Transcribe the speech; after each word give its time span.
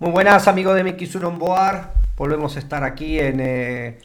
Muy 0.00 0.12
buenas 0.12 0.46
amigos 0.46 0.76
de 0.76 0.84
MX1 0.84 1.24
On 1.24 1.40
Board. 1.40 1.88
Volvemos 2.16 2.54
a 2.54 2.60
estar 2.60 2.84
aquí 2.84 3.18
en 3.18 3.40
eh, 3.40 3.98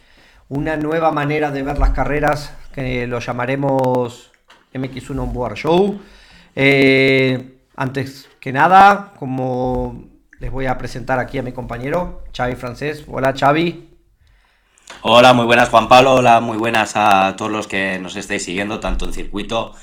una 0.49 0.75
nueva 0.75 1.11
manera 1.11 1.51
de 1.51 1.61
ver 1.61 1.77
las 1.77 1.91
carreras 1.91 2.51
que 2.73 3.05
lo 3.05 3.19
llamaremos 3.19 4.31
MX1 4.73 5.19
On 5.19 5.31
Board 5.31 5.53
Show. 5.53 6.01
Eh, 6.55 7.59
antes 7.75 8.27
que 8.39 8.51
nada, 8.51 9.13
como 9.19 10.05
les 10.39 10.51
voy 10.51 10.65
a 10.65 10.79
presentar 10.79 11.19
aquí 11.19 11.37
a 11.37 11.43
mi 11.43 11.51
compañero 11.51 12.23
Xavi 12.35 12.55
Francés. 12.55 13.05
Hola 13.07 13.35
Xavi. 13.37 13.91
Hola, 15.03 15.33
muy 15.33 15.45
buenas 15.45 15.69
Juan 15.69 15.87
Pablo. 15.87 16.15
Hola, 16.15 16.41
muy 16.41 16.57
buenas 16.57 16.93
a 16.95 17.35
todos 17.37 17.51
los 17.51 17.67
que 17.67 17.99
nos 17.99 18.15
estáis 18.15 18.43
siguiendo, 18.43 18.79
tanto 18.79 19.05
en 19.05 19.13
circuito 19.13 19.75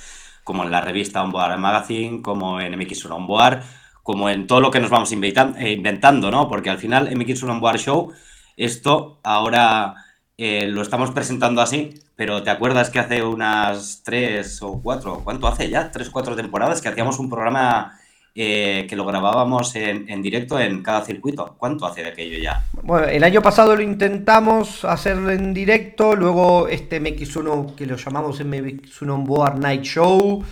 como 0.43 0.65
en 0.65 0.73
la 0.73 0.81
revista 0.81 1.23
On 1.23 1.31
Board 1.31 1.57
Magazine, 1.59 2.21
como 2.21 2.61
en 2.61 2.73
MX1 2.73 3.13
On 3.13 3.29
Board 3.29 3.63
como 4.03 4.31
en 4.31 4.47
todo 4.47 4.61
lo 4.61 4.71
que 4.71 4.81
nos 4.81 4.91
vamos 4.91 5.13
eh, 5.13 5.73
inventando, 5.73 6.31
¿no? 6.31 6.49
Porque 6.49 6.71
al 6.71 6.79
final 6.79 7.11
MX1 7.11 7.51
On 7.51 7.61
Board 7.61 7.79
Show, 7.79 8.13
esto 8.57 9.21
ahora 9.23 9.95
eh, 10.37 10.67
lo 10.69 10.83
estamos 10.83 11.11
presentando 11.11 11.61
así, 11.61 11.95
pero 12.17 12.43
¿te 12.43 12.51
acuerdas 12.51 12.91
que 12.91 12.99
hace 12.99 13.23
unas 13.23 14.03
tres 14.05 14.63
o 14.63 14.81
cuatro, 14.83 15.21
¿cuánto 15.25 15.47
hace 15.47 15.69
ya? 15.69 15.91
Tres 15.91 16.09
o 16.09 16.13
cuatro 16.13 16.37
temporadas 16.37 16.81
que 16.81 16.89
hacíamos 16.89 17.19
un 17.19 17.29
programa 17.29 17.99
eh, 18.33 18.87
que 18.89 18.95
lo 18.95 19.05
grabábamos 19.05 19.75
en, 19.75 20.23
directo 20.23 20.59
en 20.61 20.85
cada 20.85 21.05
circuito. 21.05 21.57
¿Cuánto 21.59 21.85
hace 21.85 22.03
de 22.03 22.11
aquello 22.11 22.39
ya? 22.39 22.65
Bueno, 22.83 23.09
el 23.09 23.25
año 23.25 23.43
pasado 23.43 23.75
lo 23.75 23.83
intentamos 23.83 24.85
hacerlo 24.85 25.31
en 25.31 25.53
directo, 25.53 26.15
luego 26.15 26.69
este 26.69 27.03
MX1 27.03 27.75
que 27.75 27.87
lo 27.87 27.97
llamamos 27.97 28.41
MX1 28.41 29.11
On 29.11 29.25
Board 29.25 29.59
Night 29.59 29.83
Show, 29.83 30.45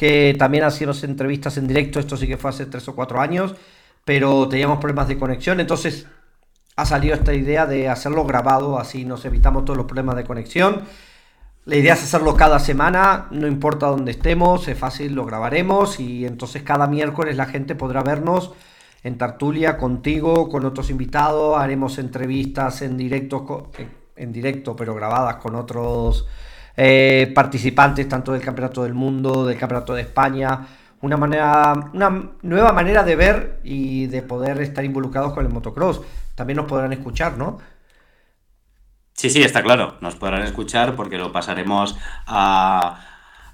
que 0.00 0.34
también 0.38 0.64
hacíamos 0.64 1.04
entrevistas 1.04 1.58
en 1.58 1.68
directo, 1.68 2.00
esto 2.00 2.16
sí 2.16 2.26
que 2.26 2.38
fue 2.38 2.48
hace 2.48 2.64
tres 2.64 2.88
o 2.88 2.94
cuatro 2.94 3.20
años, 3.20 3.54
pero 4.02 4.48
teníamos 4.48 4.78
problemas 4.78 5.08
de 5.08 5.18
conexión, 5.18 5.60
entonces 5.60 6.06
ha 6.74 6.86
salido 6.86 7.14
esta 7.14 7.34
idea 7.34 7.66
de 7.66 7.86
hacerlo 7.86 8.24
grabado, 8.24 8.78
así 8.78 9.04
nos 9.04 9.26
evitamos 9.26 9.66
todos 9.66 9.76
los 9.76 9.84
problemas 9.84 10.16
de 10.16 10.24
conexión. 10.24 10.84
La 11.66 11.76
idea 11.76 11.92
es 11.92 12.02
hacerlo 12.02 12.34
cada 12.34 12.58
semana, 12.60 13.26
no 13.30 13.46
importa 13.46 13.88
dónde 13.88 14.12
estemos, 14.12 14.68
es 14.68 14.78
fácil, 14.78 15.14
lo 15.14 15.26
grabaremos 15.26 16.00
y 16.00 16.24
entonces 16.24 16.62
cada 16.62 16.86
miércoles 16.86 17.36
la 17.36 17.44
gente 17.44 17.74
podrá 17.74 18.02
vernos 18.02 18.52
en 19.02 19.18
Tartulia 19.18 19.76
contigo, 19.76 20.48
con 20.48 20.64
otros 20.64 20.88
invitados, 20.88 21.58
haremos 21.58 21.98
entrevistas 21.98 22.80
en 22.80 22.96
directo, 22.96 23.70
en 24.16 24.32
directo 24.32 24.74
pero 24.74 24.94
grabadas 24.94 25.36
con 25.36 25.56
otros 25.56 26.26
eh, 26.76 27.30
participantes 27.34 28.08
tanto 28.08 28.32
del 28.32 28.42
Campeonato 28.42 28.82
del 28.82 28.94
Mundo, 28.94 29.46
del 29.46 29.58
Campeonato 29.58 29.94
de 29.94 30.02
España, 30.02 30.66
una 31.02 31.16
manera, 31.16 31.90
una 31.92 32.30
nueva 32.42 32.72
manera 32.72 33.02
de 33.02 33.16
ver 33.16 33.60
y 33.64 34.06
de 34.06 34.22
poder 34.22 34.60
estar 34.60 34.84
involucrados 34.84 35.32
con 35.32 35.44
el 35.44 35.52
motocross. 35.52 36.02
También 36.34 36.56
nos 36.56 36.66
podrán 36.66 36.92
escuchar, 36.92 37.38
¿no? 37.38 37.58
Sí, 39.14 39.28
sí, 39.28 39.42
está 39.42 39.62
claro. 39.62 39.96
Nos 40.00 40.16
podrán 40.16 40.42
escuchar 40.42 40.96
porque 40.96 41.18
lo 41.18 41.32
pasaremos 41.32 41.96
a, 42.26 43.00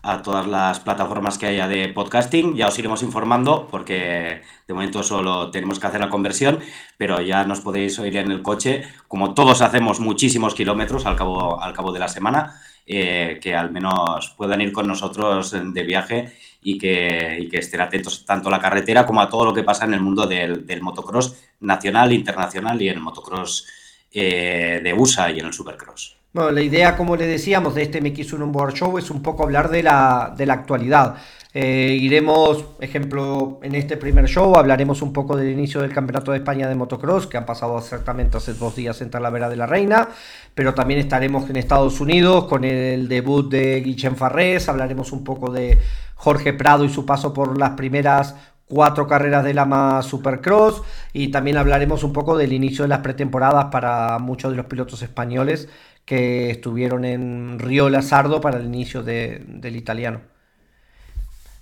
a 0.06 0.22
todas 0.22 0.46
las 0.46 0.78
plataformas 0.78 1.38
que 1.38 1.46
haya 1.46 1.66
de 1.66 1.88
podcasting. 1.88 2.54
Ya 2.54 2.68
os 2.68 2.78
iremos 2.78 3.02
informando 3.02 3.66
porque 3.68 4.42
de 4.68 4.74
momento 4.74 5.02
solo 5.02 5.50
tenemos 5.50 5.80
que 5.80 5.88
hacer 5.88 6.00
la 6.00 6.08
conversión, 6.08 6.60
pero 6.96 7.20
ya 7.20 7.44
nos 7.44 7.60
podéis 7.60 7.98
oír 7.98 8.16
en 8.16 8.30
el 8.30 8.42
coche, 8.42 8.84
como 9.08 9.34
todos 9.34 9.62
hacemos 9.62 9.98
muchísimos 9.98 10.54
kilómetros 10.54 11.06
al 11.06 11.16
cabo, 11.16 11.60
al 11.60 11.72
cabo 11.72 11.92
de 11.92 11.98
la 11.98 12.08
semana. 12.08 12.60
Eh, 12.88 13.40
que 13.42 13.52
al 13.52 13.72
menos 13.72 14.32
puedan 14.36 14.60
ir 14.60 14.70
con 14.70 14.86
nosotros 14.86 15.50
de 15.50 15.82
viaje 15.82 16.32
y 16.62 16.78
que, 16.78 17.48
estén 17.52 17.80
atentos 17.80 18.24
tanto 18.24 18.46
a 18.48 18.52
la 18.52 18.60
carretera 18.60 19.04
como 19.04 19.20
a 19.20 19.28
todo 19.28 19.44
lo 19.44 19.52
que 19.52 19.64
pasa 19.64 19.86
en 19.86 19.94
el 19.94 20.00
mundo 20.00 20.24
del, 20.24 20.64
motocross 20.80 21.36
nacional, 21.60 22.12
internacional 22.12 22.80
y 22.80 22.88
en 22.88 22.94
el 22.94 23.00
motocross 23.00 23.66
eh, 24.12 24.80
de 24.84 24.94
USA 24.94 25.32
y 25.32 25.40
en 25.40 25.46
el 25.46 25.52
supercross. 25.52 26.15
Bueno, 26.36 26.50
la 26.50 26.60
idea, 26.60 26.98
como 26.98 27.16
le 27.16 27.26
decíamos, 27.26 27.74
de 27.74 27.80
este 27.80 28.02
MX1 28.02 28.42
On 28.42 28.52
Board 28.52 28.74
Show 28.74 28.98
es 28.98 29.10
un 29.10 29.22
poco 29.22 29.44
hablar 29.44 29.70
de 29.70 29.82
la, 29.82 30.34
de 30.36 30.44
la 30.44 30.52
actualidad. 30.52 31.14
Eh, 31.54 31.96
iremos, 31.98 32.62
ejemplo, 32.78 33.58
en 33.62 33.74
este 33.74 33.96
primer 33.96 34.26
show 34.26 34.54
hablaremos 34.54 35.00
un 35.00 35.14
poco 35.14 35.34
del 35.34 35.50
inicio 35.50 35.80
del 35.80 35.94
Campeonato 35.94 36.32
de 36.32 36.36
España 36.36 36.68
de 36.68 36.74
Motocross, 36.74 37.26
que 37.26 37.38
han 37.38 37.46
pasado 37.46 37.78
exactamente 37.78 38.36
hace 38.36 38.52
dos 38.52 38.76
días 38.76 39.00
en 39.00 39.08
Talavera 39.08 39.48
de 39.48 39.56
la 39.56 39.64
Reina, 39.64 40.10
pero 40.54 40.74
también 40.74 41.00
estaremos 41.00 41.48
en 41.48 41.56
Estados 41.56 42.02
Unidos 42.02 42.44
con 42.44 42.64
el 42.64 43.08
debut 43.08 43.50
de 43.50 43.80
Guillem 43.80 44.14
Farrés, 44.14 44.68
hablaremos 44.68 45.12
un 45.12 45.24
poco 45.24 45.50
de 45.50 45.78
Jorge 46.16 46.52
Prado 46.52 46.84
y 46.84 46.90
su 46.90 47.06
paso 47.06 47.32
por 47.32 47.56
las 47.56 47.70
primeras 47.70 48.34
cuatro 48.68 49.06
carreras 49.06 49.44
de 49.44 49.54
Lama 49.54 50.02
Supercross 50.02 50.82
y 51.14 51.28
también 51.28 51.56
hablaremos 51.56 52.04
un 52.04 52.12
poco 52.12 52.36
del 52.36 52.52
inicio 52.52 52.82
de 52.82 52.88
las 52.88 52.98
pretemporadas 52.98 53.66
para 53.66 54.18
muchos 54.18 54.50
de 54.50 54.56
los 54.58 54.66
pilotos 54.66 55.02
españoles 55.02 55.68
que 56.06 56.50
estuvieron 56.50 57.04
en 57.04 57.58
Río 57.58 57.90
Lazardo 57.90 58.40
para 58.40 58.58
el 58.58 58.64
inicio 58.64 59.02
del 59.02 59.76
italiano. 59.76 60.20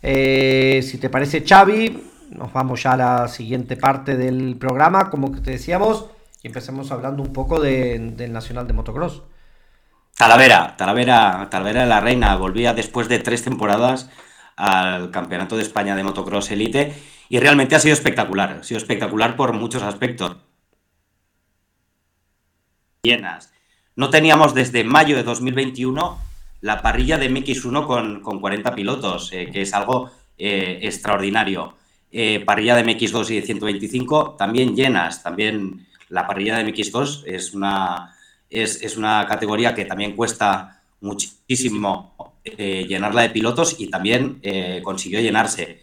Eh, 0.03 0.83
si 0.83 0.99
te 0.99 1.09
parece, 1.09 1.45
Xavi, 1.45 2.11
nos 2.31 2.53
vamos 2.53 2.83
ya 2.83 2.93
a 2.93 2.97
la 2.97 3.29
siguiente 3.29 3.77
parte 3.77 4.17
del 4.17 4.57
programa, 4.57 5.09
como 5.11 5.33
te 5.33 5.53
decíamos, 5.53 6.11
y 6.43 6.49
empecemos 6.49 6.93
hablando 6.93 7.23
un 7.23 7.33
poco 7.33 7.59
del 7.59 8.33
Nacional 8.33 8.67
de 8.67 8.75
Motocross. 8.75 9.23
Talavera, 10.15 10.77
Talavera, 10.77 11.49
Talavera 11.51 11.83
de 11.83 11.89
la 11.89 12.01
Reina, 12.01 12.37
volvía 12.37 12.75
después 12.75 13.09
de 13.09 13.19
tres 13.21 13.43
temporadas 13.43 14.11
al 14.57 15.11
Campeonato 15.11 15.57
de 15.57 15.63
España 15.63 15.97
de 15.97 16.05
Motocross 16.05 16.51
Elite 16.51 16.95
y 17.31 17.41
realmente 17.41 17.75
ha 17.77 17.81
sido 17.81 17.95
espectacular, 17.95 18.59
ha 18.61 18.63
sido 18.63 18.79
espectacular 18.79 19.37
por 19.37 19.55
muchos 19.55 19.83
aspectos. 19.83 20.37
Llenas. 23.03 23.54
No 23.97 24.11
teníamos 24.11 24.55
desde 24.55 24.83
mayo 24.83 25.17
de 25.17 25.23
2021 25.23 26.19
la 26.63 26.83
parrilla 26.83 27.19
de 27.19 27.31
MX1 27.31 27.87
con, 27.87 28.21
con 28.23 28.41
40 28.41 28.75
pilotos, 28.75 29.31
eh, 29.33 29.51
que 29.53 29.63
es 29.63 29.75
algo 29.75 30.11
eh, 30.39 30.81
extraordinario. 30.83 31.77
Eh, 32.11 32.41
parrilla 32.41 32.75
de 32.75 32.85
MX2 32.85 33.31
y 33.31 33.35
de 33.37 33.43
125 33.43 34.37
también 34.39 34.75
llenas, 34.75 35.23
también 35.23 35.87
la 36.09 36.27
parrilla 36.27 36.57
de 36.57 36.65
MX2 36.65 37.25
es 37.27 37.55
una, 37.55 38.17
es, 38.49 38.97
una 38.97 39.27
categoría 39.29 39.75
que 39.75 39.85
también 39.85 40.17
cuesta 40.17 40.81
muchísimo 41.01 42.15
llenarla 42.57 43.23
de 43.23 43.31
pilotos 43.31 43.77
y 43.79 43.89
también 43.89 44.41
consiguió 44.83 45.21
llenarse. 45.21 45.83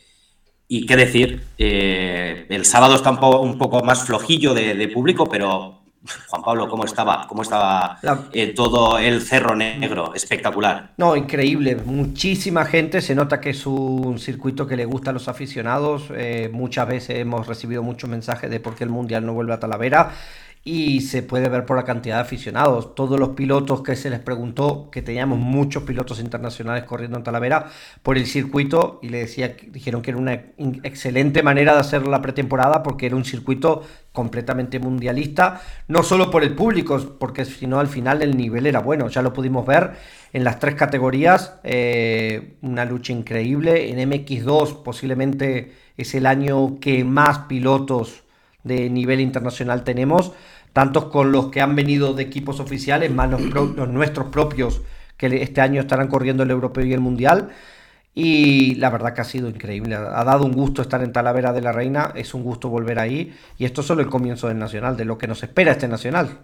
Y 0.67 0.85
qué 0.85 0.95
decir, 0.95 1.43
el 1.57 2.65
sábado 2.65 2.95
está 2.95 3.11
un 3.11 3.57
poco, 3.57 3.83
más 3.83 4.05
flojillo 4.05 4.53
de, 4.53 4.87
público, 4.87 5.27
pero 5.27 5.80
Juan 6.27 6.41
Pablo, 6.41 6.67
¿cómo 6.67 6.85
estaba? 6.85 7.27
¿Cómo 7.27 7.43
estaba 7.43 7.99
eh, 8.33 8.53
todo 8.53 8.97
el 8.97 9.21
cerro 9.21 9.55
negro? 9.55 10.13
Espectacular. 10.15 10.93
No, 10.97 11.15
increíble. 11.15 11.75
Muchísima 11.75 12.65
gente. 12.65 13.01
Se 13.01 13.13
nota 13.13 13.39
que 13.39 13.51
es 13.51 13.65
un 13.67 14.17
circuito 14.17 14.65
que 14.65 14.75
le 14.75 14.85
gusta 14.85 15.11
a 15.11 15.13
los 15.13 15.27
aficionados. 15.27 16.05
Eh, 16.15 16.49
muchas 16.51 16.87
veces 16.87 17.19
hemos 17.19 17.45
recibido 17.45 17.83
muchos 17.83 18.09
mensajes 18.09 18.49
de 18.49 18.59
por 18.59 18.75
qué 18.75 18.83
el 18.83 18.89
Mundial 18.89 19.25
no 19.25 19.33
vuelve 19.33 19.53
a 19.53 19.59
Talavera 19.59 20.11
y 20.63 21.01
se 21.01 21.23
puede 21.23 21.49
ver 21.49 21.65
por 21.65 21.75
la 21.75 21.83
cantidad 21.83 22.17
de 22.17 22.21
aficionados. 22.21 22.93
Todos 22.93 23.19
los 23.19 23.29
pilotos 23.29 23.81
que 23.81 23.95
se 23.95 24.11
les 24.11 24.19
preguntó, 24.19 24.89
que 24.91 25.01
teníamos 25.01 25.39
muchos 25.39 25.83
pilotos 25.83 26.19
internacionales 26.19 26.83
corriendo 26.83 27.17
en 27.17 27.23
Talavera 27.23 27.71
por 28.03 28.17
el 28.17 28.27
circuito 28.27 28.99
y 29.01 29.09
le 29.09 29.19
decía, 29.19 29.55
dijeron 29.69 30.03
que 30.03 30.11
era 30.11 30.19
una 30.19 30.33
excelente 30.83 31.41
manera 31.41 31.73
de 31.73 31.79
hacer 31.79 32.05
la 32.05 32.21
pretemporada 32.21 32.83
porque 32.83 33.07
era 33.07 33.15
un 33.15 33.25
circuito 33.25 33.83
completamente 34.11 34.77
mundialista, 34.77 35.61
no 35.87 36.03
solo 36.03 36.29
por 36.29 36.43
el 36.43 36.53
público, 36.53 37.15
porque 37.19 37.45
sino 37.45 37.79
al 37.79 37.87
final 37.87 38.21
el 38.21 38.37
nivel 38.37 38.67
era 38.67 38.81
bueno, 38.81 39.07
ya 39.07 39.21
lo 39.21 39.33
pudimos 39.33 39.65
ver 39.65 39.93
en 40.33 40.43
las 40.43 40.59
tres 40.59 40.75
categorías, 40.75 41.55
eh, 41.63 42.57
una 42.61 42.85
lucha 42.85 43.13
increíble, 43.13 43.89
en 43.89 44.09
MX2 44.09 44.83
posiblemente 44.83 45.73
es 45.97 46.13
el 46.13 46.25
año 46.25 46.79
que 46.79 47.03
más 47.03 47.39
pilotos 47.39 48.23
de 48.63 48.89
nivel 48.89 49.19
internacional 49.21 49.83
tenemos, 49.83 50.33
tantos 50.73 51.05
con 51.05 51.31
los 51.31 51.47
que 51.47 51.61
han 51.61 51.75
venido 51.75 52.13
de 52.13 52.23
equipos 52.23 52.59
oficiales, 52.59 53.11
más 53.11 53.29
los, 53.29 53.89
nuestros 53.89 54.27
propios, 54.27 54.81
que 55.17 55.43
este 55.43 55.61
año 55.61 55.81
estarán 55.81 56.07
corriendo 56.07 56.43
el 56.43 56.51
europeo 56.51 56.85
y 56.85 56.93
el 56.93 56.99
mundial. 56.99 57.49
Y 58.13 58.75
la 58.75 58.89
verdad 58.89 59.13
que 59.13 59.21
ha 59.21 59.25
sido 59.25 59.47
increíble. 59.47 59.95
Ha 59.95 60.23
dado 60.23 60.45
un 60.45 60.51
gusto 60.51 60.81
estar 60.81 61.01
en 61.01 61.13
Talavera 61.13 61.53
de 61.53 61.61
la 61.61 61.71
Reina. 61.71 62.11
Es 62.15 62.33
un 62.33 62.43
gusto 62.43 62.67
volver 62.67 62.99
ahí. 62.99 63.33
Y 63.57 63.65
esto 63.65 63.81
es 63.81 63.87
solo 63.87 64.01
el 64.01 64.09
comienzo 64.09 64.47
del 64.49 64.59
Nacional, 64.59 64.97
de 64.97 65.05
lo 65.05 65.17
que 65.17 65.27
nos 65.27 65.43
espera 65.43 65.71
este 65.71 65.87
Nacional. 65.87 66.39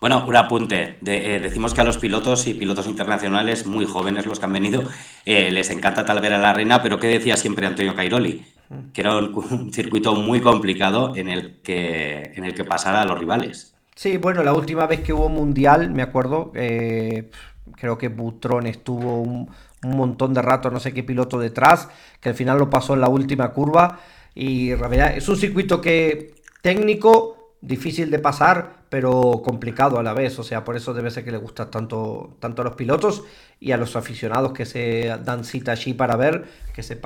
Bueno, 0.00 0.24
un 0.26 0.36
apunte. 0.36 0.98
Eh, 1.06 1.40
decimos 1.42 1.72
que 1.72 1.80
a 1.80 1.84
los 1.84 1.98
pilotos 1.98 2.46
y 2.46 2.54
pilotos 2.54 2.86
internacionales 2.86 3.66
muy 3.66 3.86
jóvenes, 3.86 4.26
los 4.26 4.38
que 4.38 4.46
han 4.46 4.52
venido, 4.52 4.82
eh, 5.24 5.50
les 5.50 5.70
encanta 5.70 6.04
Talavera 6.04 6.36
de 6.36 6.42
la 6.42 6.52
Reina, 6.52 6.82
pero 6.82 6.98
¿qué 6.98 7.06
decía 7.06 7.36
siempre 7.36 7.66
Antonio 7.66 7.94
Cairoli? 7.94 8.44
Que 8.92 9.00
era 9.00 9.16
un, 9.18 9.72
circuito 9.72 10.14
muy 10.14 10.40
complicado 10.40 11.16
en 11.16 11.28
el 11.28 11.60
que, 11.62 12.32
en 12.34 12.44
el 12.44 12.54
que 12.54 12.64
pasar 12.64 12.96
a 12.96 13.04
los 13.04 13.18
rivales. 13.18 13.74
Sí, 13.94 14.16
bueno, 14.16 14.42
la 14.42 14.52
última 14.52 14.86
vez 14.86 15.00
que 15.00 15.12
hubo 15.12 15.28
mundial, 15.28 15.90
me 15.90 16.02
acuerdo, 16.02 16.52
eh, 16.54 17.30
creo 17.76 17.98
que 17.98 18.08
Butrón 18.08 18.66
estuvo 18.66 19.20
un, 19.20 19.50
montón 19.82 20.34
de 20.34 20.42
rato, 20.42 20.70
no 20.70 20.78
sé 20.78 20.92
qué 20.92 21.02
piloto 21.02 21.38
detrás, 21.38 21.88
que 22.20 22.28
al 22.30 22.34
final 22.34 22.58
lo 22.58 22.70
pasó 22.70 22.94
en 22.94 23.00
la 23.00 23.08
última 23.08 23.52
curva. 23.52 24.00
Y 24.34 24.70
es 24.70 25.28
un 25.28 25.36
circuito 25.36 25.80
que 25.80 26.34
técnico, 26.62 27.54
difícil 27.60 28.10
de 28.10 28.18
pasar, 28.18 28.84
pero 28.90 29.42
complicado 29.42 29.98
a 29.98 30.02
la 30.02 30.12
vez. 30.12 30.38
O 30.38 30.42
sea, 30.42 30.64
por 30.64 30.76
eso 30.76 30.94
debe 30.94 31.10
ser 31.10 31.24
que 31.24 31.32
le 31.32 31.38
gusta 31.38 31.70
tanto, 31.70 32.36
tanto 32.40 32.62
a 32.62 32.66
los 32.66 32.74
pilotos 32.74 33.24
y 33.58 33.72
a 33.72 33.76
los 33.76 33.96
aficionados 33.96 34.52
que 34.52 34.66
se 34.66 35.06
dan 35.24 35.44
cita 35.44 35.72
allí 35.72 35.94
para 35.94 36.16
ver, 36.16 36.44
que 36.74 36.82
se 36.82 36.96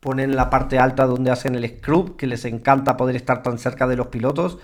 ponen 0.00 0.30
en 0.30 0.36
la 0.36 0.50
parte 0.50 0.78
alta 0.78 1.06
donde 1.06 1.30
hacen 1.30 1.54
el 1.54 1.68
scrub, 1.68 2.16
que 2.16 2.26
les 2.26 2.44
encanta 2.44 2.96
poder 2.96 3.16
estar 3.16 3.42
tan 3.42 3.58
cerca 3.58 3.86
de 3.86 3.96
los 3.96 4.08
pilotos. 4.08 4.58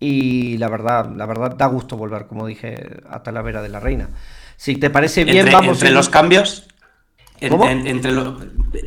Y 0.00 0.58
la 0.58 0.68
verdad, 0.68 1.10
la 1.14 1.26
verdad 1.26 1.56
da 1.56 1.66
gusto 1.66 1.96
volver, 1.96 2.26
como 2.26 2.46
dije, 2.46 3.00
a 3.08 3.22
Talavera 3.22 3.62
de 3.62 3.68
la 3.68 3.80
Reina. 3.80 4.10
Si 4.56 4.76
te 4.76 4.90
parece 4.90 5.24
bien, 5.24 5.38
entre, 5.38 5.54
vamos. 5.54 5.78
Entre 5.78 5.90
los 5.90 6.08
cambios. 6.08 6.68
entre 7.40 8.12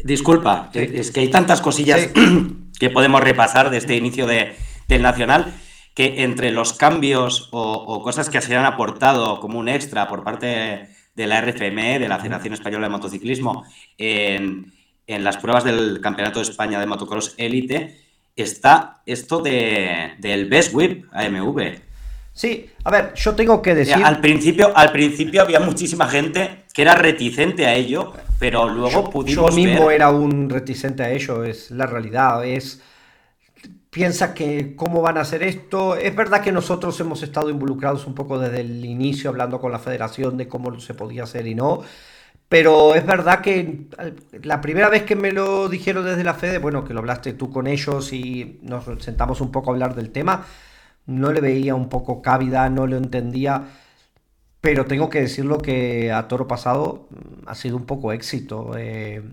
disculpa, 0.04 0.69
es 0.74 1.12
que 1.12 1.22
hay 1.22 1.30
tantas 1.30 1.62
cosillas 1.62 2.10
que 2.80 2.90
podemos 2.90 3.22
repasar 3.22 3.69
de 3.69 3.78
este 3.78 3.95
inicio 3.95 4.28
de, 4.28 4.56
del 4.88 5.01
Nacional 5.01 5.54
que 5.98 6.24
entre 6.24 6.51
los 6.51 6.74
cambios 6.74 7.50
o, 7.51 8.04
cosas 8.04 8.30
que 8.30 8.40
se 8.40 8.56
han 8.56 8.66
aportado 8.66 9.40
como 9.40 9.57
un 9.57 9.68
extra 9.68 10.07
por 10.07 10.24
parte 10.24 10.90
de 11.16 11.28
la 11.28 11.42
RFME, 11.42 11.98
de 11.98 12.07
la 12.07 12.19
Federación 12.19 12.54
Española 12.54 12.86
de 12.86 12.92
Motociclismo, 12.92 13.66
en, 13.98 14.76
en 15.07 15.24
las 15.24 15.38
pruebas 15.38 15.63
del 15.63 16.00
Campeonato 16.01 16.39
de 16.39 16.50
España 16.50 16.80
de 16.80 16.86
Motocross 16.86 17.33
Elite, 17.38 17.98
está 18.36 19.01
esto 19.06 19.39
de, 19.42 20.15
del 20.19 20.48
Best 20.48 20.74
Whip 20.74 21.06
AMV. 21.12 21.88
Sí, 22.33 22.69
a 22.83 22.92
ver, 22.92 23.13
yo 23.15 23.33
tengo 23.33 23.63
que 23.63 23.74
decir. 23.74 23.95
Al 23.95 24.21
principio, 24.21 24.71
al 24.77 24.92
principio 24.92 25.42
había 25.42 25.59
muchísima 25.59 26.07
gente 26.07 26.65
que 26.71 26.83
era 26.83 26.94
reticente 26.94 27.65
a 27.65 27.74
ello, 27.74 28.13
pero 28.38 28.69
luego 28.69 28.92
yo, 28.92 29.09
pudimos. 29.09 29.50
Yo 29.50 29.56
mismo 29.56 29.89
era 29.89 30.12
un 30.12 30.48
reticente 30.48 31.01
a 31.01 31.09
ello, 31.09 31.44
es 31.44 31.71
la 31.71 31.88
realidad. 31.88 32.45
Es. 32.45 32.80
Piensa 33.89 34.36
que 34.36 34.75
cómo 34.75 35.01
van 35.01 35.18
a 35.18 35.21
hacer 35.21 35.42
esto. 35.42 35.95
Es 35.95 36.15
verdad 36.15 36.42
que 36.42 36.51
nosotros 36.51 37.00
hemos 37.00 37.24
estado 37.24 37.50
involucrados 37.50 38.06
un 38.06 38.13
poco 38.13 38.38
desde 38.38 38.62
el 38.62 38.86
inicio, 38.86 39.31
hablando 39.31 39.59
con 39.59 39.71
la 39.71 39.80
federación 39.80 40.38
de 40.38 40.48
cómo 40.48 40.80
se 40.80 40.94
podía 40.94 41.24
hacer 41.24 41.48
y 41.48 41.56
no. 41.56 41.81
Pero 42.49 42.95
es 42.95 43.05
verdad 43.05 43.41
que 43.41 43.88
la 44.44 44.61
primera 44.61 44.89
vez 44.89 45.03
que 45.03 45.15
me 45.15 45.31
lo 45.33 45.67
dijeron 45.69 46.05
desde 46.05 46.23
la 46.23 46.33
Fede, 46.33 46.59
bueno, 46.59 46.85
que 46.85 46.94
lo 46.94 46.99
hablaste 47.01 47.33
tú 47.33 47.51
con 47.51 47.67
ellos 47.67 48.13
y 48.13 48.59
nos 48.63 48.85
sentamos 49.03 49.41
un 49.41 49.51
poco 49.51 49.71
a 49.71 49.73
hablar 49.73 49.95
del 49.95 50.11
tema, 50.11 50.45
no 51.05 51.31
le 51.33 51.41
veía 51.41 51.75
un 51.75 51.89
poco 51.89 52.21
cávida, 52.21 52.69
no 52.69 52.88
lo 52.88 52.97
entendía, 52.97 53.67
pero 54.61 54.85
tengo 54.85 55.09
que 55.09 55.21
decirlo 55.21 55.59
que 55.59 56.11
a 56.11 56.27
toro 56.27 56.47
pasado 56.47 57.07
mm, 57.11 57.49
ha 57.49 57.55
sido 57.55 57.77
un 57.77 57.85
poco 57.85 58.11
éxito. 58.13 58.73
Eh, 58.77 59.23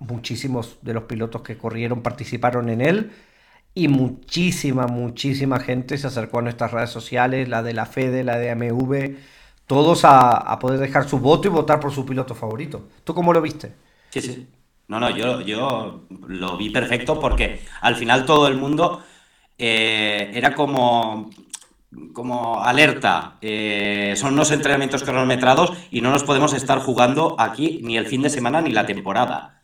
muchísimos 0.00 0.78
de 0.82 0.94
los 0.94 1.04
pilotos 1.04 1.42
que 1.42 1.58
corrieron 1.58 2.02
participaron 2.02 2.70
en 2.70 2.80
él 2.80 3.12
y 3.74 3.88
muchísima, 3.88 4.86
muchísima 4.86 5.60
gente 5.60 5.98
se 5.98 6.06
acercó 6.06 6.38
a 6.38 6.42
nuestras 6.42 6.72
redes 6.72 6.90
sociales, 6.90 7.48
la 7.48 7.62
de 7.62 7.74
la 7.74 7.86
Fede, 7.86 8.24
la 8.24 8.38
de 8.38 8.50
AMV 8.50 9.16
todos 9.66 10.04
a, 10.04 10.58
poder 10.58 10.78
dejar 10.78 11.08
su 11.08 11.18
voto 11.18 11.48
y 11.48 11.50
votar 11.50 11.80
por 11.80 11.92
su 11.92 12.06
piloto 12.06 12.34
favorito. 12.34 12.88
¿Tú 13.04 13.14
cómo 13.14 13.32
lo 13.32 13.42
viste? 13.42 13.74
Sí, 14.10 14.20
sí. 14.20 14.46
No, 14.88 15.00
no, 15.00 15.10
yo, 15.10 15.40
yo 15.40 16.04
lo 16.28 16.56
vi 16.56 16.70
perfecto 16.70 17.18
porque 17.18 17.60
al 17.80 17.96
final 17.96 18.24
todo 18.24 18.46
el 18.46 18.56
mundo 18.56 19.02
eh, 19.58 20.30
era 20.32 20.54
como, 20.54 21.30
como 22.12 22.62
alerta. 22.62 23.36
Eh, 23.40 24.14
son 24.16 24.34
unos 24.34 24.52
entrenamientos 24.52 25.02
cronometrados 25.02 25.72
y 25.90 26.00
no 26.00 26.10
nos 26.12 26.22
podemos 26.22 26.52
estar 26.52 26.78
jugando 26.78 27.34
aquí 27.38 27.80
ni 27.82 27.96
el 27.96 28.06
fin 28.06 28.22
de 28.22 28.30
semana 28.30 28.60
ni 28.60 28.70
la 28.70 28.86
temporada. 28.86 29.62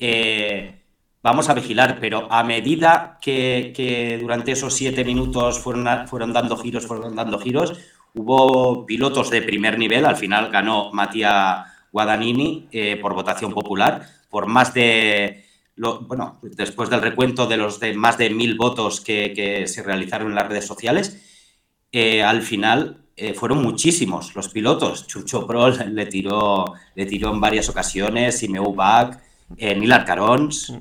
Eh, 0.00 0.82
vamos 1.22 1.48
a 1.48 1.54
vigilar, 1.54 1.98
pero 2.00 2.26
a 2.30 2.42
medida 2.42 3.18
que, 3.20 3.72
que 3.74 4.18
durante 4.18 4.52
esos 4.52 4.74
siete 4.74 5.04
minutos 5.04 5.60
fueron, 5.60 6.08
fueron 6.08 6.32
dando 6.32 6.56
giros, 6.56 6.86
fueron 6.86 7.14
dando 7.14 7.38
giros, 7.38 7.78
Hubo 8.18 8.86
pilotos 8.86 9.28
de 9.28 9.42
primer 9.42 9.78
nivel, 9.78 10.06
al 10.06 10.16
final 10.16 10.50
ganó 10.50 10.90
Matías 10.90 11.66
Guadagnini 11.92 12.66
eh, 12.72 12.96
por 12.96 13.12
votación 13.12 13.52
popular, 13.52 14.08
por 14.30 14.46
más 14.46 14.72
de, 14.72 15.44
bueno, 15.76 16.40
después 16.42 16.88
del 16.88 17.02
recuento 17.02 17.46
de 17.46 17.58
los 17.58 17.78
de 17.78 17.92
más 17.92 18.16
de 18.16 18.30
mil 18.30 18.56
votos 18.56 19.02
que, 19.02 19.64
se 19.66 19.82
realizaron 19.82 20.28
en 20.28 20.34
las 20.34 20.48
redes 20.48 20.66
sociales, 20.66 21.50
eh, 21.92 22.22
al 22.22 22.40
final 22.40 23.04
eh, 23.16 23.34
fueron 23.34 23.62
muchísimos 23.62 24.34
los 24.34 24.48
pilotos. 24.48 25.06
Chucho 25.06 25.46
Pro 25.46 25.68
le 25.86 26.06
tiró, 26.06 26.72
le 26.94 27.04
tiró 27.04 27.34
en 27.34 27.40
varias 27.40 27.68
ocasiones, 27.68 28.38
Simeu 28.38 28.74
Bach, 28.74 29.18
Neil 29.58 29.92
Arcarons. 29.92 30.72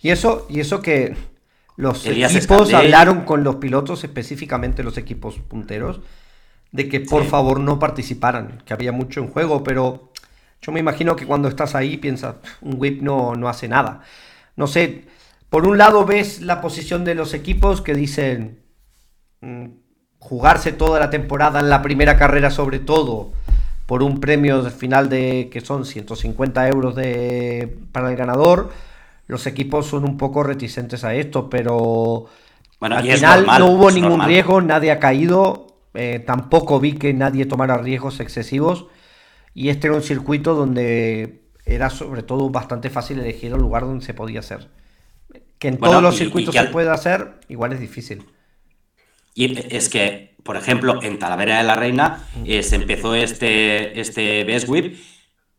Y 0.00 0.10
eso, 0.10 0.48
y 0.50 0.58
eso 0.58 0.82
que 0.82 1.14
los 1.76 2.04
equipos 2.06 2.74
hablaron 2.74 3.20
con 3.20 3.44
los 3.44 3.56
pilotos, 3.56 4.02
específicamente 4.02 4.82
los 4.82 4.98
equipos 4.98 5.36
punteros, 5.38 6.00
de 6.76 6.88
que 6.88 7.00
por 7.00 7.24
favor 7.24 7.58
no 7.58 7.78
participaran, 7.78 8.62
que 8.66 8.74
había 8.74 8.92
mucho 8.92 9.20
en 9.20 9.28
juego, 9.28 9.64
pero 9.64 10.12
yo 10.60 10.72
me 10.72 10.80
imagino 10.80 11.16
que 11.16 11.26
cuando 11.26 11.48
estás 11.48 11.74
ahí 11.74 11.96
piensas, 11.96 12.36
un 12.60 12.74
whip 12.78 13.02
no, 13.02 13.34
no 13.34 13.48
hace 13.48 13.66
nada. 13.66 14.02
No 14.56 14.66
sé, 14.66 15.04
por 15.48 15.66
un 15.66 15.78
lado 15.78 16.04
ves 16.04 16.42
la 16.42 16.60
posición 16.60 17.04
de 17.04 17.14
los 17.14 17.32
equipos 17.32 17.80
que 17.80 17.94
dicen 17.94 18.60
mm, 19.40 19.66
jugarse 20.18 20.72
toda 20.72 21.00
la 21.00 21.08
temporada 21.08 21.60
en 21.60 21.70
la 21.70 21.80
primera 21.80 22.18
carrera 22.18 22.50
sobre 22.50 22.78
todo 22.78 23.32
por 23.86 24.02
un 24.02 24.20
premio 24.20 24.62
final 24.70 25.08
de 25.08 25.48
que 25.50 25.60
son 25.60 25.86
150 25.86 26.68
euros 26.68 26.94
de, 26.94 27.78
para 27.92 28.10
el 28.10 28.16
ganador. 28.16 28.70
Los 29.28 29.46
equipos 29.46 29.86
son 29.86 30.04
un 30.04 30.18
poco 30.18 30.42
reticentes 30.42 31.04
a 31.04 31.14
esto, 31.14 31.48
pero 31.48 32.26
al 32.80 33.04
final 33.04 33.46
no 33.58 33.66
hubo 33.66 33.90
ningún 33.90 34.24
riesgo, 34.24 34.60
nadie 34.60 34.90
ha 34.90 34.98
caído. 34.98 35.65
Eh, 35.96 36.22
tampoco 36.24 36.78
vi 36.80 36.92
que 36.92 37.12
nadie 37.14 37.46
tomara 37.46 37.78
riesgos 37.78 38.20
excesivos. 38.20 38.86
Y 39.54 39.70
este 39.70 39.86
era 39.86 39.96
un 39.96 40.02
circuito 40.02 40.54
donde 40.54 41.46
era 41.64 41.90
sobre 41.90 42.22
todo 42.22 42.50
bastante 42.50 42.90
fácil 42.90 43.18
elegir 43.18 43.52
el 43.52 43.58
lugar 43.58 43.82
donde 43.82 44.04
se 44.04 44.14
podía 44.14 44.40
hacer. 44.40 44.68
Que 45.58 45.68
en 45.68 45.78
todos 45.78 46.02
los 46.02 46.16
circuitos 46.16 46.54
se 46.54 46.64
puede 46.64 46.90
hacer, 46.90 47.40
igual 47.48 47.72
es 47.72 47.80
difícil. 47.80 48.24
Y 49.34 49.58
es 49.74 49.88
que, 49.88 50.34
por 50.44 50.56
ejemplo, 50.56 51.02
en 51.02 51.18
Talavera 51.18 51.58
de 51.58 51.64
la 51.64 51.76
Reina 51.76 52.24
eh, 52.44 52.62
se 52.62 52.76
empezó 52.76 53.14
este, 53.14 54.00
este 54.00 54.44
Best 54.44 54.68
Whip, 54.68 54.96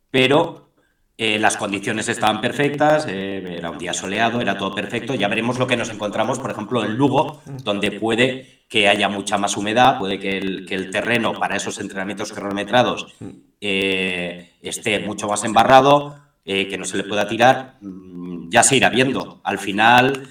pero 0.10 0.72
eh, 1.18 1.38
las 1.40 1.58
condiciones 1.58 2.08
estaban 2.10 2.42
perfectas, 2.42 3.06
eh, 3.10 3.58
era 3.58 3.70
un 3.70 3.78
día 3.78 3.94
soleado, 3.94 4.40
era 4.40 4.58
todo 4.58 4.74
perfecto. 4.74 5.14
Ya 5.14 5.28
veremos 5.28 5.60
lo 5.60 5.68
que 5.68 5.76
nos 5.76 5.90
encontramos, 5.90 6.40
por 6.40 6.52
ejemplo, 6.52 6.84
en 6.86 6.96
Lugo, 6.96 7.42
donde 7.64 7.92
puede 7.92 8.57
que 8.68 8.88
haya 8.88 9.10
mucha 9.10 9.38
más 9.38 9.56
humedad, 9.56 9.98
puede 9.98 10.20
que 10.20 10.38
el, 10.38 10.90
terreno 10.92 11.34
para 11.34 11.56
esos 11.56 11.80
entrenamientos 11.80 12.34
cronometrados 12.34 13.16
eh, 13.62 14.54
esté 14.62 15.00
mucho 15.00 15.28
más 15.28 15.44
embarrado, 15.44 16.20
que 16.44 16.78
no 16.78 16.86
se 16.86 16.98
le 16.98 17.04
pueda 17.04 17.28
tirar. 17.28 17.76
Mm, 17.82 18.50
ya 18.50 18.64
se 18.64 18.78
irá 18.78 18.90
viendo. 18.90 19.42
Al 19.44 19.60
final, 19.60 20.28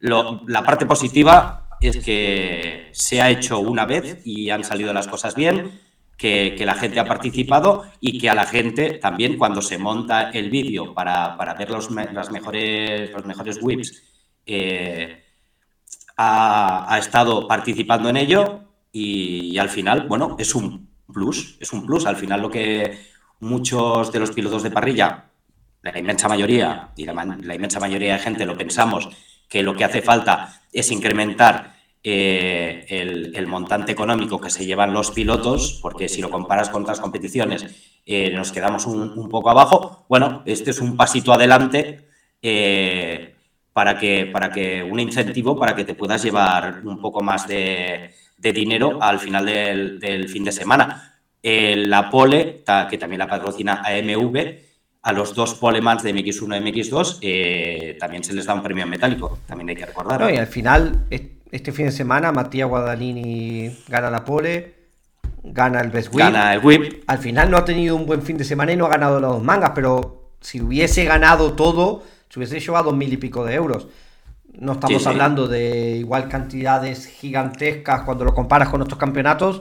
la 0.00 0.64
parte 0.64 0.86
positiva 0.86 1.68
es 1.80 1.98
que 1.98 2.90
se 2.92 3.20
ha 3.20 3.30
hecho 3.30 3.58
una 3.58 3.86
vez 3.86 4.20
y 4.24 4.50
han 4.50 4.64
salido 4.64 4.92
las 4.92 5.08
cosas 5.08 5.34
bien 5.34 5.80
que, 6.16 6.56
la 6.64 6.74
gente 6.74 7.00
ha 7.00 7.04
participado 7.04 7.84
y 8.00 8.18
que 8.18 8.30
a 8.30 8.34
la 8.34 8.44
gente 8.44 8.98
también 8.98 9.36
cuando 9.36 9.60
se 9.60 9.78
monta 9.78 10.30
el 10.30 10.50
vídeo 10.50 10.94
para, 10.94 11.36
ver 11.58 11.70
los, 11.70 11.90
las 11.90 12.30
mejores, 12.30 13.10
los 13.10 13.26
mejores 13.26 13.58
whips, 13.60 14.02
eh, 14.46 15.21
ha, 16.16 16.96
estado 16.98 17.46
participando 17.48 18.08
en 18.08 18.16
ello 18.16 18.60
y, 18.92 19.56
al 19.58 19.68
final, 19.68 20.06
bueno, 20.08 20.36
es 20.38 20.54
un 20.54 20.90
plus, 21.12 21.56
es 21.60 21.72
un 21.72 21.86
plus. 21.86 22.06
Al 22.06 22.16
final 22.16 22.42
lo 22.42 22.50
que 22.50 22.98
muchos 23.40 24.12
de 24.12 24.20
los 24.20 24.30
pilotos 24.32 24.62
de 24.62 24.70
parrilla, 24.70 25.30
la 25.82 25.98
inmensa 25.98 26.28
mayoría, 26.28 26.90
y 26.96 27.04
la, 27.04 27.12
la 27.12 27.54
inmensa 27.54 27.80
mayoría 27.80 28.14
de 28.14 28.18
gente 28.20 28.46
lo 28.46 28.56
pensamos, 28.56 29.08
que 29.48 29.62
lo 29.62 29.74
que 29.74 29.84
hace 29.84 30.02
falta 30.02 30.62
es 30.72 30.90
incrementar 30.90 31.72
eh, 32.04 32.84
el, 33.34 33.46
montante 33.46 33.92
económico 33.92 34.40
que 34.40 34.50
se 34.50 34.66
llevan 34.66 34.92
los 34.92 35.12
pilotos, 35.12 35.78
porque 35.80 36.08
si 36.08 36.20
lo 36.20 36.30
comparas 36.30 36.68
con 36.68 36.82
otras 36.82 36.98
competiciones 36.98 37.66
eh, 38.06 38.32
nos 38.34 38.50
quedamos 38.50 38.86
un, 38.86 39.28
poco 39.28 39.50
abajo. 39.50 40.04
Bueno, 40.08 40.42
este 40.46 40.70
es 40.70 40.80
un 40.80 40.96
pasito 40.96 41.32
adelante 41.32 42.08
eh, 42.40 43.31
para, 43.72 43.98
que, 43.98 44.26
para 44.26 44.50
que 44.50 44.82
un 44.82 45.00
incentivo 45.00 45.58
para 45.58 45.74
que 45.74 45.84
te 45.84 45.94
puedas 45.94 46.22
llevar 46.22 46.82
un 46.84 47.00
poco 47.00 47.22
más 47.22 47.46
de, 47.48 48.10
dinero 48.36 49.02
al 49.02 49.18
final 49.18 49.46
del, 49.46 50.28
fin 50.28 50.44
de 50.44 50.52
semana. 50.52 51.18
la 51.42 52.10
pole, 52.10 52.62
que 52.90 52.98
también 52.98 53.18
la 53.18 53.28
patrocina 53.28 53.82
AMV, 53.84 54.72
a 55.02 55.12
los 55.12 55.34
dos 55.34 55.54
polemans 55.54 56.02
de 56.02 56.14
MX1 56.14 56.56
y 56.56 56.82
MX2 56.82 57.98
también 57.98 58.22
se 58.22 58.32
les 58.32 58.46
da 58.46 58.54
un 58.54 58.62
premio 58.62 58.86
metálico, 58.86 59.38
también 59.46 59.70
hay 59.70 59.76
que 59.76 59.86
recordar. 59.86 60.32
y 60.32 60.36
al 60.36 60.46
final 60.46 61.06
este 61.52 61.70
fin 61.70 61.86
de 61.86 61.92
semana 61.92 62.32
Matías 62.32 62.68
Guadagnini 62.68 63.70
gana 63.86 64.10
la 64.10 64.24
pole, 64.24 64.74
gana 65.44 65.80
el 65.80 65.90
Best 65.90 66.08
Whip. 66.08 66.18
Gana 66.18 66.54
el 66.54 66.64
Whip. 66.64 67.04
Al 67.06 67.18
final 67.18 67.50
no 67.50 67.58
ha 67.58 67.64
tenido 67.64 67.94
un 67.94 68.06
buen 68.06 68.22
fin 68.22 68.38
de 68.38 68.44
semana 68.44 68.72
y 68.72 68.76
no 68.76 68.86
ha 68.86 68.90
ganado 68.90 69.20
las 69.20 69.30
dos 69.32 69.42
mangas, 69.42 69.72
pero 69.74 70.32
si 70.40 70.60
hubiese 70.60 71.04
ganado 71.04 71.52
todo, 71.52 72.04
se 72.32 72.38
hubiese 72.38 72.60
llevado 72.60 72.92
mil 72.92 73.12
y 73.12 73.18
pico 73.18 73.44
de 73.44 73.52
euros. 73.52 73.88
No 74.58 74.72
estamos 74.72 75.06
hablando 75.06 75.48
de 75.48 75.96
igual 75.96 76.30
cantidades 76.30 77.04
gigantescas 77.04 78.02
cuando 78.04 78.24
lo 78.24 78.32
comparas 78.32 78.70
con 78.70 78.80
otros 78.80 78.98
campeonatos, 78.98 79.60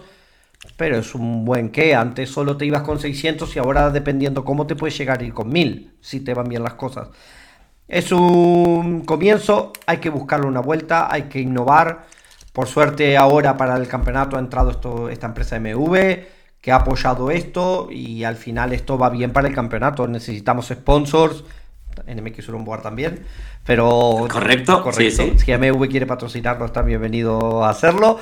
pero 0.77 0.97
es 0.97 1.13
un 1.13 1.43
buen 1.43 1.69
que. 1.69 1.95
Antes 1.95 2.29
solo 2.29 2.55
te 2.55 2.65
ibas 2.65 2.83
con 2.83 2.97
600 2.97 3.53
y 3.53 3.59
ahora 3.59 3.89
dependiendo 3.89 4.45
cómo 4.45 4.67
te 4.67 4.77
puedes 4.77 4.97
llegar 4.97 5.19
a 5.19 5.23
ir 5.25 5.33
con 5.33 5.49
1000, 5.49 5.95
si 5.99 6.21
te 6.21 6.33
van 6.33 6.47
bien 6.47 6.63
las 6.63 6.75
cosas. 6.75 7.09
Es 7.89 8.13
un 8.13 9.01
comienzo, 9.01 9.73
hay 9.85 9.97
que 9.97 10.09
buscarle 10.09 10.47
una 10.47 10.61
vuelta, 10.61 11.11
hay 11.11 11.23
que 11.23 11.41
innovar. 11.41 12.05
Por 12.53 12.67
suerte 12.67 13.17
ahora 13.17 13.57
para 13.57 13.75
el 13.75 13.89
campeonato 13.89 14.37
ha 14.37 14.39
entrado 14.39 14.71
esto, 14.71 15.09
esta 15.09 15.27
empresa 15.27 15.59
MV 15.59 16.19
que 16.61 16.71
ha 16.71 16.77
apoyado 16.77 17.31
esto 17.31 17.89
y 17.91 18.23
al 18.23 18.37
final 18.37 18.71
esto 18.71 18.97
va 18.97 19.09
bien 19.09 19.33
para 19.33 19.49
el 19.49 19.53
campeonato. 19.53 20.07
Necesitamos 20.07 20.67
sponsors, 20.67 21.43
NMX 22.07 22.47
Board 22.47 22.81
también, 22.81 23.25
pero... 23.65 24.27
Correcto, 24.31 24.81
correcto. 24.83 25.23
Si 25.37 25.51
MV 25.53 25.89
quiere 25.89 26.05
patrocinarlo 26.05 26.65
está 26.65 26.81
bienvenido 26.81 27.63
a 27.63 27.69
hacerlo. 27.69 28.19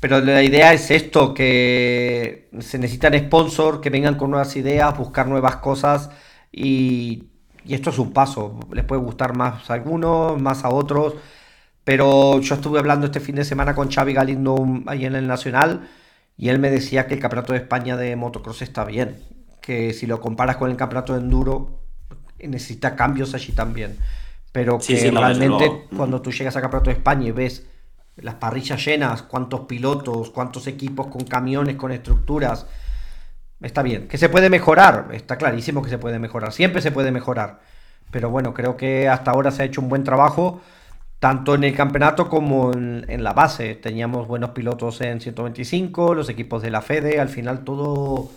Pero 0.00 0.20
la 0.20 0.42
idea 0.42 0.74
es 0.74 0.90
esto, 0.90 1.32
que 1.32 2.50
se 2.60 2.78
necesitan 2.78 3.18
sponsors 3.18 3.78
que 3.78 3.88
vengan 3.88 4.16
con 4.16 4.30
nuevas 4.30 4.54
ideas, 4.54 4.98
buscar 4.98 5.26
nuevas 5.26 5.56
cosas 5.56 6.10
y, 6.52 7.24
y 7.64 7.72
esto 7.72 7.88
es 7.88 7.98
un 7.98 8.12
paso. 8.12 8.60
Les 8.72 8.84
puede 8.84 9.00
gustar 9.00 9.34
más 9.34 9.70
a 9.70 9.74
algunos, 9.74 10.38
más 10.40 10.64
a 10.64 10.68
otros. 10.68 11.14
Pero 11.84 12.40
yo 12.40 12.54
estuve 12.54 12.78
hablando 12.78 13.06
este 13.06 13.20
fin 13.20 13.36
de 13.36 13.44
semana 13.44 13.74
con 13.74 13.90
Xavi 13.90 14.12
Galindo 14.12 14.56
ahí 14.86 15.04
en 15.04 15.14
el 15.14 15.26
Nacional 15.26 15.88
y 16.36 16.48
él 16.48 16.58
me 16.58 16.70
decía 16.70 17.06
que 17.06 17.14
el 17.14 17.20
Campeonato 17.20 17.52
de 17.52 17.60
España 17.60 17.96
de 17.96 18.16
motocross 18.16 18.62
está 18.62 18.84
bien, 18.84 19.18
que 19.60 19.92
si 19.92 20.06
lo 20.06 20.20
comparas 20.20 20.56
con 20.56 20.70
el 20.70 20.76
Campeonato 20.76 21.14
de 21.14 21.20
Enduro 21.20 21.83
necesita 22.48 22.96
cambios 22.96 23.34
allí 23.34 23.52
también, 23.52 23.96
pero 24.52 24.78
que 24.78 25.10
realmente 25.10 25.86
cuando 25.96 26.20
tú 26.22 26.32
llegas 26.32 26.56
al 26.56 26.62
Campeonato 26.62 26.90
de 26.90 26.96
España 26.96 27.28
y 27.28 27.32
ves 27.32 27.66
las 28.16 28.36
parrillas 28.36 28.84
llenas, 28.84 29.22
cuántos 29.22 29.60
pilotos, 29.60 30.30
cuántos 30.30 30.66
equipos 30.66 31.08
con 31.08 31.24
camiones, 31.24 31.76
con 31.76 31.90
estructuras, 31.90 32.66
está 33.60 33.82
bien, 33.82 34.06
que 34.08 34.18
se 34.18 34.28
puede 34.28 34.50
mejorar, 34.50 35.08
está 35.12 35.36
clarísimo 35.36 35.82
que 35.82 35.90
se 35.90 35.98
puede 35.98 36.18
mejorar, 36.18 36.52
siempre 36.52 36.80
se 36.80 36.92
puede 36.92 37.10
mejorar, 37.10 37.60
pero 38.10 38.30
bueno, 38.30 38.54
creo 38.54 38.76
que 38.76 39.08
hasta 39.08 39.32
ahora 39.32 39.50
se 39.50 39.62
ha 39.62 39.64
hecho 39.64 39.80
un 39.80 39.88
buen 39.88 40.04
trabajo 40.04 40.60
tanto 41.24 41.54
en 41.54 41.64
el 41.64 41.74
campeonato 41.74 42.28
como 42.28 42.72
en, 42.74 43.24
la 43.24 43.32
base. 43.32 43.76
Teníamos 43.76 44.28
buenos 44.28 44.50
pilotos 44.50 45.00
en 45.00 45.22
125, 45.22 46.14
los 46.14 46.28
equipos 46.28 46.62
de 46.62 46.70
la 46.70 46.82
Fede, 46.82 47.18
al 47.18 47.30
final 47.30 47.64
todo 47.64 48.28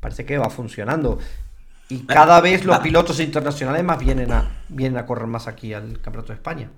parece 0.00 0.24
que 0.24 0.38
va 0.38 0.50
funcionando. 0.50 1.20
Y 1.92 2.06
cada 2.06 2.40
vez 2.40 2.64
los 2.64 2.78
pilotos 2.78 3.20
internacionales 3.20 3.84
más 3.84 3.98
vienen 3.98 4.32
a, 4.32 4.48
vienen 4.68 4.96
a 4.96 5.04
correr 5.04 5.26
más 5.26 5.46
aquí 5.46 5.74
al 5.74 6.00
Campeonato 6.00 6.28
de 6.28 6.36
España. 6.36 6.70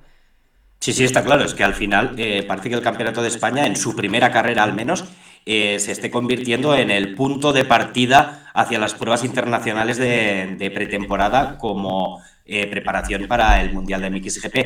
Sí, 0.80 0.92
sí, 0.92 1.04
está 1.04 1.22
claro. 1.22 1.44
Es 1.44 1.54
que 1.54 1.62
al 1.62 1.74
final 1.74 2.14
eh, 2.18 2.42
parece 2.42 2.68
que 2.68 2.74
el 2.74 2.82
Campeonato 2.82 3.22
de 3.22 3.28
España, 3.28 3.64
en 3.64 3.76
su 3.76 3.94
primera 3.94 4.32
carrera 4.32 4.64
al 4.64 4.74
menos, 4.74 5.04
eh, 5.46 5.78
se 5.78 5.92
esté 5.92 6.10
convirtiendo 6.10 6.74
en 6.74 6.90
el 6.90 7.14
punto 7.14 7.52
de 7.52 7.64
partida 7.64 8.50
hacia 8.54 8.80
las 8.80 8.94
pruebas 8.94 9.22
internacionales 9.22 9.98
de, 9.98 10.72
pretemporada 10.74 11.58
como 11.58 12.20
eh, 12.44 12.66
preparación 12.66 13.28
para 13.28 13.60
el 13.60 13.72
Mundial 13.72 14.00
de 14.02 14.10
MXGP. 14.10 14.56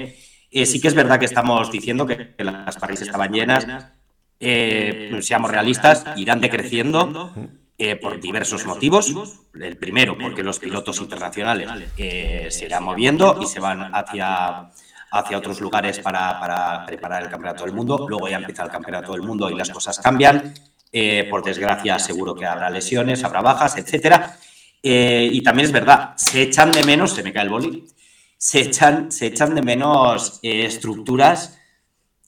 Eh, 0.51 0.65
sí 0.65 0.81
que 0.81 0.89
es 0.89 0.95
verdad 0.95 1.19
que 1.19 1.27
estamos 1.27 1.71
diciendo 1.71 2.07
que, 2.07 2.35
las 2.39 2.79
parrillas 2.79 3.03
estaban 3.03 3.33
llenas. 3.33 3.67
Seamos 5.21 5.51
realistas, 5.51 6.07
irán 6.17 6.41
decreciendo 6.41 7.35
eh, 7.79 7.97
por 7.97 8.21
diversos 8.21 8.67
motivos. 8.67 9.15
El 9.55 9.77
primero, 9.77 10.19
porque 10.19 10.43
los 10.43 10.59
pilotos 10.59 11.01
internacionales 11.01 11.71
se 11.97 12.65
irán 12.65 12.85
moviendo 12.85 13.39
y 13.41 13.47
se 13.47 13.61
van 13.61 13.95
hacia, 13.95 14.71
hacia 15.11 15.39
otros 15.39 15.61
lugares 15.61 15.99
para, 16.01 16.85
preparar 16.87 17.23
el 17.23 17.31
Campeonato 17.31 17.65
del 17.65 17.75
Mundo. 17.75 18.07
Luego 18.09 18.29
ya 18.29 18.37
empieza 18.37 18.65
el 18.65 18.71
Campeonato 18.71 19.13
del 19.13 19.23
Mundo 19.23 19.49
y 19.51 19.55
las 19.55 19.71
cosas 19.71 19.99
cambian. 19.99 20.55
por 21.31 21.43
desgracia, 21.43 21.99
seguro 21.99 22.35
que 22.35 22.45
habrá 22.45 22.69
lesiones, 22.69 23.25
habrá 23.25 23.41
bajas, 23.41 23.77
etcétera. 23.79 24.37
y 24.83 25.41
también 25.43 25.67
es 25.67 25.73
verdad, 25.73 26.15
se 26.17 26.43
echan 26.43 26.71
de 26.73 26.83
menos, 26.85 27.13
se 27.13 27.23
me 27.23 27.33
cae 27.33 27.45
el 27.45 27.51
boli, 27.51 27.87
se 28.39 28.61
echan, 28.61 29.11
se 29.11 29.27
echan 29.27 29.55
de 29.55 29.63
menos 29.63 30.39
eh, 30.43 30.65
estructuras 30.65 31.59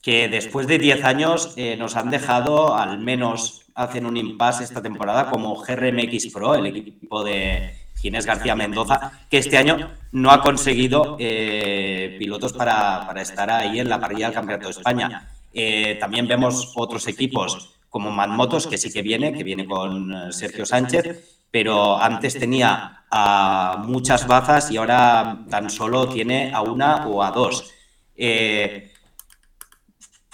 que 0.02 0.28
después 0.28 0.66
de 0.66 0.78
10 0.78 1.04
años 1.04 1.54
eh, 1.56 1.76
nos 1.76 1.96
han 1.96 2.10
dejado, 2.10 2.74
al 2.74 2.98
menos 2.98 3.59
hacen 3.74 4.06
un 4.06 4.16
impasse 4.16 4.64
esta 4.64 4.82
temporada, 4.82 5.30
como 5.30 5.54
GRMX 5.54 6.32
Pro, 6.32 6.54
el 6.54 6.66
equipo 6.66 7.24
de 7.24 7.74
Ginés 8.00 8.26
García 8.26 8.54
Mendoza, 8.54 9.12
que 9.30 9.38
este 9.38 9.58
año 9.58 9.90
no 10.12 10.30
ha 10.30 10.42
conseguido 10.42 11.16
eh, 11.18 12.16
pilotos 12.18 12.52
para, 12.52 13.06
para, 13.06 13.22
estar 13.22 13.50
ahí 13.50 13.80
en 13.80 13.88
la 13.88 14.00
parrilla 14.00 14.26
del 14.26 14.34
Campeonato 14.34 14.68
de 14.68 14.72
España. 14.72 15.28
también 16.00 16.26
vemos 16.26 16.72
otros 16.76 17.06
equipos 17.08 17.74
como 17.90 18.10
Manmotos, 18.10 18.66
que 18.66 18.78
sí 18.78 18.92
que 18.92 19.02
viene, 19.02 19.32
que 19.32 19.44
viene 19.44 19.66
con 19.66 20.32
Sergio 20.32 20.64
Sánchez, 20.64 21.38
pero 21.50 22.00
antes 22.00 22.38
tenía 22.38 23.00
a 23.10 23.82
muchas 23.84 24.26
bazas 24.26 24.70
y 24.70 24.76
ahora 24.76 25.44
tan 25.50 25.68
solo 25.68 26.08
tiene 26.08 26.52
a 26.54 26.62
una 26.62 27.08
o 27.08 27.22
a 27.22 27.32
dos. 27.32 27.72
Eh, 28.16 28.92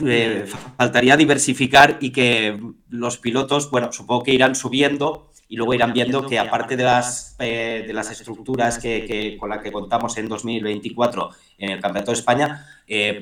eh, 0.05 0.47
faltaría 0.77 1.17
diversificar 1.17 1.99
y 2.01 2.11
que 2.11 2.61
los 2.89 3.19
pilotos, 3.19 3.71
bueno, 3.71 3.93
supongo 3.93 4.25
que 4.25 4.35
irán 4.35 4.55
subiendo 4.55 5.31
y 5.49 5.57
luego 5.57 5.75
irán 5.75 5.93
viendo 5.93 6.27
que 6.27 6.39
aparte 6.39 6.77
de 6.77 6.85
las, 6.85 7.37
eh, 7.39 7.85
de 7.87 7.93
las 7.93 8.11
estructuras 8.11 8.79
que, 8.79 9.37
con 9.39 9.51
las 9.51 9.63
que 9.63 9.71
contamos 9.71 10.17
en 10.19 10.29
2024 10.29 11.31
en 11.59 11.71
el 11.71 11.81
Campeonato 11.81 12.11
de 12.11 12.19
España, 12.19 12.67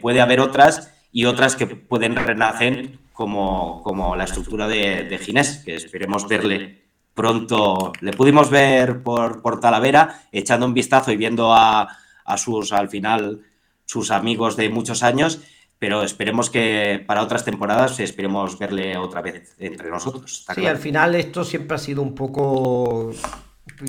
puede 0.01 0.21
haber 0.21 0.41
otras 0.41 0.93
y 1.13 1.27
otras 1.27 1.55
que 1.55 1.67
pueden 1.67 2.17
renacer 2.17 2.99
como, 3.13 3.83
como 3.83 4.17
la 4.17 4.25
estructura 4.25 4.67
de, 4.67 5.05
de 5.05 5.19
Ginés, 5.19 5.63
que 5.65 5.77
esperemos 5.77 6.27
verle 6.27 6.85
pronto. 7.15 7.93
Le 8.01 8.13
pudimos 8.13 8.51
ver 8.51 9.03
por, 9.03 9.41
por 9.41 9.61
Talavera, 9.61 10.23
echando 10.33 10.67
un 10.67 10.75
vistazo 10.75 11.13
y 11.13 11.17
viendo 11.17 11.55
a, 11.55 11.89
sus, 12.37 12.73
al 12.73 12.89
final, 12.89 13.43
sus 13.87 14.11
amigos 14.11 14.57
de 14.57 14.69
muchos 14.69 15.03
años, 15.03 15.41
pero 15.85 16.03
esperemos 16.03 16.49
que 16.49 17.05
para 17.07 17.21
otras 17.21 17.45
temporadas 17.45 18.01
esperemos 18.01 18.59
verle 18.59 18.97
otra 18.97 19.21
vez 19.21 19.55
entre 19.59 19.91
nosotros. 19.91 20.47
Sí, 20.55 20.65
al 20.65 20.79
final 20.79 21.15
esto 21.15 21.45
siempre 21.45 21.75
ha 21.75 21.79
sido 21.79 22.01
un 22.01 22.15
poco 22.15 23.13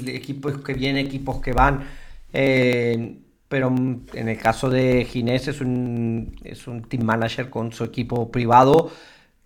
equipos 0.06 0.58
que 0.58 0.74
vienen, 0.74 1.06
equipos 1.06 1.40
que 1.40 1.54
van. 1.54 1.88
Eh, 2.34 3.16
pero 3.48 3.74
en 4.14 4.28
el 4.28 4.38
caso 4.38 4.70
de 4.70 5.06
Ginés 5.06 5.48
es 5.48 5.62
un, 5.62 6.36
es 6.44 6.68
un 6.68 6.82
team 6.82 7.06
manager 7.06 7.50
con 7.50 7.72
su 7.72 7.86
equipo 7.86 8.30
privado 8.30 8.92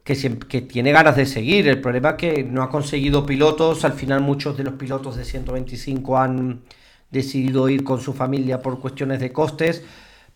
que, 0.03 0.15
tiene 0.61 0.91
ganas 0.91 1.17
de 1.17 1.27
seguir. 1.27 1.67
El 1.67 1.81
problema 1.81 2.09
es 2.09 2.15
que 2.15 2.43
no 2.43 2.63
ha 2.63 2.71
conseguido 2.71 3.27
pilotos. 3.27 3.85
Al 3.85 3.93
final 3.93 4.21
muchos 4.21 4.57
de 4.57 4.63
los 4.63 4.73
pilotos 4.73 5.17
de 5.17 5.23
125 5.23 6.17
han 6.17 6.61
decidido 7.11 7.69
ir 7.69 7.83
con 7.83 8.01
su 8.01 8.11
familia 8.13 8.59
por 8.59 8.79
cuestiones 8.79 9.19
de 9.19 9.31
costes. 9.31 9.83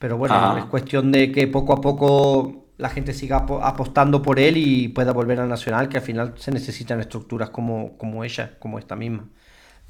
Pero 0.03 0.17
bueno, 0.17 0.35
ah. 0.35 0.57
es 0.59 0.65
cuestión 0.65 1.13
de 1.13 1.31
que 1.31 1.47
poco 1.47 1.71
a 1.71 1.79
poco 1.79 2.65
la 2.75 2.89
gente 2.89 3.13
siga 3.13 3.45
apostando 3.61 4.21
por 4.21 4.37
él 4.37 4.57
y 4.57 4.89
pueda 4.89 5.13
volver 5.13 5.39
a 5.39 5.45
Nacional, 5.45 5.87
que 5.87 5.95
al 5.95 6.03
final 6.03 6.33
se 6.35 6.51
necesitan 6.51 6.99
estructuras 6.99 7.51
como, 7.51 7.97
como 7.97 8.25
ella, 8.25 8.57
como 8.59 8.79
esta 8.79 8.97
misma. 8.97 9.29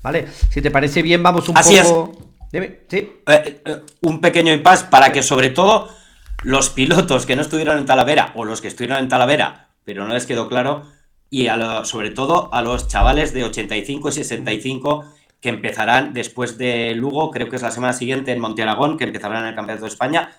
¿Vale? 0.03 0.27
Si 0.51 0.61
te 0.61 0.69
parece 0.69 1.01
bien, 1.01 1.23
vamos 1.23 1.49
un 1.49 1.55
poco... 1.55 2.11
¿Sí? 2.51 2.57
Eh, 2.59 3.21
eh, 3.25 3.81
un 4.01 4.21
pequeño 4.21 4.53
impasse 4.53 4.85
para 4.91 5.11
que 5.11 5.23
sobre 5.23 5.49
todo 5.49 5.89
los 6.43 6.69
pilotos 6.69 7.25
que 7.25 7.35
no 7.35 7.41
estuvieron 7.41 7.79
en 7.79 7.87
Talavera 7.87 8.33
o 8.35 8.45
los 8.45 8.61
que 8.61 8.67
estuvieron 8.67 8.99
en 8.99 9.09
Talavera 9.09 9.69
pero 9.83 10.07
no 10.07 10.13
les 10.13 10.27
quedó 10.27 10.47
claro. 10.47 10.83
Y 11.31 11.47
sobre 11.85 12.11
todo 12.11 12.53
a 12.53 12.61
los 12.61 12.87
chavales 12.87 13.33
de 13.33 13.45
85 13.45 14.09
y 14.09 14.11
65 14.11 15.05
que 15.43 15.49
empezarán 15.49 16.13
después 16.13 16.57
de 16.57 16.95
Lugo, 16.95 17.29
creo 17.29 17.49
que 17.49 17.57
es 17.57 17.61
la 17.61 17.69
semana 17.69 17.91
siguiente 17.91 18.31
en 18.31 18.39
Monte 18.39 18.63
Aragón, 18.63 18.97
que 18.97 19.03
empezarán 19.03 19.43
en 19.43 19.49
el 19.49 19.55
Campeonato 19.55 19.83
de 19.83 19.91
España, 19.91 20.31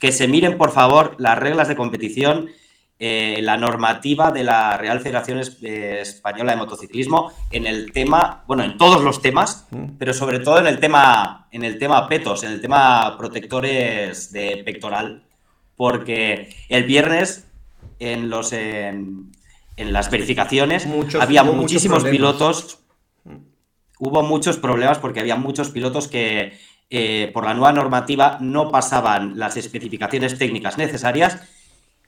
que 0.00 0.10
se 0.10 0.26
miren 0.26 0.58
por 0.58 0.72
favor 0.72 1.14
las 1.18 1.38
reglas 1.38 1.68
de 1.68 1.76
competición, 1.76 2.50
eh, 2.98 3.38
la 3.40 3.56
normativa 3.56 4.32
de 4.32 4.42
la 4.42 4.76
Real 4.76 4.98
Federación 4.98 5.40
eh, 5.62 6.00
Española 6.02 6.50
de 6.50 6.58
Motociclismo 6.58 7.30
en 7.52 7.68
el 7.68 7.92
tema, 7.92 8.42
bueno, 8.48 8.64
en 8.64 8.76
todos 8.76 9.04
los 9.04 9.22
temas, 9.22 9.68
mm. 9.70 9.90
pero 9.96 10.12
sobre 10.12 10.40
todo 10.40 10.58
en 10.58 10.66
el 10.66 10.80
tema, 10.80 11.46
en 11.52 11.62
el 11.62 11.78
tema 11.78 12.08
petos, 12.08 12.42
en 12.42 12.50
el 12.50 12.60
tema 12.60 13.16
protectores 13.16 14.32
de 14.32 14.64
pectoral, 14.66 15.22
porque 15.76 16.52
el 16.68 16.82
viernes 16.82 17.46
en 18.00 18.28
los 18.28 18.52
en, 18.52 19.30
las 19.76 20.10
verificaciones 20.10 20.88
había 21.20 21.44
muchísimos 21.44 22.02
pilotos. 22.02 22.80
Hubo 23.98 24.22
muchos 24.22 24.56
problemas 24.58 24.98
porque 24.98 25.20
había 25.20 25.36
muchos 25.36 25.70
pilotos 25.70 26.08
que 26.08 26.58
eh, 26.90 27.30
por 27.34 27.44
la 27.44 27.54
nueva 27.54 27.72
normativa 27.72 28.38
no 28.40 28.70
pasaban 28.70 29.38
las 29.38 29.56
especificaciones 29.56 30.38
técnicas 30.38 30.78
necesarias. 30.78 31.38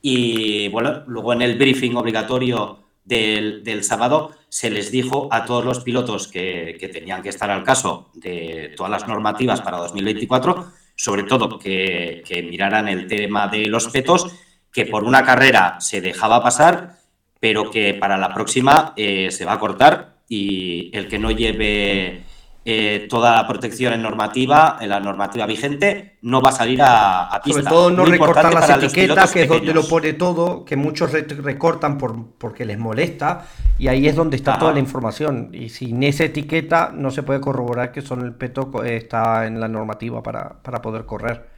Y 0.03 0.69
bueno, 0.69 1.03
luego 1.07 1.33
en 1.33 1.43
el 1.43 1.59
briefing 1.59 1.97
obligatorio 1.97 2.79
del, 3.05 3.83
sábado 3.83 4.31
se 4.49 4.71
les 4.71 4.91
dijo 4.91 5.29
a 5.31 5.45
todos 5.45 5.65
los 5.65 5.81
pilotos 5.81 6.29
que, 6.29 6.79
tenían 6.93 7.23
que 7.23 7.29
estar 7.29 7.51
al 7.51 7.65
caso 7.65 8.11
de 8.15 8.73
todas 8.77 8.91
las 8.91 9.09
normativas 9.09 9.61
para 9.61 9.79
2024 9.79 10.81
sobre 11.01 11.23
todo 11.23 11.59
que, 11.59 12.23
miraran 12.51 12.87
el 12.87 13.07
tema 13.07 13.49
de 13.49 13.65
los 13.69 13.89
petos, 13.89 14.31
que 14.71 14.85
por 14.85 15.05
una 15.05 15.25
carrera 15.25 15.81
se 15.81 16.03
dejaba 16.03 16.43
pasar, 16.43 16.99
pero 17.41 17.71
que 17.71 17.95
para 17.95 18.19
la 18.19 18.35
próxima 18.35 18.93
eh, 18.97 19.31
se 19.31 19.47
va 19.47 19.55
a 19.55 19.59
cortar 19.59 20.10
y 20.31 20.97
el 20.97 21.09
que 21.09 21.19
no 21.19 21.33
lleve 21.33 22.23
eh, 22.65 23.09
toda 23.11 23.35
la 23.35 23.49
protección 23.49 23.93
en 23.95 24.03
normativa, 24.03 24.79
en 24.81 24.91
la 24.91 25.01
normativa 25.01 25.45
vigente, 25.45 26.19
no 26.23 26.41
va 26.41 26.51
a 26.51 26.53
salir 26.53 26.81
a, 26.81 27.25
a 27.25 27.43
pista. 27.43 27.63
Sobre 27.63 27.71
todo 27.75 27.91
no 27.91 28.05
recortar 28.05 28.55
las 28.55 28.71
etiquetas, 28.71 29.33
que 29.33 29.43
es 29.43 29.49
donde 29.49 29.75
lo 29.75 29.89
pone 29.89 30.13
todo, 30.13 30.65
que 30.65 30.77
muchos 30.77 31.11
recortan 31.11 31.99
por, 31.99 32.37
porque 32.39 32.65
les 32.65 32.79
molesta, 32.79 33.45
y 33.77 33.89
ahí 33.89 34.07
es 34.07 34.15
donde 34.15 34.37
está 34.37 34.57
toda 34.57 34.73
la 34.73 34.79
información. 34.79 35.51
Y 35.53 35.71
sin 35.71 36.01
esa 36.05 36.23
etiqueta 36.23 36.93
no 36.95 37.11
se 37.11 37.25
puede 37.25 37.41
corroborar 37.41 37.91
que 37.91 38.03
son 38.03 38.21
el 38.21 38.33
peto 38.33 38.85
está 38.85 39.49
en 39.49 39.59
la 39.59 39.67
normativa 39.67 40.23
para, 40.23 40.61
poder 40.81 41.07
correr. 41.07 41.49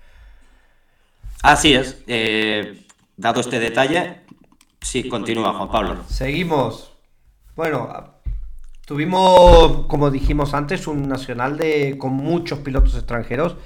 Así 1.43 1.75
es. 1.75 2.03
Eh, 2.07 2.87
dado 3.19 3.43
este 3.43 3.61
detalle, 3.61 4.21
sí, 4.81 5.11
continúa 5.11 5.53
Juan 5.53 5.69
Pablo. 5.69 5.97
Seguimos. 6.09 6.95
Bueno, 7.55 8.12
Tuvimos, 8.87 9.87
como 9.87 10.11
dijimos 10.11 10.55
antes, 10.55 10.87
un 10.87 11.09
nacional 11.09 11.57
de 11.57 11.97
con 11.99 12.13
muchos 12.15 12.59
pilotos 12.61 12.95
extranjeros. 12.95 13.57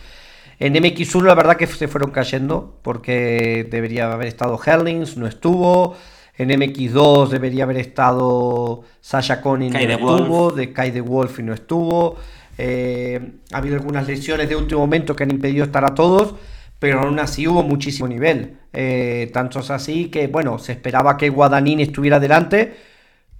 En 0.59 0.75
MX1 0.75 1.23
la 1.23 1.35
verdad 1.35 1.57
que 1.57 1.67
se 1.67 1.89
fueron 1.89 2.11
cayendo 2.11 2.79
porque 2.83 3.67
debería 3.71 4.13
haber 4.13 4.29
estado 4.29 4.59
Herlings, 4.65 5.17
no 5.17 5.27
estuvo. 5.27 5.97
En 6.39 6.51
MX2 6.51 7.29
debería 7.29 7.65
haber 7.65 7.79
estado 7.79 8.85
Sasha 9.01 9.41
Conning, 9.41 9.73
no 9.73 9.79
estuvo. 9.79 10.51
De 10.51 10.73
Kai 10.73 10.91
de 10.91 11.01
Wolf 11.01 11.39
y 11.39 11.43
no 11.43 11.55
estuvo. 11.55 12.17
Eh, 12.59 13.33
ha 13.53 13.59
habido 13.59 13.77
algunas 13.77 14.07
lesiones 14.07 14.49
de 14.49 14.57
último 14.57 14.81
momento 14.81 15.17
que 15.17 15.25
han 15.25 15.31
impedido 15.31 15.65
estar 15.65 15.85
a 15.85 15.95
todos, 15.95 16.35
pero 16.79 17.01
aún 17.01 17.19
así 17.19 17.47
hubo 17.49 17.63
muchísimo 17.63 18.07
nivel. 18.07 18.59
Eh, 18.73 19.31
tanto 19.33 19.61
es 19.61 19.71
así 19.71 20.07
que, 20.11 20.27
bueno, 20.27 20.59
se 20.59 20.73
esperaba 20.73 21.17
que 21.17 21.31
Guadagnini 21.31 21.85
estuviera 21.85 22.21
delante, 22.21 22.77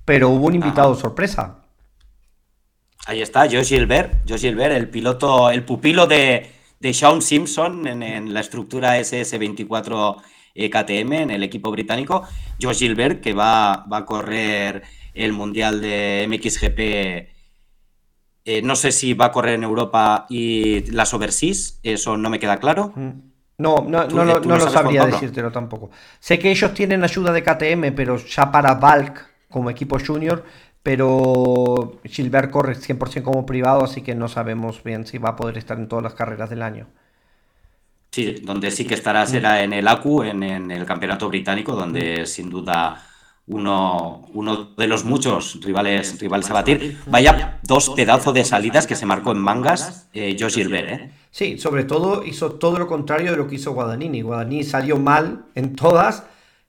pero 0.07 0.31
hubo 0.31 0.47
un 0.47 0.55
invitado 0.55 0.95
sorpresa. 0.95 1.66
Ahí 3.07 3.23
está, 3.23 3.43
Josh 3.43 3.69
Gilbert, 3.69 4.29
Josh 4.29 4.41
Gilbert, 4.41 4.75
el 4.75 4.89
piloto, 4.89 5.49
el 5.51 5.65
pupilo 5.65 6.09
de, 6.09 6.51
de 6.81 6.93
Sean 6.93 7.23
Simpson 7.23 7.87
en, 7.87 8.35
la 8.35 8.41
estructura 8.41 8.99
SS24 8.99 10.17
e 10.57 10.69
KTM 10.69 11.13
en 11.13 11.31
el 11.31 11.45
equipo 11.45 11.71
británico. 11.71 12.25
Josh 12.61 12.79
Gilbert, 12.79 13.21
que 13.21 13.33
va, 13.33 13.87
va 13.87 13.99
a 13.99 14.05
correr 14.05 14.83
el 15.15 15.33
Mundial 15.33 15.81
de 15.81 16.27
MXGP. 16.29 16.81
Eh, 18.45 18.63
no 18.63 18.75
sé 18.75 18.91
si 18.91 19.15
va 19.15 19.27
a 19.27 19.33
correr 19.33 19.55
en 19.55 19.63
Europa 19.63 20.27
y 20.29 20.91
las 20.91 21.15
overseas, 21.15 21.79
eso 21.85 22.17
no 22.17 22.29
me 22.29 22.41
queda 22.41 22.57
claro. 22.59 22.93
Mm. 22.97 23.11
No, 23.59 23.87
no, 23.89 24.07
no, 24.09 24.25
no, 24.25 24.57
lo 24.57 24.69
sabría 24.69 25.07
decírtelo 25.07 25.53
tampoco. 25.53 25.91
Sé 26.19 26.39
que 26.39 26.51
ellos 26.51 26.75
tienen 26.75 27.05
ayuda 27.05 27.33
de 27.33 27.43
KTM, 27.43 27.95
pero 27.95 28.17
ya 28.19 28.51
para 28.51 28.75
Valk 28.75 29.31
como 29.49 29.71
equipo 29.71 29.99
junior 29.99 30.45
pero 30.87 31.99
Gilbert 32.05 32.53
corre 32.53 32.77
100% 32.77 33.25
como 33.25 33.45
privado, 33.45 33.83
así 33.83 34.03
que 34.03 34.15
no 34.15 34.29
sabemos 34.29 34.85
bien 34.85 35.05
si 35.05 35.19
va 35.19 35.31
a 35.31 35.35
poder 35.35 35.59
estar 35.59 35.77
en 35.79 35.89
todas 35.89 36.05
las 36.05 36.15
carreras 36.15 36.49
del 36.49 36.63
año. 36.63 36.87
Sí, 38.13 38.37
donde 38.45 38.71
sí 38.71 38.85
que 38.85 38.95
estará 38.95 39.27
será 39.27 39.65
en 39.65 39.73
el 39.73 39.89
ACU, 39.89 40.23
en, 40.23 40.45
el 40.45 40.87
campeonato 40.87 41.29
británico, 41.29 41.73
donde 41.73 42.25
sin 42.27 42.51
duda 42.51 43.05
uno, 43.49 44.29
uno 44.33 44.77
de 44.77 44.87
los 44.87 45.05
muchos 45.05 45.59
rivales, 45.61 46.21
rivales 46.21 46.49
a 46.51 46.55
batir. 46.55 46.97
Vaya 47.07 47.59
dos 47.65 47.91
pedazos 47.91 48.33
de 48.33 48.45
salidas 48.45 48.87
que 48.87 48.95
se 48.95 49.07
marcó 49.07 49.33
en 49.33 49.39
mangas 49.39 50.09
eh, 50.15 50.37
Josh 50.39 50.55
Gilbert. 50.55 50.89
¿eh? 50.89 51.11
Sí, 51.33 51.59
sobre 51.59 51.83
todo 51.83 52.23
hizo 52.23 52.53
todo 52.53 52.79
lo 52.79 52.87
contrario 52.87 53.33
de 53.33 53.39
lo 53.39 53.49
que 53.49 53.57
hizo 53.57 53.73
Guadagnini. 53.73 54.23
Guadagnini 54.23 54.63
salió 54.63 54.99
mal 54.99 55.47
en 55.57 55.75
todas 55.75 56.23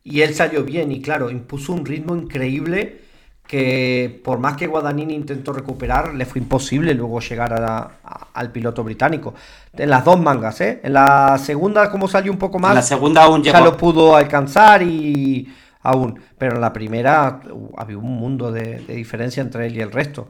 y 0.03 0.21
él 0.21 0.33
salió 0.33 0.63
bien 0.63 0.91
y 0.91 1.03
claro, 1.03 1.29
impuso 1.29 1.71
un 1.71 1.85
ritmo 1.85 2.15
increíble 2.15 3.05
que 3.47 4.21
por 4.23 4.39
más 4.39 4.57
que 4.57 4.67
Guadagnini 4.67 5.15
intentó 5.15 5.53
recuperar, 5.53 6.13
le 6.13 6.25
fue 6.25 6.41
imposible 6.41 6.93
luego 6.93 7.21
llegar 7.21 7.91
al 8.33 8.51
piloto 8.51 8.83
británico. 8.83 9.33
En 9.73 9.89
las 9.89 10.03
dos 10.03 10.19
mangas, 10.19 10.59
¿eh? 10.61 10.81
En 10.83 10.93
la 10.93 11.37
segunda, 11.37 11.89
como 11.89 12.07
salió 12.07 12.31
un 12.31 12.37
poco 12.37 12.59
más, 12.59 12.75
la 12.75 12.81
segunda 12.81 13.23
aún 13.23 13.43
ya 13.43 13.61
lo 13.61 13.77
pudo 13.77 14.15
alcanzar 14.15 14.83
y 14.83 15.51
aún. 15.81 16.19
Pero 16.37 16.55
en 16.55 16.61
la 16.61 16.73
primera 16.73 17.39
uh, 17.49 17.71
había 17.77 17.97
un 17.97 18.17
mundo 18.17 18.51
de, 18.51 18.79
diferencia 18.79 19.41
entre 19.41 19.67
él 19.67 19.77
y 19.77 19.81
el 19.81 19.91
resto. 19.91 20.29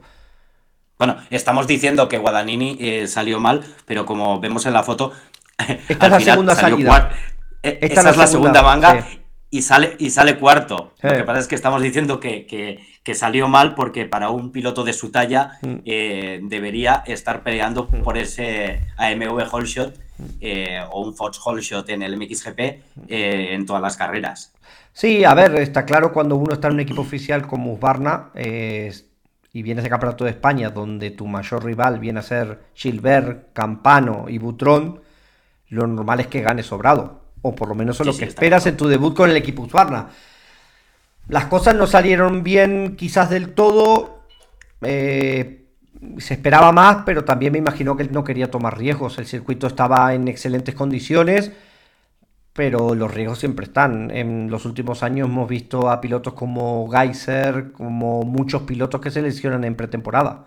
Bueno, 1.00 1.18
estamos 1.30 1.68
diciendo 1.68 2.08
que 2.08 2.18
Guadagnini 2.20 2.78
eh, 2.80 3.08
salió 3.08 3.40
mal, 3.40 3.64
pero 3.86 4.06
como 4.06 4.40
vemos 4.40 4.66
en 4.66 4.74
la 4.74 4.84
foto, 4.84 5.12
esta 5.88 6.06
es 6.06 6.12
la 6.12 6.20
segunda 6.20 6.56
salida. 6.56 7.12
Eh, 7.64 7.80
esta 7.82 8.10
es 8.10 8.18
la 8.18 8.28
segunda, 8.28 8.62
manga 8.62 9.06
y 9.50 9.62
sale, 9.62 9.96
y 10.00 10.10
sale 10.10 10.38
cuarto. 10.38 10.94
Lo 11.02 11.14
que 11.14 11.24
pasa 11.24 11.40
es 11.40 11.48
que 11.48 11.56
estamos 11.56 11.82
diciendo 11.82 12.20
que, 12.20 12.80
salió 13.16 13.48
mal 13.48 13.76
porque 13.76 14.06
para 14.06 14.30
un 14.30 14.52
piloto 14.52 14.84
de 14.84 14.94
su 14.94 15.12
talla 15.12 15.60
mm. 15.62 15.76
eh, 15.86 16.40
debería 16.44 17.04
estar 17.06 17.44
peleando 17.44 17.88
mm. 17.92 18.04
por 18.04 18.18
ese 18.18 18.82
AMV 18.98 19.48
Holshot 19.52 20.00
eh, 20.42 20.80
o 20.92 21.02
un 21.02 21.16
Fox 21.16 21.40
Holshot 21.44 21.90
en 21.90 22.02
el 22.02 22.18
MXGP 22.18 22.60
eh, 22.60 22.80
en 23.54 23.66
todas 23.66 23.82
las 23.82 23.98
carreras. 23.98 24.54
Sí, 24.94 25.24
a 25.24 25.34
ver, 25.34 25.56
está 25.56 25.86
claro 25.86 26.12
cuando 26.12 26.36
uno 26.36 26.54
está 26.54 26.68
en 26.68 26.74
un 26.74 26.80
equipo 26.80 27.02
oficial 27.02 27.46
como 27.46 27.74
Husqvarna 27.74 28.32
y 28.34 29.62
vienes 29.62 29.84
de 29.84 29.90
Campeonato 29.90 30.24
de 30.24 30.32
España, 30.32 30.70
donde 30.72 31.12
tu 31.12 31.28
mayor 31.28 31.64
rival 31.64 32.00
viene 32.00 32.20
a 32.20 32.24
ser 32.24 32.60
Gilbert, 32.74 33.54
Campano 33.54 34.26
y 34.28 34.40
Butrón, 34.40 35.02
lo 35.70 35.86
normal 35.86 36.22
es 36.22 36.28
que 36.28 36.42
gane 36.42 36.64
sobrado 36.64 37.28
o 37.42 37.56
por 37.56 37.68
lo 37.70 37.76
menos 37.76 38.00
es 38.00 38.06
lo 38.06 38.18
que 38.18 38.26
esperas 38.26 38.66
en 38.66 38.78
tu 38.78 38.88
debut 38.88 39.16
con 39.16 39.30
el 39.30 39.38
equipo 39.38 39.64
Husqvarna. 39.64 40.10
Las 41.28 41.46
cosas 41.46 41.76
no 41.76 41.88
salieron 41.88 42.44
bien 42.44 42.96
quizás 42.96 43.30
del 43.30 43.54
todo, 43.54 44.24
eh, 44.82 45.66
se 46.20 46.36
esperaba 46.36 46.72
más, 46.72 47.04
pero 47.06 47.26
también 47.26 47.52
me 47.52 47.58
imagino 47.58 47.98
que 47.98 48.04
él 48.04 48.12
no 48.12 48.24
quería 48.24 48.50
tomar 48.50 48.78
riesgos, 48.78 49.18
el 49.18 49.26
circuito 49.26 49.68
estaba 49.68 50.14
en 50.14 50.28
excelentes 50.28 50.74
condiciones, 50.74 51.52
pero 52.54 52.96
los 52.96 53.14
riesgos 53.14 53.40
siempre 53.40 53.66
están. 53.66 54.10
En 54.12 54.50
los 54.50 54.66
últimos 54.66 55.04
años 55.04 55.28
hemos 55.28 55.50
visto 55.50 55.90
a 55.90 56.00
pilotos 56.02 56.34
como 56.34 56.90
Geyser, 56.90 57.72
como 57.72 58.24
muchos 58.24 58.64
pilotos 58.64 59.02
que 59.02 59.12
se 59.12 59.22
lesionan 59.22 59.64
en 59.64 59.76
pretemporada. 59.76 60.46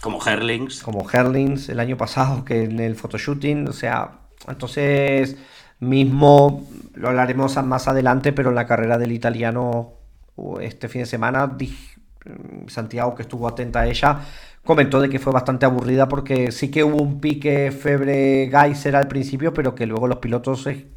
Como 0.00 0.24
Herlings. 0.24 0.82
Como 0.82 1.08
Herlings 1.08 1.68
el 1.68 1.80
año 1.80 1.96
pasado, 1.96 2.44
que 2.44 2.64
en 2.64 2.80
el 2.80 2.96
photoshooting, 2.96 3.68
o 3.68 3.72
sea, 3.72 4.12
entonces 4.48 5.36
Mismo 5.80 6.66
lo 6.94 7.08
hablaremos 7.08 7.56
más 7.62 7.86
adelante, 7.86 8.32
pero 8.32 8.48
en 8.48 8.56
la 8.56 8.66
carrera 8.66 8.98
del 8.98 9.12
italiano 9.12 9.92
este 10.60 10.88
fin 10.88 11.02
de 11.02 11.06
semana, 11.06 11.56
Santiago, 12.66 13.14
que 13.14 13.22
estuvo 13.22 13.48
atenta 13.48 13.80
a 13.80 13.86
ella, 13.86 14.20
comentó 14.64 15.00
de 15.00 15.08
que 15.08 15.18
fue 15.18 15.32
bastante 15.32 15.66
aburrida 15.66 16.08
porque 16.08 16.52
sí 16.52 16.70
que 16.70 16.84
hubo 16.84 17.02
un 17.02 17.20
pique 17.20 17.72
febre 17.72 18.50
Geyser 18.50 18.96
al 18.96 19.08
principio, 19.08 19.54
pero 19.54 19.74
que 19.74 19.86
luego 19.86 20.06
los 20.06 20.18
pilotos 20.18 20.62
se 20.62 20.88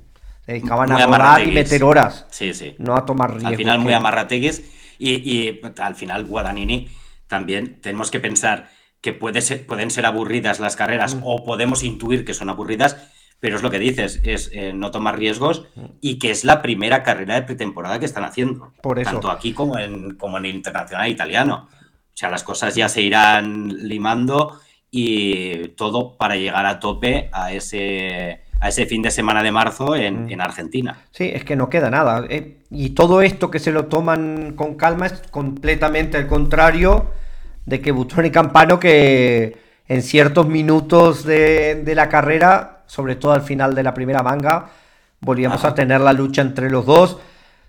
dedicaban 0.45 0.91
a 0.91 1.06
rodar 1.06 1.47
y 1.47 1.51
meter 1.51 1.84
horas. 1.84 2.25
Sí, 2.30 2.54
sí. 2.54 2.75
No 2.80 2.95
a 2.95 3.06
tomar 3.06 3.32
riesgos. 3.32 3.51
Al 3.51 3.58
final 3.58 3.80
muy 3.80 3.93
amarrategues 3.93 4.63
y, 4.99 5.12
y, 5.12 5.62
al 5.80 5.95
final 5.95 6.25
Guadagnini 6.25 6.89
también 7.27 7.80
tenemos 7.82 8.12
que 8.12 8.19
pensar 8.19 8.69
que 8.99 9.13
puede 9.13 9.41
ser, 9.41 9.65
pueden 9.65 9.89
ser 9.89 10.06
aburridas 10.06 10.60
las 10.60 10.75
carreras 10.75 11.15
mm. 11.15 11.21
o 11.23 11.43
podemos 11.43 11.84
intuir 11.84 12.23
que 12.25 12.34
son 12.34 12.49
aburridas, 12.49 12.97
pero 13.41 13.56
es 13.56 13.63
lo 13.63 13.71
que 13.71 13.80
dices, 13.80 14.21
es 14.23 14.51
eh, 14.54 14.71
no 14.71 14.91
tomar 14.91 15.17
riesgos 15.17 15.65
y 15.99 16.19
que 16.19 16.30
es 16.30 16.45
la 16.45 16.62
primera 16.62 17.01
carrera 17.01 17.34
de 17.34 17.41
pretemporada 17.41 17.99
que 17.99 18.06
están 18.06 18.23
haciendo. 18.23 18.71
Por 18.84 18.99
eso. 18.99 19.10
Tanto 19.12 19.32
aquí 19.32 19.51
como 19.51 19.80
en, 19.80 20.13
como 20.15 20.38
en 20.38 20.45
el 20.45 20.56
internacional 20.56 21.10
italiano. 21.10 21.67
O 21.67 22.17
sea, 22.17 22.30
las 22.30 22.43
cosas 22.43 22.75
ya 22.75 22.88
se 22.88 23.01
irán 23.01 23.88
limando 23.88 24.60
y 24.91 25.69
todo 25.69 26.17
para 26.17 26.36
llegar 26.36 26.67
a 26.67 26.80
tope 26.80 27.30
a 27.34 27.51
ese, 27.51 28.43
a 28.60 28.69
ese 28.69 28.86
fin 28.86 29.01
de 29.01 29.10
semana 29.10 29.41
de 29.41 29.51
marzo 29.51 29.95
en, 29.95 30.27
mm. 30.27 30.39
Argentina. 30.41 30.99
Sí, 31.10 31.32
es 31.34 31.43
que 31.43 31.56
no 31.56 31.67
queda 31.67 31.89
nada. 31.89 32.23
Eh, 32.30 32.60
y 32.69 32.91
todo 32.91 33.23
esto 33.23 33.49
que 33.49 33.58
se 33.58 33.71
lo 33.71 33.88
toman 33.88 34.54
con 34.56 34.75
calma 34.75 35.08
es 35.08 35.13
completamente 35.32 36.17
al 36.17 36.27
contrario 36.27 37.10
de 37.65 37.82
que 37.82 37.91
Butón 37.91 38.27
y 38.27 38.30
Campano 38.30 38.80
que 38.80 39.58
en 39.88 40.04
ciertos 40.04 40.45
minutos 40.47 41.23
de, 41.23 41.82
de 41.84 41.95
la 41.95 42.08
carrera 42.08 42.80
sobre 42.91 43.15
todo 43.15 43.32
al 43.32 43.41
final 43.41 43.73
de 43.73 43.84
la 43.84 43.93
primera 43.93 44.21
manga, 44.21 44.67
volvíamos 45.21 45.63
a 45.63 45.73
tener 45.73 46.01
la 46.01 46.12
lucha 46.12 46.41
entre 46.41 46.69
los 46.69 46.86
dos. 46.86 47.19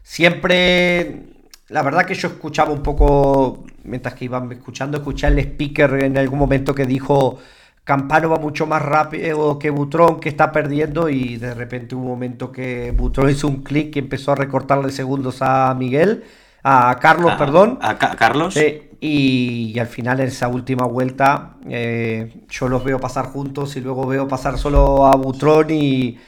Siempre, 0.03 1.27
la 1.69 1.83
verdad 1.83 2.05
que 2.05 2.15
yo 2.15 2.27
escuchaba 2.27 2.73
un 2.73 2.83
poco, 2.83 3.65
mientras 3.85 4.17
que 4.17 4.25
iban 4.25 4.51
escuchando, 4.51 4.97
escuché 4.97 5.29
el 5.29 5.39
speaker 5.39 6.03
en 6.03 6.19
algún 6.19 6.41
momento 6.41 6.75
que 6.75 6.87
dijo, 6.87 7.39
Campano 7.85 8.31
va 8.31 8.39
mucho 8.39 8.67
más 8.67 8.83
rápido 8.83 9.61
que 9.61 9.71
Butrón, 9.71 10.19
que 10.19 10.29
está 10.29 10.51
perdiendo, 10.51 11.09
y 11.09 11.37
de 11.37 11.55
repente 11.55 11.95
hubo 11.95 12.03
un 12.03 12.11
momento 12.11 12.51
que 12.51 12.91
Butrón 12.91 13.31
hizo 13.31 13.47
un 13.47 13.63
clic 13.63 13.95
y 13.95 14.01
empezó 14.01 14.33
a 14.33 14.35
recortarle 14.35 14.91
segundos 14.91 15.37
a 15.41 15.73
Miguel, 15.79 16.25
a 16.62 16.96
Carlos, 17.01 17.33
perdón. 17.38 17.79
A 17.81 17.98
Carlos. 17.98 18.57
Y, 19.05 19.77
al 19.81 19.88
final 19.88 20.20
en 20.20 20.29
esa 20.29 20.46
última 20.46 20.87
vuelta 20.87 21.57
eh, 21.68 22.44
yo 22.48 22.68
los 22.68 22.85
veo 22.85 23.01
pasar 23.01 23.27
juntos 23.27 23.75
y 23.75 23.81
luego 23.81 24.07
veo 24.07 24.29
pasar 24.29 24.59
solo 24.59 25.07
a 25.07 25.16
Butrón 25.16 25.70
y 25.70 26.20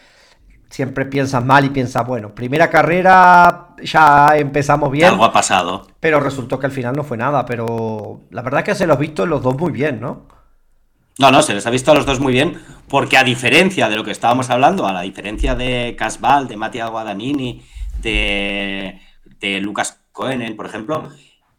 siempre 0.69 1.05
piensas 1.05 1.45
mal 1.45 1.65
y 1.65 1.69
piensas, 1.69 2.05
bueno, 2.05 2.35
primera 2.35 2.69
carrera 2.69 3.77
ya 3.81 4.37
empezamos 4.37 4.91
bien. 4.91 5.07
Algo 5.07 5.25
ha 5.25 5.33
pasado. 5.33 5.87
Pero 6.01 6.19
resultó 6.19 6.59
que 6.59 6.67
al 6.67 6.73
final 6.73 6.97
no 6.97 7.05
fue 7.05 7.17
nada, 7.17 7.47
pero 7.47 8.23
la 8.31 8.43
verdad 8.43 8.61
es 8.63 8.65
que 8.65 8.75
se 8.75 8.89
los 8.89 8.99
visto 8.99 9.25
los 9.25 9.41
dos 9.41 9.57
muy 9.57 9.71
bien, 9.71 10.01
¿no? 10.01 10.27
No, 11.21 11.31
no, 11.31 11.43
se 11.43 11.55
les 11.55 11.65
ha 11.65 11.71
visto 11.71 11.93
a 11.93 11.95
los 11.95 12.07
dos 12.07 12.19
muy 12.19 12.33
bien, 12.33 12.61
porque 12.89 13.17
a 13.17 13.23
diferencia 13.23 13.89
de 13.89 13.95
lo 13.95 14.03
que 14.03 14.11
estábamos 14.11 14.51
hablando, 14.51 14.85
a 14.85 14.93
la 14.93 15.03
diferencia 15.03 15.55
de 15.55 15.95
Casval, 15.97 16.49
de 16.49 16.57
Matías 16.57 16.91
Guadagnini, 16.91 17.63
de, 18.03 19.01
de 19.39 19.61
Lucas 19.61 20.04
Cohen, 20.15 20.55
por 20.55 20.67
ejemplo, 20.67 21.11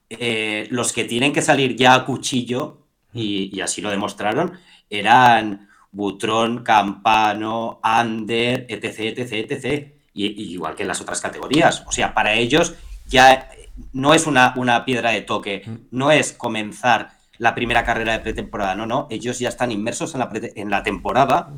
eh, 0.09 0.67
los 0.71 0.93
que 0.93 1.03
tienen 1.03 1.33
que 1.33 1.41
salir 1.41 1.75
ya 1.75 1.93
a 1.93 2.05
cuchillo, 2.05 2.77
y, 3.13 3.59
así 3.59 3.81
lo 3.81 3.89
demostraron, 3.89 4.53
eran 4.89 5.67
Butrón, 5.91 6.63
Campano, 6.63 7.79
Ander, 7.83 8.65
etc, 8.69 9.17
etc, 9.17 9.51
etc. 9.51 9.91
Y, 10.13 10.53
igual 10.53 10.73
que 10.73 10.83
en 10.83 10.87
las 10.87 11.01
otras 11.01 11.19
categorías. 11.19 11.83
O 11.85 11.91
sea, 11.91 12.13
para 12.13 12.33
ellos 12.33 12.75
ya 13.07 13.49
no 13.91 14.13
es 14.13 14.25
una, 14.25 14.53
una 14.55 14.85
piedra 14.85 15.11
de 15.11 15.21
toque, 15.21 15.63
no 15.91 16.11
es 16.11 16.31
comenzar 16.31 17.11
la 17.37 17.55
primera 17.55 17.83
carrera 17.83 18.13
de 18.13 18.19
pretemporada, 18.19 18.73
no, 18.75 18.85
no, 18.85 19.07
ellos 19.09 19.37
ya 19.37 19.49
están 19.49 19.73
inmersos 19.73 20.13
en 20.13 20.21
la, 20.21 20.29
en 20.33 20.69
la 20.69 20.81
temporada 20.81 21.49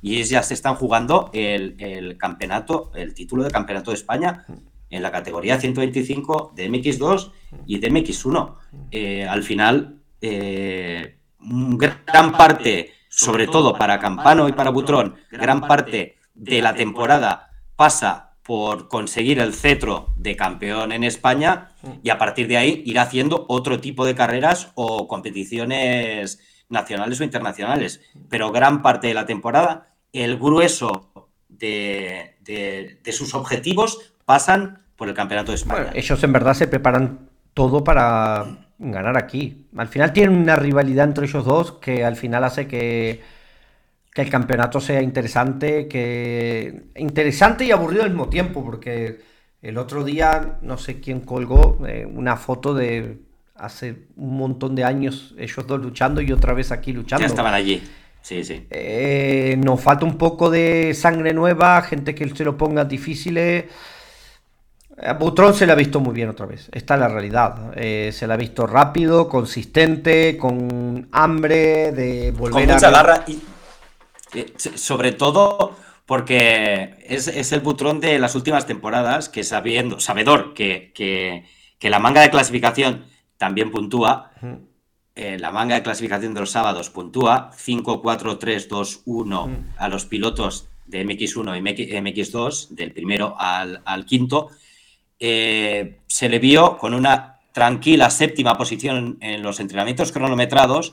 y 0.00 0.16
ellos 0.16 0.30
ya 0.30 0.42
se 0.42 0.54
están 0.54 0.76
jugando 0.76 1.28
el, 1.34 1.76
el, 1.78 2.16
campeonato, 2.16 2.90
el 2.94 3.12
título 3.12 3.44
de 3.44 3.50
campeonato 3.50 3.90
de 3.90 3.98
España 3.98 4.46
en 4.90 5.02
la 5.02 5.12
categoría 5.12 5.60
125 5.60 6.52
de 6.54 6.70
MX2 6.70 7.32
y 7.66 7.78
de 7.78 7.90
MX1. 7.90 8.54
Eh, 8.90 9.26
al 9.26 9.42
final, 9.42 10.00
eh, 10.20 11.18
gran 11.40 12.32
parte, 12.32 12.92
sobre 13.08 13.46
todo 13.46 13.74
para 13.74 13.98
Campano 13.98 14.48
y 14.48 14.52
para 14.52 14.70
Butrón, 14.70 15.16
gran 15.30 15.60
parte 15.60 16.16
de 16.34 16.62
la 16.62 16.74
temporada 16.74 17.50
pasa 17.76 18.36
por 18.42 18.88
conseguir 18.88 19.40
el 19.40 19.52
cetro 19.52 20.14
de 20.16 20.34
campeón 20.34 20.92
en 20.92 21.04
España 21.04 21.72
y 22.02 22.08
a 22.08 22.16
partir 22.16 22.48
de 22.48 22.56
ahí 22.56 22.82
ir 22.86 22.98
haciendo 22.98 23.44
otro 23.48 23.78
tipo 23.78 24.06
de 24.06 24.14
carreras 24.14 24.72
o 24.74 25.06
competiciones 25.06 26.40
nacionales 26.70 27.20
o 27.20 27.24
internacionales. 27.24 28.00
Pero 28.30 28.50
gran 28.50 28.80
parte 28.80 29.08
de 29.08 29.14
la 29.14 29.26
temporada, 29.26 29.94
el 30.14 30.38
grueso 30.38 31.12
de, 31.48 32.36
de 32.40 33.12
sus 33.12 33.34
objetivos 33.34 34.14
pasan 34.28 34.82
por 34.94 35.08
el 35.08 35.14
Campeonato 35.14 35.52
de 35.52 35.56
España. 35.56 35.90
ellos 35.94 36.22
en 36.22 36.32
verdad 36.34 36.52
se 36.52 36.66
preparan 36.68 37.30
todo 37.54 37.82
para 37.82 38.44
ganar 38.78 39.16
aquí. 39.16 39.66
Al 39.74 39.88
final 39.88 40.12
tienen 40.12 40.36
una 40.36 40.54
rivalidad 40.54 41.06
entre 41.06 41.24
ellos 41.24 41.46
dos 41.46 41.72
que 41.72 42.04
al 42.04 42.14
final 42.14 42.44
hace 42.44 42.66
que, 42.66 43.22
que 44.12 44.20
el 44.20 44.28
campeonato 44.28 44.80
sea 44.80 45.00
interesante, 45.00 45.88
que 45.88 46.82
interesante 46.96 47.64
y 47.64 47.70
aburrido 47.70 48.02
al 48.02 48.10
mismo 48.10 48.28
tiempo, 48.28 48.62
porque 48.62 49.22
el 49.62 49.78
otro 49.78 50.04
día 50.04 50.58
no 50.60 50.76
sé 50.76 51.00
quién 51.00 51.20
colgó 51.20 51.78
eh, 51.86 52.04
una 52.04 52.36
foto 52.36 52.74
de 52.74 53.22
hace 53.54 53.96
un 54.16 54.36
montón 54.36 54.74
de 54.74 54.84
años 54.84 55.34
ellos 55.38 55.66
dos 55.66 55.80
luchando 55.80 56.20
y 56.20 56.32
otra 56.32 56.52
vez 56.52 56.70
aquí 56.70 56.92
luchando. 56.92 57.22
Ya 57.22 57.28
estaban 57.28 57.54
allí. 57.54 57.82
Sí, 58.20 58.44
sí. 58.44 58.66
Eh, 58.68 59.58
nos 59.64 59.80
falta 59.80 60.04
un 60.04 60.18
poco 60.18 60.50
de 60.50 60.92
sangre 60.92 61.32
nueva, 61.32 61.80
gente 61.80 62.14
que 62.14 62.28
se 62.28 62.44
lo 62.44 62.58
ponga 62.58 62.84
difíciles. 62.84 63.64
A 63.64 63.68
Butrón 65.18 65.54
se 65.54 65.64
le 65.64 65.72
ha 65.72 65.76
visto 65.76 66.00
muy 66.00 66.12
bien 66.12 66.28
otra 66.28 66.46
vez, 66.46 66.68
esta 66.72 66.94
es 66.94 67.00
la 67.00 67.08
realidad. 67.08 67.72
Eh, 67.76 68.10
se 68.12 68.26
le 68.26 68.34
ha 68.34 68.36
visto 68.36 68.66
rápido, 68.66 69.28
consistente, 69.28 70.36
con 70.36 71.08
hambre 71.12 71.92
de 71.92 72.32
volver 72.32 72.66
con 72.66 72.74
mucha 72.74 72.90
garra 72.90 73.24
y 73.26 73.38
eh, 74.34 74.52
sobre 74.56 75.12
todo 75.12 75.76
porque 76.04 76.96
es, 77.06 77.52
el 77.52 77.60
Butrón 77.60 78.00
de 78.00 78.18
las 78.18 78.34
últimas 78.34 78.66
temporadas 78.66 79.28
que 79.28 79.44
sabiendo, 79.44 80.00
sabedor 80.00 80.54
que, 80.54 80.92
que, 80.94 81.90
la 81.90 81.98
manga 81.98 82.22
de 82.22 82.30
clasificación 82.30 83.04
también 83.36 83.70
puntúa, 83.70 84.32
eh, 85.14 85.38
la 85.38 85.52
manga 85.52 85.76
de 85.76 85.82
clasificación 85.82 86.34
de 86.34 86.40
los 86.40 86.50
sábados 86.50 86.90
puntúa 86.90 87.50
5, 87.54 88.02
4, 88.02 88.38
3, 88.38 88.68
2, 88.68 89.02
1 89.04 89.50
a 89.76 89.88
los 89.88 90.06
pilotos 90.06 90.68
de 90.86 91.04
MX1 91.04 91.58
y 91.58 91.92
MX2, 91.92 92.68
del 92.70 92.92
primero 92.92 93.36
al, 93.38 93.82
al 93.84 94.06
quinto 94.06 94.48
eh, 95.20 95.98
se 96.06 96.28
le 96.28 96.38
vio 96.38 96.78
con 96.78 96.94
una 96.94 97.38
tranquila 97.52 98.08
séptima 98.10 98.56
posición 98.56 99.18
en 99.20 99.42
los 99.42 99.58
entrenamientos 99.58 100.12
cronometrados 100.12 100.92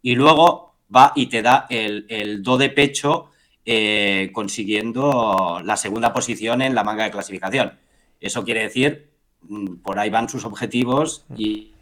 y 0.00 0.14
luego 0.14 0.74
va 0.94 1.12
y 1.14 1.26
te 1.26 1.42
da 1.42 1.66
el, 1.68 2.42
do 2.42 2.56
de 2.56 2.70
pecho 2.70 3.30
eh, 3.66 4.30
consiguiendo 4.32 5.60
la 5.62 5.76
segunda 5.76 6.12
posición 6.12 6.62
en 6.62 6.74
la 6.74 6.84
manga 6.84 7.04
de 7.04 7.10
clasificación. 7.10 7.78
Eso 8.20 8.44
quiere 8.44 8.62
decir, 8.62 9.10
mm, 9.42 9.76
por 9.82 9.98
ahí 9.98 10.08
van 10.08 10.28
sus 10.28 10.44
objetivos 10.44 11.24
y, 11.36 11.72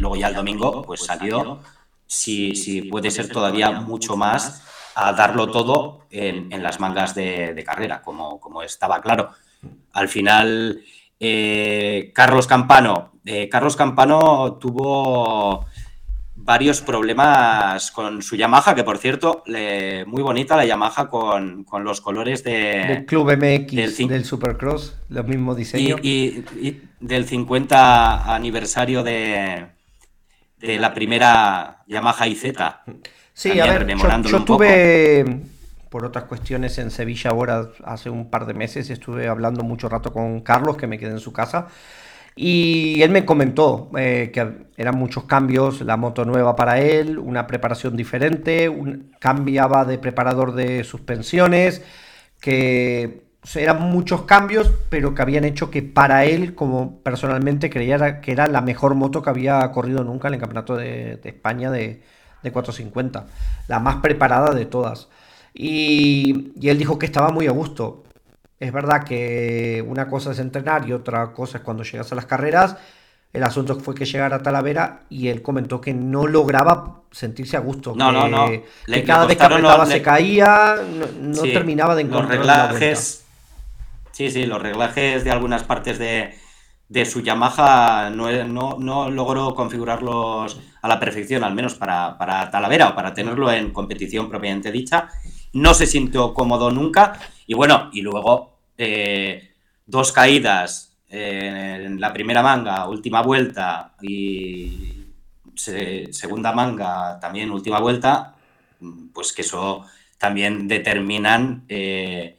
luego 0.00 0.16
ya 0.16 0.28
el 0.28 0.34
domingo 0.34 0.82
pues 0.82 1.04
salió, 1.04 1.60
si, 2.06 2.82
puede 2.90 3.10
ser 3.10 3.28
todavía 3.28 3.70
mucho 3.70 4.16
más, 4.16 4.64
a 4.94 5.12
darlo 5.12 5.50
todo 5.50 6.06
en, 6.10 6.62
las 6.62 6.80
mangas 6.80 7.14
de, 7.14 7.62
carrera, 7.64 8.02
como, 8.02 8.40
como 8.40 8.62
estaba 8.62 9.00
claro. 9.00 9.30
Al 9.92 10.08
final 10.08 10.82
eh, 11.24 12.10
Carlos 12.12 12.48
Campano. 12.48 13.12
Eh, 13.24 13.48
Carlos 13.48 13.76
Campano 13.76 14.54
tuvo 14.60 15.66
varios 16.34 16.80
problemas 16.80 17.92
con 17.92 18.22
su 18.22 18.34
Yamaha, 18.34 18.74
que 18.74 18.82
por 18.82 18.98
cierto, 18.98 19.44
muy 20.06 20.22
bonita 20.22 20.56
la 20.56 20.64
Yamaha 20.64 21.08
con, 21.08 21.64
los 21.84 22.00
colores 22.00 22.42
de, 22.42 22.84
del 22.88 23.06
Club 23.06 23.36
MX, 23.36 24.08
del, 24.08 24.24
Supercross, 24.24 24.96
los 25.08 25.24
mismos 25.24 25.56
diseños. 25.56 26.00
Y, 26.02 26.42
del 26.98 27.26
50 27.26 28.34
aniversario 28.34 29.04
de, 29.04 29.66
de 30.58 30.78
la 30.80 30.92
primera 30.92 31.84
Yamaha 31.86 32.26
IZ. 32.26 32.54
Sí, 33.32 33.60
a 33.60 33.66
ver, 33.66 33.86
yo, 34.24 34.44
tuve 34.44 35.24
por 35.92 36.06
otras 36.06 36.24
cuestiones 36.24 36.78
en 36.78 36.90
Sevilla 36.90 37.30
ahora 37.30 37.68
hace 37.84 38.08
un 38.08 38.30
par 38.30 38.46
de 38.46 38.54
meses 38.54 38.88
estuve 38.88 39.28
hablando 39.28 39.62
mucho 39.62 39.90
rato 39.90 40.10
con 40.10 40.40
Carlos 40.40 40.78
que 40.78 40.86
me 40.86 40.98
quedé 40.98 41.10
en 41.10 41.20
su 41.20 41.34
casa 41.34 41.68
y 42.34 43.02
él 43.02 43.10
me 43.10 43.26
comentó 43.26 43.90
eh, 43.98 44.30
que 44.32 44.68
eran 44.78 44.96
muchos 44.96 45.24
cambios, 45.24 45.82
la 45.82 45.98
moto 45.98 46.24
nueva 46.24 46.56
para 46.56 46.80
él, 46.80 47.18
una 47.18 47.46
preparación 47.46 47.94
diferente, 47.94 48.74
cambiaba 49.18 49.84
de 49.84 49.98
preparador 49.98 50.54
de 50.54 50.82
suspensiones, 50.82 51.82
que 52.40 53.24
eran 53.54 53.82
muchos 53.82 54.22
cambios, 54.22 54.72
pero 54.88 55.14
que 55.14 55.20
habían 55.20 55.44
hecho 55.44 55.70
que 55.70 55.82
para 55.82 56.24
él, 56.24 56.54
como 56.54 57.02
personalmente, 57.02 57.68
creía 57.68 58.22
que 58.22 58.32
era 58.32 58.46
la 58.46 58.62
mejor 58.62 58.94
moto 58.94 59.20
que 59.20 59.28
había 59.28 59.70
corrido 59.72 60.02
nunca 60.02 60.28
en 60.28 60.34
el 60.34 60.40
Campeonato 60.40 60.74
de, 60.74 61.20
España 61.22 61.70
de, 61.70 62.02
de 62.42 62.50
450, 62.50 63.26
la 63.68 63.78
más 63.78 63.96
preparada 63.96 64.54
de 64.54 64.64
todas. 64.64 65.10
Y, 65.54 66.52
él 66.62 66.78
dijo 66.78 66.98
que 66.98 67.06
estaba 67.06 67.30
muy 67.30 67.46
a 67.46 67.52
gusto. 67.52 68.04
Es 68.58 68.72
verdad 68.72 69.04
que 69.04 69.84
una 69.86 70.08
cosa 70.08 70.32
es 70.32 70.38
entrenar 70.38 70.88
y 70.88 70.92
otra 70.92 71.32
cosa 71.32 71.58
es 71.58 71.64
cuando 71.64 71.82
llegas 71.82 72.10
a 72.12 72.14
las 72.14 72.26
carreras. 72.26 72.76
El 73.32 73.42
asunto 73.44 73.78
fue 73.80 73.94
que 73.94 74.04
llegara 74.04 74.36
a 74.36 74.42
Talavera 74.42 75.02
y 75.08 75.28
él 75.28 75.42
comentó 75.42 75.80
que 75.80 75.94
no 75.94 76.26
lograba 76.26 77.00
sentirse 77.10 77.56
a 77.56 77.60
gusto. 77.60 77.94
No, 77.96 78.12
no, 78.12 78.28
no. 78.28 78.46
que 78.46 79.04
cada 79.04 79.26
vez 79.26 79.36
que 79.36 79.44
apretaba 79.44 79.86
se 79.86 80.02
caía, 80.02 80.76
no, 81.18 81.42
terminaba 81.42 81.94
de 81.94 82.02
encontrar. 82.02 82.38
Los 82.38 82.38
reglajes. 82.38 83.24
Sí, 84.12 84.30
sí, 84.30 84.44
los 84.44 84.60
reglajes 84.60 85.24
de 85.24 85.30
algunas 85.30 85.64
partes 85.64 85.98
de, 85.98 86.34
de 86.90 87.06
su 87.06 87.22
Yamaha 87.22 88.10
no, 88.10 88.30
no, 88.44 88.76
no, 88.78 89.10
logró 89.10 89.54
configurarlos 89.54 90.60
a 90.82 90.88
la 90.88 91.00
perfección, 91.00 91.42
al 91.42 91.54
menos 91.54 91.74
para, 91.74 92.18
para 92.18 92.50
Talavera 92.50 92.90
o 92.90 92.94
para 92.94 93.14
tenerlo 93.14 93.50
en 93.50 93.72
competición 93.72 94.28
propiamente 94.28 94.70
dicha 94.70 95.08
no 95.52 95.74
se 95.74 95.86
sintió 95.86 96.34
cómodo 96.34 96.70
nunca. 96.70 97.18
Y 97.46 97.54
bueno, 97.54 97.90
y 97.92 98.02
luego 98.02 98.58
eh, 98.78 99.50
dos 99.86 100.12
caídas 100.12 100.96
en 101.08 102.00
la 102.00 102.12
primera 102.12 102.42
manga, 102.42 102.88
última 102.88 103.20
vuelta, 103.20 103.94
y 104.00 105.02
segunda 105.54 106.52
manga, 106.52 107.20
también 107.20 107.50
última 107.50 107.80
vuelta, 107.80 108.34
pues 109.12 109.32
que 109.32 109.42
eso 109.42 109.84
también 110.18 110.68
determinan, 110.68 111.64
eh, 111.68 112.38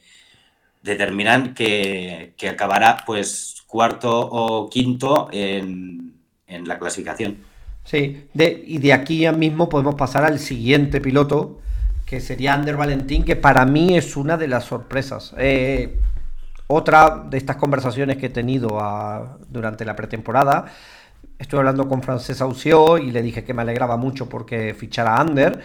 determinan 0.82 1.54
que, 1.54 2.34
que, 2.38 2.50
acabará 2.50 3.04
pues 3.06 3.64
cuarto 3.68 4.12
o 4.20 4.70
quinto 4.70 5.30
en, 5.32 6.16
en 6.48 6.68
la 6.68 6.80
clasificación. 6.80 7.38
Sí, 7.84 8.28
de, 8.34 8.64
y 8.66 8.78
de 8.78 8.94
aquí 8.94 9.20
ya 9.20 9.32
mismo 9.32 9.70
podemos 9.70 9.96
pasar 9.96 10.24
al 10.24 10.40
siguiente 10.40 11.02
piloto, 11.02 11.60
que 12.14 12.22
sería 12.22 12.54
Ander 12.54 12.78
Valentín, 12.78 13.24
que 13.24 13.36
para 13.36 13.66
mí 13.66 13.98
es 13.98 14.16
una 14.16 14.38
de 14.38 14.48
las 14.48 14.66
sorpresas. 14.66 15.34
Eh, 15.36 15.98
otra 16.68 17.24
de 17.28 17.40
estas 17.40 17.56
conversaciones 17.56 18.18
que 18.18 18.28
he 18.28 18.30
tenido 18.30 18.78
ah, 18.80 19.40
durante 19.50 19.84
la 19.84 19.96
pretemporada, 19.96 20.66
estuve 21.40 21.62
hablando 21.62 21.90
con 21.90 22.04
Frances 22.04 22.40
Aució 22.40 23.00
y 23.00 23.10
le 23.10 23.24
dije 23.24 23.44
que 23.44 23.56
me 23.56 23.64
alegraba 23.64 23.98
mucho 23.98 24.30
porque 24.30 24.76
fichara 24.76 25.16
a 25.16 25.24
Under 25.24 25.64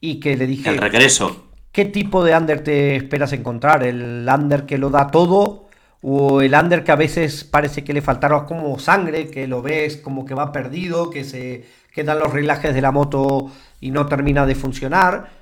y 0.00 0.18
que 0.18 0.36
le 0.36 0.48
dije... 0.48 0.68
El 0.68 0.78
regreso. 0.78 1.44
¿Qué 1.70 1.84
tipo 1.84 2.24
de 2.24 2.36
Under 2.36 2.64
te 2.64 2.96
esperas 2.96 3.32
encontrar? 3.32 3.84
¿El 3.84 4.28
Under 4.28 4.66
que 4.66 4.78
lo 4.78 4.90
da 4.90 5.12
todo? 5.12 5.68
¿O 6.02 6.42
el 6.42 6.54
Under 6.54 6.82
que 6.82 6.90
a 6.90 6.96
veces 6.96 7.44
parece 7.44 7.84
que 7.84 7.92
le 7.92 8.02
faltara 8.02 8.46
como 8.46 8.76
sangre, 8.80 9.28
que 9.28 9.46
lo 9.46 9.62
ves 9.62 9.96
como 9.96 10.26
que 10.26 10.34
va 10.34 10.50
perdido, 10.50 11.08
que 11.08 11.22
se 11.22 11.66
quedan 11.94 12.18
los 12.18 12.32
relajes 12.32 12.74
de 12.74 12.80
la 12.80 12.90
moto 12.90 13.52
y 13.80 13.92
no 13.92 14.06
termina 14.06 14.44
de 14.44 14.56
funcionar? 14.56 15.37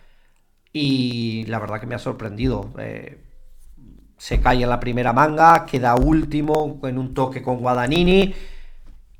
Y 0.78 1.44
la 1.46 1.58
verdad 1.58 1.80
que 1.80 1.86
me 1.86 1.94
ha 1.94 1.98
sorprendido. 1.98 2.68
Eh, 2.78 3.18
se 4.18 4.42
cae 4.42 4.62
en 4.62 4.68
la 4.68 4.78
primera 4.78 5.14
manga, 5.14 5.64
queda 5.64 5.94
último 5.94 6.78
en 6.82 6.98
un 6.98 7.14
toque 7.14 7.40
con 7.40 7.60
Guadagnini 7.60 8.34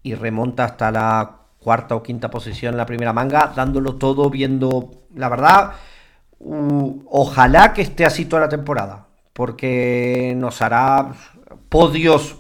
y 0.03 0.15
remonta 0.15 0.65
hasta 0.65 0.91
la 0.91 1.37
cuarta 1.59 1.95
o 1.95 2.03
quinta 2.03 2.31
posición 2.31 2.75
en 2.75 2.77
la 2.77 2.85
primera 2.85 3.15
manga, 3.15 3.55
dándolo 3.57 3.95
todo, 3.95 4.29
viendo, 4.29 4.91
la 5.15 5.31
verdad, 5.31 5.73
ojalá 6.39 7.73
que 7.73 7.81
esté 7.81 8.05
así 8.05 8.27
toda 8.27 8.43
la 8.43 8.49
temporada, 8.51 9.07
porque 9.33 10.35
nos 10.37 10.61
hará 10.61 11.11
podios 11.71 12.37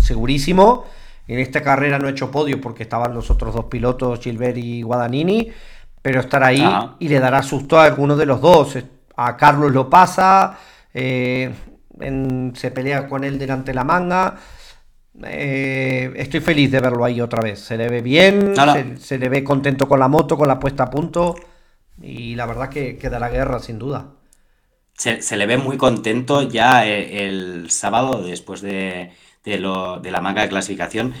segurísimo. 0.00 0.84
En 1.26 1.40
esta 1.40 1.62
carrera 1.62 1.98
no 1.98 2.06
he 2.06 2.12
hecho 2.12 2.30
podio 2.30 2.60
porque 2.60 2.84
estaban 2.84 3.12
los 3.12 3.28
otros 3.28 3.54
dos 3.54 3.64
pilotos, 3.64 4.20
Gilbert 4.20 4.56
y 4.56 4.82
Guadagnini, 4.82 5.50
pero 6.02 6.20
estar 6.20 6.42
ahí 6.42 6.62
ah. 6.62 6.96
y 6.98 7.08
le 7.08 7.20
dará 7.20 7.42
susto 7.42 7.78
a 7.78 7.84
alguno 7.84 8.16
de 8.16 8.26
los 8.26 8.40
dos. 8.40 8.78
A 9.16 9.36
Carlos 9.36 9.72
lo 9.72 9.90
pasa, 9.90 10.58
eh, 10.94 11.52
se 12.54 12.70
pelea 12.70 13.06
con 13.06 13.24
él 13.24 13.38
delante 13.38 13.70
de 13.70 13.74
la 13.74 13.84
manga. 13.84 14.36
Eh, 15.24 16.12
estoy 16.16 16.40
feliz 16.40 16.70
de 16.70 16.80
verlo 16.80 17.04
ahí 17.04 17.20
otra 17.20 17.42
vez. 17.42 17.60
Se 17.60 17.76
le 17.76 17.88
ve 17.88 18.00
bien, 18.00 18.54
Se, 18.98 19.18
le 19.18 19.28
ve 19.28 19.44
contento 19.44 19.88
con 19.88 20.00
la 20.00 20.08
moto, 20.08 20.36
con 20.36 20.48
la 20.48 20.58
puesta 20.58 20.84
a 20.84 20.90
punto. 20.90 21.34
Y 22.00 22.34
la 22.34 22.46
verdad 22.46 22.70
que 22.70 22.96
queda 22.96 23.18
la 23.18 23.28
guerra, 23.28 23.58
sin 23.58 23.78
duda. 23.78 24.14
Se, 24.94 25.36
le 25.36 25.46
ve 25.46 25.56
muy 25.56 25.76
contento 25.76 26.42
ya 26.42 26.86
eh, 26.86 27.26
el, 27.26 27.70
sábado, 27.70 28.22
después 28.22 28.60
de, 28.60 29.12
la 29.44 30.20
manga 30.20 30.42
de 30.42 30.48
clasificación. 30.48 31.14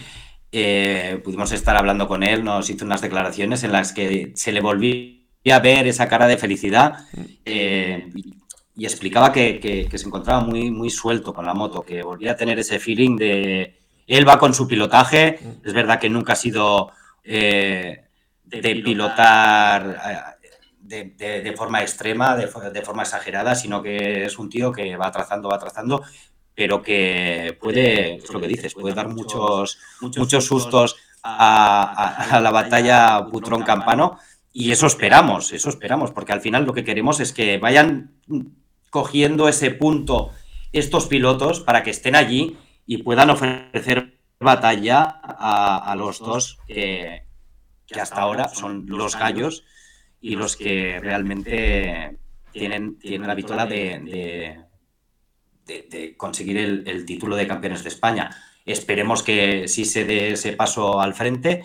Pudimos 0.50 1.52
estar 1.52 1.76
hablando 1.76 2.08
con 2.08 2.22
él, 2.22 2.44
nos 2.44 2.68
hizo 2.70 2.84
unas 2.84 3.00
declaraciones 3.00 3.62
en 3.64 3.72
las 3.72 3.92
que 3.92 4.32
se 4.34 4.52
le 4.52 4.60
volvía 4.60 5.20
a 5.52 5.60
ver 5.60 5.86
esa 5.86 6.08
cara 6.08 6.26
de 6.26 6.36
felicidad. 6.36 7.06
Mm 7.44 8.40
y 8.80 8.86
explicaba 8.86 9.30
que, 9.30 9.88
se 9.92 10.06
encontraba 10.06 10.40
muy, 10.40 10.70
muy 10.70 10.88
suelto 10.88 11.34
con 11.34 11.44
la 11.44 11.52
moto, 11.52 11.82
que 11.82 12.02
volvía 12.02 12.32
a 12.32 12.36
tener 12.36 12.58
ese 12.58 12.78
feeling 12.78 13.14
de... 13.14 13.78
Él 14.06 14.26
va 14.26 14.38
con 14.38 14.54
su 14.54 14.66
pilotaje, 14.66 15.38
es 15.62 15.72
verdad 15.74 16.00
que 16.00 16.08
nunca 16.08 16.32
ha 16.32 16.36
sido 16.36 16.90
eh, 17.22 18.06
de 18.42 18.76
pilotar 18.76 20.34
eh, 20.88 21.42
de, 21.42 21.52
forma 21.52 21.82
extrema, 21.82 22.34
de, 22.36 22.46
forma 22.48 23.02
exagerada, 23.02 23.54
sino 23.54 23.82
que 23.82 24.24
es 24.24 24.38
un 24.38 24.48
tío 24.48 24.72
que 24.72 24.96
va 24.96 25.12
trazando, 25.12 25.50
va 25.50 25.58
trazando, 25.58 26.02
pero 26.54 26.82
que 26.82 27.56
puede, 27.60 28.16
es 28.16 28.32
lo 28.32 28.40
que 28.40 28.48
dices, 28.48 28.74
puede 28.74 28.94
dar 28.94 29.08
muchos, 29.08 29.78
muchos 30.00 30.44
sustos 30.44 30.96
a, 31.22 32.36
a 32.36 32.40
la 32.40 32.50
batalla 32.50 33.20
Butrón-Campano. 33.20 34.18
Y 34.52 34.72
eso 34.72 34.86
esperamos, 34.86 35.52
eso 35.52 35.68
esperamos, 35.68 36.10
porque 36.10 36.32
al 36.32 36.40
final 36.40 36.64
lo 36.64 36.72
que 36.72 36.84
queremos 36.84 37.20
es 37.20 37.32
que 37.32 37.58
vayan 37.58 38.12
cogiendo 38.90 39.48
ese 39.48 39.70
punto 39.70 40.32
estos 40.72 41.06
pilotos 41.06 41.60
para 41.60 41.82
que 41.82 41.90
estén 41.90 42.16
allí 42.16 42.56
y 42.86 42.98
puedan 42.98 43.30
ofrecer 43.30 44.18
batalla 44.40 45.02
a, 45.02 45.94
los 45.96 46.18
dos 46.18 46.58
que, 46.66 47.24
hasta 48.00 48.20
ahora 48.20 48.48
son 48.48 48.86
los 48.88 49.16
gallos 49.16 49.64
y 50.20 50.36
los 50.36 50.56
que 50.56 50.98
realmente 51.00 52.18
tienen, 52.52 52.98
tienen 52.98 53.28
la 53.28 53.34
vitola 53.34 53.66
de, 53.66 54.00
de, 54.00 54.60
conseguir 56.16 56.58
el, 56.58 57.04
título 57.04 57.36
de 57.36 57.46
campeones 57.46 57.82
de 57.82 57.88
España. 57.88 58.30
Esperemos 58.66 59.22
que 59.22 59.68
sí 59.68 59.84
se 59.84 60.04
dé 60.04 60.32
ese 60.32 60.52
paso 60.52 61.00
al 61.00 61.14
frente 61.14 61.64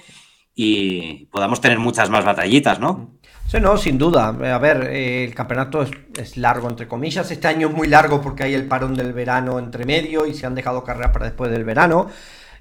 y 0.55 1.25
podamos 1.25 1.61
tener 1.61 1.79
muchas 1.79 2.09
más 2.09 2.23
batallitas, 2.23 2.79
¿no? 2.79 3.15
Sí, 3.47 3.59
no, 3.59 3.77
sin 3.77 3.97
duda. 3.97 4.29
A 4.29 4.57
ver, 4.57 4.89
eh, 4.91 5.23
el 5.23 5.35
campeonato 5.35 5.83
es, 5.83 6.37
largo, 6.37 6.67
entre 6.67 6.87
comillas. 6.87 7.29
Este 7.29 7.47
año 7.47 7.67
es 7.67 7.73
muy 7.73 7.87
largo 7.87 8.21
porque 8.21 8.43
hay 8.43 8.55
el 8.55 8.67
parón 8.67 8.95
del 8.95 9.13
verano 9.13 9.59
entre 9.59 9.85
medio 9.85 10.25
y 10.25 10.33
se 10.33 10.47
han 10.47 10.55
dejado 10.55 10.83
carreras 10.83 11.11
para 11.11 11.25
después 11.25 11.51
del 11.51 11.63
verano. 11.63 12.09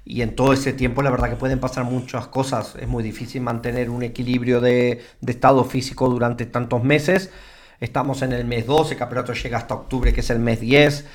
Y 0.03 0.21
en 0.21 0.35
todo 0.35 0.53
ese 0.53 0.73
tiempo, 0.73 1.01
la 1.01 1.09
verdad 1.09 1.29
que 1.29 1.35
pueden 1.35 1.59
pasar 1.59 1.85
muchas 1.85 2.27
cosas. 2.27 2.75
Es 2.79 2.87
muy 2.87 3.01
difícil 3.03 3.41
mantener 3.41 3.89
un 3.89 4.03
equilibrio 4.03 4.61
de, 4.61 5.03
estado 5.25 5.63
físico 5.65 6.07
durante 6.07 6.45
tantos 6.45 6.83
meses. 6.83 7.31
Estamos 7.79 8.21
en 8.21 8.31
el 8.33 8.45
mes 8.45 8.67
12, 8.67 8.93
el 8.93 8.99
campeonato 8.99 9.33
llega 9.33 9.57
hasta 9.57 9.73
octubre, 9.73 10.13
que 10.13 10.19
es 10.19 10.29
el 10.29 10.39
mes 10.39 10.61
10. 10.61 11.05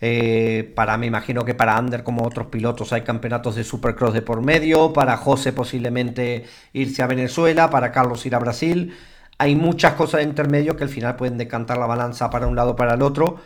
Eh, 0.00 0.72
para, 0.74 0.96
me 0.96 1.06
imagino 1.06 1.44
que 1.44 1.54
para 1.54 1.76
Ander, 1.76 2.02
como 2.02 2.26
otros 2.26 2.46
pilotos, 2.46 2.92
hay 2.92 3.02
campeonatos 3.02 3.54
de 3.56 3.64
Supercross 3.64 4.14
de 4.14 4.22
por 4.22 4.42
medio. 4.42 4.92
Para 4.92 5.16
José, 5.16 5.52
posiblemente 5.52 6.44
irse 6.72 7.02
a 7.02 7.06
Venezuela. 7.06 7.70
Para 7.70 7.92
Carlos, 7.92 8.24
ir 8.26 8.34
a 8.34 8.38
Brasil 8.38 8.94
hay 9.40 9.56
muchas 9.56 9.94
cosas 9.94 10.18
de 10.18 10.24
intermedio 10.24 10.76
que 10.76 10.84
al 10.84 10.90
final 10.90 11.16
pueden 11.16 11.38
decantar 11.38 11.78
la 11.78 11.86
balanza 11.86 12.28
para 12.28 12.46
un 12.46 12.54
lado 12.54 12.72
o 12.72 12.76
para 12.76 12.92
el 12.92 13.00
otro. 13.00 13.40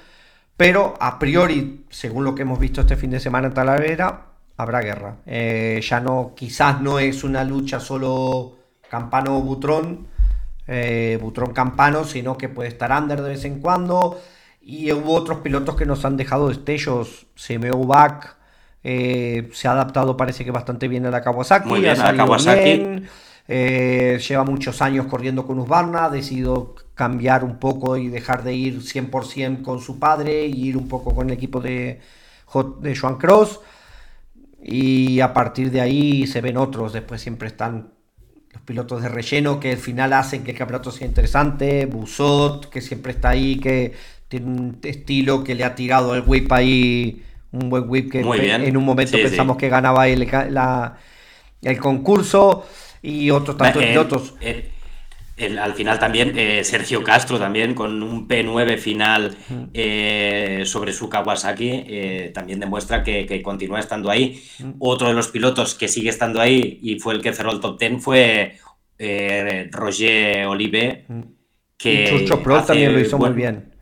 Pero 0.57 0.95
a 0.99 1.21
priori, 1.21 1.87
según 1.89 2.25
lo 2.25 2.35
que 2.35 2.43
hemos 2.43 2.59
visto 2.59 2.81
este 2.81 2.97
fin 2.97 3.11
de 3.11 3.21
semana 3.21 3.47
en 3.47 3.55
Talavera, 3.55 4.27
habrá 4.57 4.81
guerra. 4.81 5.19
Eh, 5.25 5.81
ya 5.89 6.01
no, 6.01 6.33
quizás 6.35 6.81
no 6.81 6.99
es 6.99 7.23
una 7.23 7.45
lucha 7.45 7.79
solo 7.79 8.57
Campano-Butrón, 8.91 10.09
eh, 10.67 11.17
Butrón-Campano, 11.23 12.03
sino 12.03 12.37
que 12.37 12.49
puede 12.49 12.71
estar 12.71 12.91
Under 12.91 13.23
de 13.23 13.29
vez 13.29 13.45
en 13.45 13.61
cuando. 13.61 14.21
Y 14.67 14.91
hubo 14.93 15.13
otros 15.13 15.41
pilotos 15.41 15.77
que 15.77 15.85
nos 15.85 16.05
han 16.07 16.17
dejado 16.17 16.49
destellos. 16.49 17.27
Semeo 17.35 17.85
Back 17.85 18.37
eh, 18.83 19.51
se 19.53 19.69
ha 19.69 19.73
adaptado, 19.73 20.17
parece 20.17 20.45
que 20.45 20.51
bastante 20.51 20.89
bien 20.89 21.05
a 21.05 21.11
la 21.11 21.21
Kawasaki. 21.21 21.69
Muy 21.69 21.81
bien, 21.81 22.01
a 22.01 22.13
la 22.13 22.17
Kawasaki. 22.17 23.03
Eh, 23.47 24.19
lleva 24.27 24.45
muchos 24.45 24.81
años 24.81 25.07
corriendo 25.07 25.47
con 25.47 25.59
Husqvarna, 25.59 26.07
ha 26.07 26.11
decidido 26.11 26.75
cambiar 26.95 27.45
un 27.45 27.59
poco 27.59 27.99
y 27.99 28.09
dejar 28.09 28.43
de 28.43 28.55
ir 28.55 28.81
100% 28.81 29.61
con 29.61 29.81
su 29.81 29.99
padre 29.99 30.47
y 30.47 30.69
ir 30.69 30.79
un 30.79 30.89
poco 30.89 31.15
con 31.15 31.29
el 31.29 31.35
equipo 31.35 31.61
de, 31.61 32.01
de 32.81 32.97
Joan 32.97 33.19
Cross. 33.19 33.61
Y 34.63 35.21
a 35.21 35.35
partir 35.35 35.71
de 35.71 35.83
ahí 35.83 36.27
se 36.27 36.41
ven 36.41 36.57
otros, 36.57 36.95
después 36.95 37.21
siempre 37.21 37.49
están 37.49 37.93
los 38.51 38.63
pilotos 38.63 39.03
de 39.03 39.09
relleno 39.09 39.61
que 39.61 39.73
al 39.73 39.79
final 39.79 40.15
hacen 40.15 40.43
que 40.43 40.53
el 40.53 40.57
campeonato 40.57 40.91
sea 40.91 41.07
interesante, 41.07 41.85
Busot, 41.85 42.71
que 42.71 42.81
siempre 42.81 43.13
está 43.13 43.31
ahí, 43.31 43.57
que 43.57 43.93
tiene 44.29 44.47
un 44.47 44.79
estilo 44.83 45.45
que 45.45 45.55
le 45.55 45.65
ha 45.65 45.75
tirado 45.75 46.15
el 46.15 46.23
whip 46.27 46.53
ahí, 46.53 47.23
un 47.53 47.71
buen 47.71 47.85
whip 47.89 48.11
que 48.11 48.21
en 48.21 48.77
un 48.77 48.85
momento 48.85 49.17
pensamos 49.17 49.57
que 49.57 49.69
ganaba 49.69 50.09
el, 50.09 50.29
el 51.63 51.79
concurso 51.79 52.67
y 53.03 53.31
otros 53.31 53.57
tantos 53.57 53.83
eh, 53.83 53.87
pilotos. 53.89 54.35
Eh, 54.41 54.71
al 55.61 55.75
final 55.75 55.99
también 55.99 56.33
eh, 56.37 56.63
Sergio 56.63 57.03
Castro 57.03 57.39
también 57.39 57.75
con 57.75 58.03
un 58.03 58.29
P9 58.29 58.79
final 58.79 59.37
sobre 60.65 60.93
su 60.93 61.09
Kawasaki 61.09 62.31
también 62.33 62.61
demuestra 62.61 63.03
que, 63.03 63.43
continúa 63.43 63.81
estando 63.81 64.11
ahí. 64.11 64.43
Otro 64.79 65.09
de 65.09 65.15
los 65.15 65.29
pilotos 65.29 65.75
que 65.75 65.89
sigue 65.89 66.09
estando 66.09 66.41
ahí 66.41 66.79
y 66.83 66.99
fue 67.01 67.15
el 67.15 67.21
que 67.21 67.33
cerró 67.33 67.53
el 67.53 67.61
top 67.61 67.79
10 67.79 68.03
fue 68.03 68.59
Roger 69.71 70.47
Olive. 70.47 71.07
Que 71.77 72.07
Chucho 72.09 72.41
Pro 72.43 72.63
también 72.63 72.93
lo 72.93 73.01
hizo 73.01 73.19
muy 73.19 73.31
bien. 73.31 73.74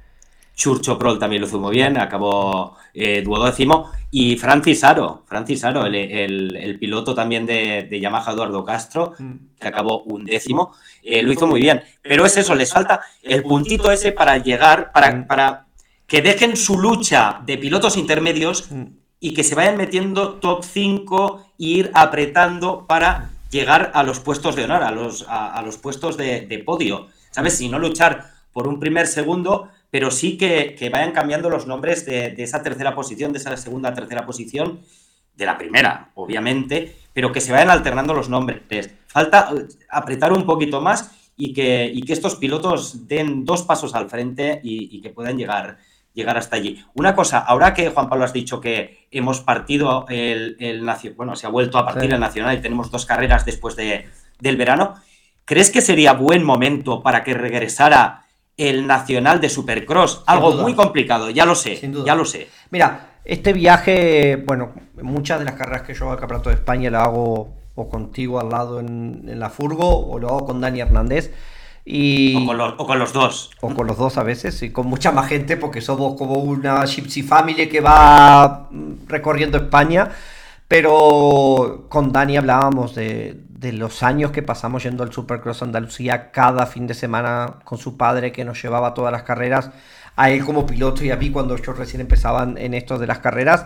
Churcho 0.62 0.96
Prol 0.96 1.18
también 1.18 1.42
lo 1.42 1.48
hizo 1.48 1.59
muy 1.59 1.75
bien, 1.75 1.98
acabó 1.98 2.77
eh, 2.94 3.20
duodécimo. 3.20 3.90
Y 4.12 4.37
Francis 4.37 4.85
Aro, 4.85 5.25
Francis 5.27 5.64
Aro, 5.64 5.87
el, 5.87 6.77
piloto 6.79 7.16
también 7.16 7.44
de, 7.44 7.98
Yamaha 8.01 8.31
Eduardo 8.31 8.64
Castro, 8.64 9.12
mm. 9.18 9.33
que 9.59 9.66
acabó 9.66 10.05
un 10.05 10.25
décimo, 10.25 10.72
eh, 11.03 11.20
lo 11.20 11.33
hizo 11.33 11.48
muy 11.48 11.61
bien. 11.61 11.83
Pero 12.01 12.25
es 12.25 12.37
eso, 12.37 12.55
les 12.55 12.72
falta 12.72 13.01
el 13.25 13.42
puntito 13.42 13.90
ese 13.90 14.12
para 14.12 14.38
llegar, 14.38 14.92
para, 14.92 15.12
mm. 15.12 15.27
para 15.27 15.66
que 16.07 16.22
dejen 16.22 16.57
su 16.57 16.79
lucha 16.79 17.42
de 17.44 17.59
pilotos 17.59 17.96
intermedios 17.96 18.70
mm. 18.70 18.85
y 19.18 19.35
que 19.35 19.42
se 19.42 19.57
vayan 19.57 19.77
metiendo 19.77 20.35
top 20.35 20.62
5 20.62 21.44
e 21.59 21.64
ir 21.64 21.90
apretando 21.92 22.87
para 22.87 23.31
llegar 23.51 23.90
a 23.94 24.05
los 24.05 24.20
puestos 24.20 24.55
de 24.55 24.62
honor, 24.62 24.85
a 24.85 24.92
los, 24.92 25.27
a, 25.29 25.61
los 25.62 25.77
puestos 25.79 26.16
de, 26.16 26.42
de 26.42 26.59
podio. 26.61 27.09
¿Sabes? 27.33 27.59
Si 27.59 27.68
no 27.68 27.81
luchar 27.81 28.31
por 28.53 28.68
un 28.68 28.79
primer 28.79 29.09
segundo, 29.09 29.68
pero 29.92 30.11
sí 30.11 30.38
que, 30.38 30.88
vayan 30.90 31.12
cambiando 31.12 31.50
los 31.50 31.66
nombres 31.66 32.07
de, 32.07 32.35
esa 32.38 32.62
tercera 32.62 32.94
posición, 32.94 33.31
de 33.31 33.38
esa 33.38 33.55
segunda 33.59 33.92
tercera 33.92 34.24
posición, 34.24 34.81
de 35.37 35.44
la 35.44 35.59
primera, 35.59 36.12
obviamente, 36.14 36.96
pero 37.12 37.31
que 37.31 37.42
se 37.42 37.52
vayan 37.52 37.68
alternando 37.68 38.14
los 38.14 38.31
nombres. 38.31 38.90
Falta 39.07 39.50
eh, 39.55 39.66
apretar 39.90 40.33
un 40.33 40.46
poquito 40.46 40.81
más 40.81 41.12
y 41.37 41.52
que, 41.52 41.92
que 42.07 42.12
estos 42.14 42.37
pilotos 42.37 43.07
den 43.07 43.44
dos 43.44 43.64
pasos 43.64 43.94
al 43.94 44.09
frente 44.09 44.61
y, 44.64 44.98
que 45.02 45.11
puedan 45.11 45.37
llegar 45.37 45.76
llegar 46.14 46.38
hasta 46.38 46.57
allí. 46.57 46.83
Una 46.94 47.14
cosa, 47.14 47.40
ahora 47.40 47.74
que 47.74 47.90
Juan 47.90 48.09
Pablo 48.09 48.24
has 48.24 48.33
dicho 48.33 48.61
que 48.61 49.09
hemos 49.11 49.40
partido 49.40 50.07
el, 50.09 50.57
el 50.59 50.87
bueno, 51.16 51.37
se 51.37 51.46
ha 51.46 51.50
vuelto 51.50 51.76
a 51.76 51.85
partir 51.85 52.14
el 52.14 52.20
nacional 52.20 52.57
y 52.57 52.62
tenemos 52.62 52.90
dos 52.90 53.05
carreras 53.05 53.44
después 53.44 53.76
de, 53.76 54.09
del 54.40 54.57
verano, 54.57 54.94
¿crees 55.44 55.70
que 55.70 55.83
sería 55.83 56.14
buen 56.14 56.44
momento 56.44 57.02
para 57.02 57.24
que 57.24 57.35
regresara 57.35 58.21
el 58.56 58.86
nacional 58.86 59.40
de 59.40 59.48
Supercross? 59.48 60.22
Algo 60.26 60.52
muy 60.54 60.74
complicado, 60.74 61.30
ya 61.30 61.46
lo 61.46 61.54
sé, 61.54 61.80
ya 62.04 62.14
lo 62.14 62.24
sé. 62.24 62.48
Mira, 62.70 63.18
este 63.24 63.52
viaje, 63.52 64.42
bueno, 64.46 64.72
muchas 65.00 65.38
de 65.38 65.44
las 65.44 65.54
carreras 65.54 65.82
que 65.82 65.94
yo 65.94 66.04
hago 66.04 66.12
al 66.12 66.18
Campeonato 66.18 66.50
de 66.50 66.56
España 66.56 66.90
la 66.90 67.04
hago 67.04 67.54
o 67.74 67.88
contigo 67.88 68.38
al 68.38 68.50
lado 68.50 68.80
en, 68.80 69.24
en 69.28 69.40
la 69.40 69.48
Furgo 69.48 70.06
o 70.06 70.18
lo 70.18 70.28
hago 70.28 70.46
con 70.46 70.60
Dani 70.60 70.80
Hernández. 70.80 71.32
Y, 71.84 72.36
o, 72.36 72.46
con 72.46 72.98
los, 72.98 73.12
dos. 73.12 73.50
O 73.60 73.74
con 73.74 73.86
los 73.86 73.98
dos 73.98 74.16
a 74.16 74.22
veces, 74.22 74.62
y 74.62 74.70
con 74.70 74.86
mucha 74.86 75.10
más 75.10 75.28
gente, 75.28 75.56
porque 75.56 75.80
somos 75.80 76.14
como 76.16 76.34
una 76.34 76.84
Gypsy 76.84 77.22
Family 77.22 77.68
que 77.68 77.80
va 77.80 78.68
recorriendo 79.08 79.58
España. 79.58 80.10
Pero 80.68 81.86
con 81.88 82.12
Dani 82.12 82.36
hablábamos 82.36 82.94
de, 82.94 83.36
de 83.62 83.72
los 83.72 84.03
años 84.03 84.31
que 84.33 84.42
pasamos 84.42 84.83
yendo 84.83 85.03
al 85.03 85.12
Supercross 85.12 85.62
Andalucía 85.62 86.31
cada 86.31 86.66
fin 86.66 86.87
de 86.87 86.94
semana 86.94 87.61
con 87.64 87.79
su 87.79 87.96
padre 87.96 88.33
que 88.33 88.44
nos 88.44 88.62
llevaba 88.62 88.88
a 88.88 88.94
todas 88.94 89.12
las 89.12 89.22
carreras, 89.22 89.70
a 90.16 90.31
él 90.31 90.44
como 90.44 90.66
piloto 90.66 91.05
y 91.05 91.11
a 91.11 91.16
mí 91.16 91.31
cuando 91.31 91.57
yo 91.57 91.72
recién 91.72 92.03
empezaban 92.03 92.59
en 92.59 92.75
esto 92.75 92.98
de 92.98 93.07
las 93.07 93.20
carreras. 93.20 93.64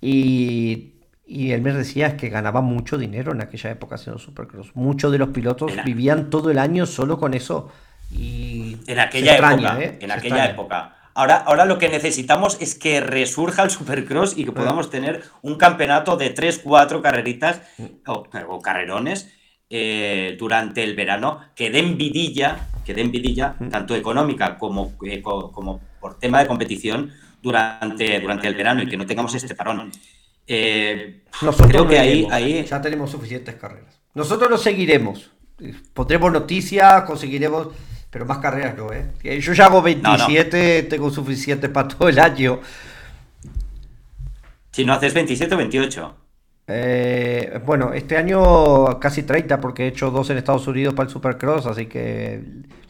Y 0.00 0.92
y 1.26 1.50
él 1.50 1.60
me 1.60 1.72
decía 1.72 2.16
que 2.16 2.28
ganaba 2.28 2.60
mucho 2.60 2.96
dinero 2.96 3.32
en 3.32 3.40
aquella 3.40 3.70
época 3.70 3.96
haciendo 3.96 4.20
Supercross. 4.20 4.76
Muchos 4.76 5.10
de 5.10 5.18
los 5.18 5.30
pilotos 5.30 5.72
vivían 5.84 6.30
todo 6.30 6.52
el 6.52 6.58
año 6.58 6.86
solo 6.86 7.18
con 7.18 7.34
eso. 7.34 7.72
Y 8.12 8.76
en 8.86 9.00
aquella 9.00 9.34
época, 9.36 9.80
¿eh? 9.82 9.98
en 10.00 10.10
aquella 10.12 10.46
época. 10.46 10.95
Ahora, 11.16 11.36
ahora 11.36 11.64
lo 11.64 11.78
que 11.78 11.88
necesitamos 11.88 12.58
es 12.60 12.74
que 12.74 13.00
resurja 13.00 13.62
el 13.62 13.70
Supercross 13.70 14.36
y 14.36 14.44
que 14.44 14.52
podamos 14.52 14.90
tener 14.90 15.22
un 15.40 15.54
campeonato 15.56 16.18
de 16.18 16.28
3, 16.28 16.60
4 16.62 17.00
carreritas 17.00 17.62
mm. 17.78 17.84
o, 18.06 18.60
carrerones 18.60 19.32
eh, 19.70 20.36
durante 20.38 20.84
el 20.84 20.94
verano 20.94 21.40
que 21.54 21.70
den 21.70 21.96
vidilla, 21.96 22.68
que 22.84 22.92
den 22.92 23.10
vidilla, 23.10 23.56
mm. 23.58 23.70
tanto 23.70 23.96
económica 23.96 24.58
como, 24.58 24.92
eh, 25.06 25.22
como 25.22 25.80
por 25.98 26.18
tema 26.18 26.40
de 26.40 26.48
competición 26.48 27.10
durante, 27.40 28.20
durante 28.20 28.48
el 28.48 28.54
verano 28.54 28.82
y 28.82 28.86
que 28.86 28.98
no 28.98 29.06
tengamos 29.06 29.34
este 29.34 29.54
parón. 29.54 29.90
Eh, 30.46 31.22
Nosotros 31.40 31.70
creo 31.70 31.88
que 31.88 31.98
ahí, 31.98 32.28
ahí, 32.30 32.62
ya 32.62 32.78
tenemos 32.82 33.10
suficientes 33.10 33.54
carreras. 33.54 33.98
Nosotros 34.12 34.50
lo 34.50 34.58
seguiremos. 34.58 35.30
Pondremos 35.94 36.30
noticias, 36.30 37.04
conseguiremos, 37.04 37.68
pero 38.16 38.24
más 38.24 38.38
carreras 38.38 38.74
no, 38.74 38.90
¿eh? 38.94 39.10
Yo 39.40 39.52
ya 39.52 39.66
hago 39.66 39.82
27, 39.82 40.84
tengo 40.84 41.10
suficiente 41.10 41.68
para 41.68 41.86
todo 41.86 42.08
el 42.08 42.18
año. 42.18 42.60
Si 44.72 44.86
no 44.86 44.94
haces 44.94 45.12
27 45.12 45.54
o 45.54 45.58
28. 45.58 46.14
Eh, 46.68 47.60
bueno, 47.66 47.92
este 47.92 48.16
año 48.16 48.98
casi 49.00 49.24
30 49.24 49.60
porque 49.60 49.84
he 49.84 49.88
hecho 49.88 50.10
dos 50.10 50.30
en 50.30 50.38
Estados 50.38 50.66
Unidos 50.66 50.94
para 50.94 51.08
el 51.08 51.12
Supercross, 51.12 51.66
así 51.66 51.84
que 51.84 52.40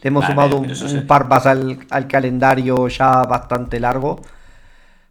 le 0.01 0.07
hemos 0.07 0.23
sumado 0.23 0.55
un, 0.59 1.05
par 1.05 1.27
más 1.27 1.45
al, 1.45 1.79
al, 1.89 2.07
calendario 2.07 2.87
ya 2.87 3.23
bastante 3.23 3.81
largo. 3.81 4.21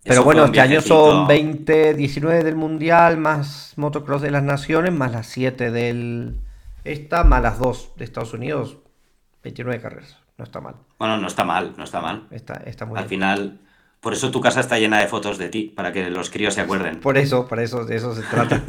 Pero 0.03 0.25
bueno, 0.25 0.47
este 0.47 0.63
año 0.63 0.81
son 0.81 1.27
20, 1.27 1.93
19 1.93 2.43
del 2.43 2.57
Mundial, 2.57 3.19
más 3.19 3.75
motocross 3.77 4.23
de 4.23 4.31
las 4.31 4.43
Naciones, 4.43 4.95
más 4.95 5.13
las 5.13 5.27
7 5.27 5.71
del 5.71 6.39
esta, 6.85 7.23
más 7.23 7.43
las 7.43 7.59
2 7.59 7.91
de 7.97 8.05
Estados 8.07 8.33
Unidos. 8.33 8.79
29 9.47 9.81
carreras. 9.81 10.17
No 10.39 10.45
está 10.45 10.61
mal. 10.61 10.75
Bueno, 10.99 11.17
no 11.17 11.27
está 11.27 11.45
mal, 11.45 11.75
no 11.77 11.85
está 11.85 12.01
mal. 12.01 12.27
Está, 12.31 12.55
está 12.67 12.85
muy 12.85 12.99
Al 12.99 13.07
final, 13.07 13.59
por 14.01 14.13
eso 14.13 14.31
tu 14.31 14.41
casa 14.41 14.61
está 14.61 14.79
llena 14.79 14.99
de 14.99 15.09
fotos 15.09 15.39
de 15.39 15.49
ti, 15.49 15.73
para 15.75 15.93
que 15.93 16.11
los 16.11 16.31
críos 16.31 16.55
se 16.55 16.61
acuerden. 16.61 17.01
Por 17.01 17.17
eso, 17.17 17.49
por 17.49 17.61
eso, 17.61 17.85
de 17.85 17.97
eso 17.97 18.15
se 18.15 18.23
trata. 18.23 18.63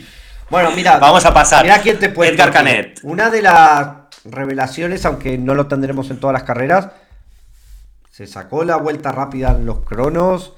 bueno, 0.50 0.70
mira. 0.76 0.98
Vamos 0.98 1.24
a 1.24 1.32
pasar. 1.32 1.64
Mira 1.64 1.80
quién 1.80 1.98
te 1.98 2.10
puede. 2.10 2.32
Edgar 2.32 2.52
Canet. 2.52 3.00
Una 3.02 3.30
de 3.30 3.42
las 3.42 3.88
revelaciones, 4.24 5.04
aunque 5.06 5.38
no 5.38 5.54
lo 5.54 5.66
tendremos 5.66 6.10
en 6.10 6.20
todas 6.20 6.34
las 6.34 6.44
carreras, 6.44 6.90
se 8.10 8.26
sacó 8.26 8.64
la 8.64 8.76
vuelta 8.76 9.12
rápida 9.12 9.50
en 9.52 9.66
los 9.66 9.80
cronos 9.80 10.54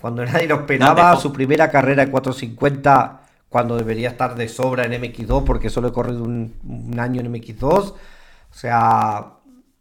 cuando 0.00 0.24
nadie 0.24 0.46
lo 0.46 0.56
esperaba, 0.56 1.16
su 1.16 1.32
primera 1.32 1.70
carrera 1.70 2.04
de 2.04 2.10
450, 2.10 3.20
cuando 3.48 3.76
debería 3.76 4.10
estar 4.10 4.36
de 4.36 4.48
sobra 4.48 4.84
en 4.84 4.92
MX2, 4.92 5.44
porque 5.44 5.70
solo 5.70 5.88
he 5.88 5.92
corrido 5.92 6.22
un, 6.22 6.96
año 6.98 7.20
en 7.20 7.32
MX2. 7.32 7.94
O 8.50 8.54
sea, 8.54 9.34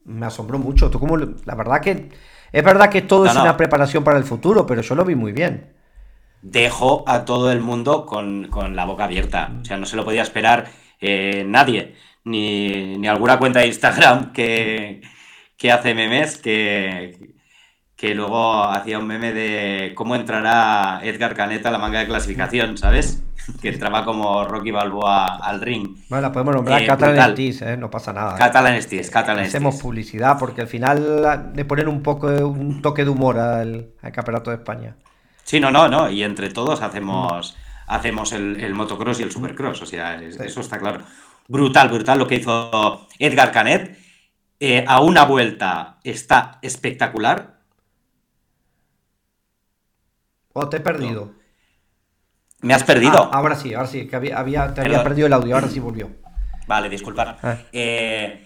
me 0.05 0.25
asombró 0.25 0.59
mucho. 0.59 0.89
Tú 0.89 0.99
como, 0.99 1.17
la 1.17 1.55
verdad 1.55 1.81
que 1.81 2.09
es 2.51 2.63
verdad 2.63 2.89
que 2.89 3.01
todo 3.01 3.25
es 3.25 3.35
una 3.35 3.57
preparación 3.57 4.03
para 4.03 4.17
el 4.17 4.23
futuro, 4.23 4.65
pero 4.65 4.81
yo 4.81 4.95
lo 4.95 5.05
vi 5.05 5.15
muy 5.15 5.31
bien. 5.31 5.73
Dejó 6.41 7.03
a 7.07 7.25
todo 7.25 7.51
el 7.51 7.61
mundo 7.61 8.05
con, 8.05 8.49
la 8.75 8.85
boca 8.85 9.05
abierta. 9.05 9.51
O 9.61 9.65
sea, 9.65 9.77
no 9.77 9.85
se 9.85 9.95
lo 9.95 10.05
podía 10.05 10.21
esperar 10.21 10.69
eh, 11.01 11.43
nadie. 11.45 11.95
Ni, 12.23 12.97
ni, 12.97 13.07
alguna 13.07 13.39
cuenta 13.39 13.59
de 13.59 13.67
Instagram 13.67 14.33
que, 14.33 15.01
que 15.57 15.71
hace 15.71 15.93
memes 15.93 16.37
que, 16.37 17.36
que 17.97 18.13
luego 18.13 18.63
hacía 18.63 18.99
un 18.99 19.07
meme 19.07 19.33
de 19.33 19.93
cómo 19.95 20.15
entrará 20.15 20.99
Edgar 21.03 21.33
Caneta 21.33 21.69
a 21.69 21.71
la 21.71 21.79
manga 21.79 21.99
de 21.99 22.05
clasificación, 22.05 22.77
¿sabes? 22.77 23.23
Que 23.61 23.69
entraba 23.69 24.03
como 24.03 24.43
Rocky 24.43 24.71
Balboa 24.71 25.37
al 25.37 25.61
ring. 25.61 25.95
Bueno, 26.09 26.33
podemos 26.33 26.55
nombrar 26.55 26.81
eh, 26.81 26.85
Catalan 26.85 27.33
¿eh? 27.37 27.77
no 27.77 27.89
pasa 27.89 28.11
nada. 28.11 28.35
Catalan 28.35 28.81
Stis, 28.81 29.09
Catalan 29.09 29.45
Hacemos 29.45 29.81
publicidad 29.81 30.37
porque 30.37 30.59
al 30.59 30.67
final 30.67 31.53
de 31.53 31.63
poner 31.63 31.87
un 31.87 32.03
poco 32.03 32.27
un 32.27 32.81
toque 32.81 33.05
de 33.05 33.09
humor 33.09 33.39
al, 33.39 33.93
Campeonato 34.13 34.49
de 34.51 34.57
España. 34.57 34.97
Sí, 35.45 35.61
no, 35.61 35.71
no, 35.71 35.87
no, 35.87 36.09
y 36.09 36.23
entre 36.23 36.49
todos 36.49 36.81
hacemos, 36.81 37.55
hacemos 37.87 38.33
el, 38.33 38.73
motocross 38.73 39.21
y 39.21 39.23
el 39.23 39.31
supercross, 39.31 39.81
o 39.81 39.85
sea, 39.85 40.15
eso 40.21 40.59
está 40.59 40.77
claro. 40.77 41.03
Brutal, 41.47 41.87
brutal 41.87 42.19
lo 42.19 42.27
que 42.27 42.35
hizo 42.35 43.07
Edgar 43.17 43.53
Canet. 43.53 43.97
Eh, 44.59 44.83
a 44.85 44.99
una 44.99 45.23
vuelta 45.23 45.99
está 46.03 46.59
espectacular 46.61 47.56
¿O 50.59 50.69
te 50.69 50.77
he 50.77 50.79
perdido? 50.79 51.35
¿Me 52.61 52.73
has 52.73 52.83
perdido? 52.83 53.29
Ah, 53.31 53.37
ahora 53.37 53.55
sí, 53.55 53.75
ahora 53.75 53.87
sí, 53.87 54.07
que 54.07 54.15
había, 54.15 54.73
te 54.73 54.81
había 54.81 55.03
perdido 55.03 55.27
el 55.27 55.33
audio, 55.33 55.53
ahora 55.53 55.67
sí 55.67 55.79
volvió. 55.79 56.09
Vale, 56.65 56.89
disculpad. 56.89 57.35
Ah. 57.43 57.57
Eh, 57.71 58.43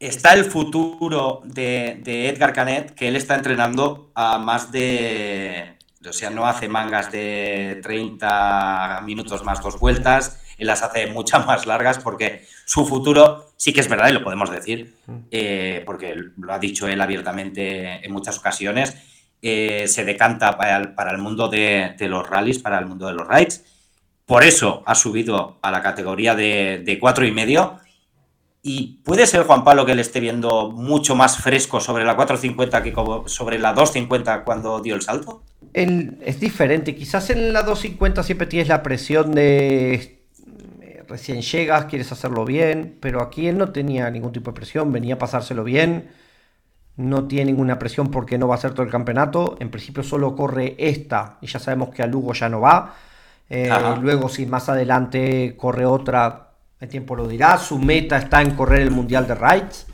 está 0.00 0.34
el 0.34 0.46
futuro 0.46 1.42
de, 1.44 2.28
Edgar 2.28 2.52
Canet, 2.52 2.92
que 2.96 3.06
él 3.06 3.14
está 3.14 3.36
entrenando 3.36 4.10
a 4.16 4.38
más 4.38 4.72
de. 4.72 5.78
O 6.04 6.12
sea, 6.12 6.30
no 6.30 6.44
hace 6.44 6.68
mangas 6.68 7.12
de 7.12 7.78
30 7.84 9.02
minutos 9.04 9.44
más 9.44 9.62
dos 9.62 9.78
vueltas, 9.78 10.42
él 10.58 10.66
las 10.66 10.82
hace 10.82 11.06
muchas 11.06 11.46
más 11.46 11.66
largas 11.66 12.00
porque 12.00 12.44
su 12.64 12.84
futuro 12.84 13.52
sí 13.56 13.72
que 13.72 13.80
es 13.80 13.88
verdad 13.88 14.08
y 14.08 14.12
lo 14.12 14.24
podemos 14.24 14.50
decir, 14.50 14.96
mm. 15.06 15.18
eh, 15.30 15.82
porque 15.86 16.16
lo 16.36 16.52
ha 16.52 16.58
dicho 16.58 16.88
él 16.88 17.00
abiertamente 17.00 18.04
en 18.04 18.12
muchas 18.12 18.38
ocasiones 18.38 18.96
eh, 19.44 19.88
se 19.88 20.04
decanta 20.04 20.56
para 20.56 21.10
el, 21.10 21.18
mundo 21.18 21.48
de, 21.48 21.96
los 21.98 22.30
rallies, 22.30 22.60
para 22.60 22.78
el 22.78 22.86
mundo 22.86 23.08
de 23.08 23.14
los 23.14 23.26
rides. 23.26 23.64
Por 24.24 24.44
eso 24.44 24.84
ha 24.86 24.94
subido 24.94 25.58
a 25.62 25.72
la 25.72 25.82
categoría 25.82 26.36
de, 26.36 26.96
cuatro 27.00 27.26
y 27.26 27.32
medio. 27.32 27.80
Y 28.62 29.00
puede 29.02 29.26
ser, 29.26 29.42
Juan 29.42 29.64
Pablo, 29.64 29.84
que 29.84 29.96
le 29.96 30.02
esté 30.02 30.20
viendo 30.20 30.70
mucho 30.70 31.16
más 31.16 31.38
fresco 31.38 31.80
sobre 31.80 32.04
la 32.04 32.14
450 32.14 32.82
que 32.84 32.94
sobre 33.26 33.58
la 33.58 33.72
250 33.72 34.44
cuando 34.44 34.80
dio 34.80 34.94
el 34.94 35.02
salto. 35.02 35.42
es 35.74 36.38
diferente. 36.38 36.94
Quizás 36.94 37.30
en 37.30 37.52
la 37.52 37.62
250 37.62 38.22
siempre 38.22 38.46
tienes 38.46 38.68
la 38.68 38.84
presión 38.84 39.32
de 39.32 39.94
eh, 40.80 41.02
recién 41.08 41.42
llegas, 41.42 41.86
quieres 41.86 42.12
hacerlo 42.12 42.44
bien, 42.44 42.96
pero 43.00 43.20
aquí 43.20 43.48
él 43.48 43.58
no 43.58 43.72
tenía 43.72 44.08
ningún 44.08 44.30
tipo 44.30 44.52
de 44.52 44.54
presión, 44.54 44.92
venía 44.92 45.14
a 45.14 45.18
pasárselo 45.18 45.64
bien 45.64 46.21
no 46.96 47.24
tiene 47.26 47.46
ninguna 47.52 47.78
presión 47.78 48.10
porque 48.10 48.38
no 48.38 48.48
va 48.48 48.56
a 48.56 48.58
ser 48.58 48.72
todo 48.72 48.84
el 48.84 48.92
campeonato. 48.92 49.56
En 49.60 49.70
principio 49.70 50.02
solo 50.02 50.36
corre 50.36 50.74
esta 50.78 51.38
y 51.40 51.46
ya 51.46 51.58
sabemos 51.58 51.90
que 51.90 52.02
a 52.02 52.06
Lugo 52.06 52.32
ya 52.32 52.48
no 52.48 52.60
va. 52.60 52.94
Eh, 53.48 53.70
luego 54.00 54.28
si 54.28 54.46
más 54.46 54.68
adelante 54.68 55.56
corre 55.56 55.84
otra, 55.84 56.50
el 56.80 56.88
tiempo 56.88 57.14
lo 57.16 57.26
dirá. 57.26 57.58
Su 57.58 57.78
meta 57.78 58.16
está 58.18 58.42
en 58.42 58.54
correr 58.54 58.82
el 58.82 58.90
Mundial 58.90 59.26
de 59.26 59.34
Rides. 59.34 59.86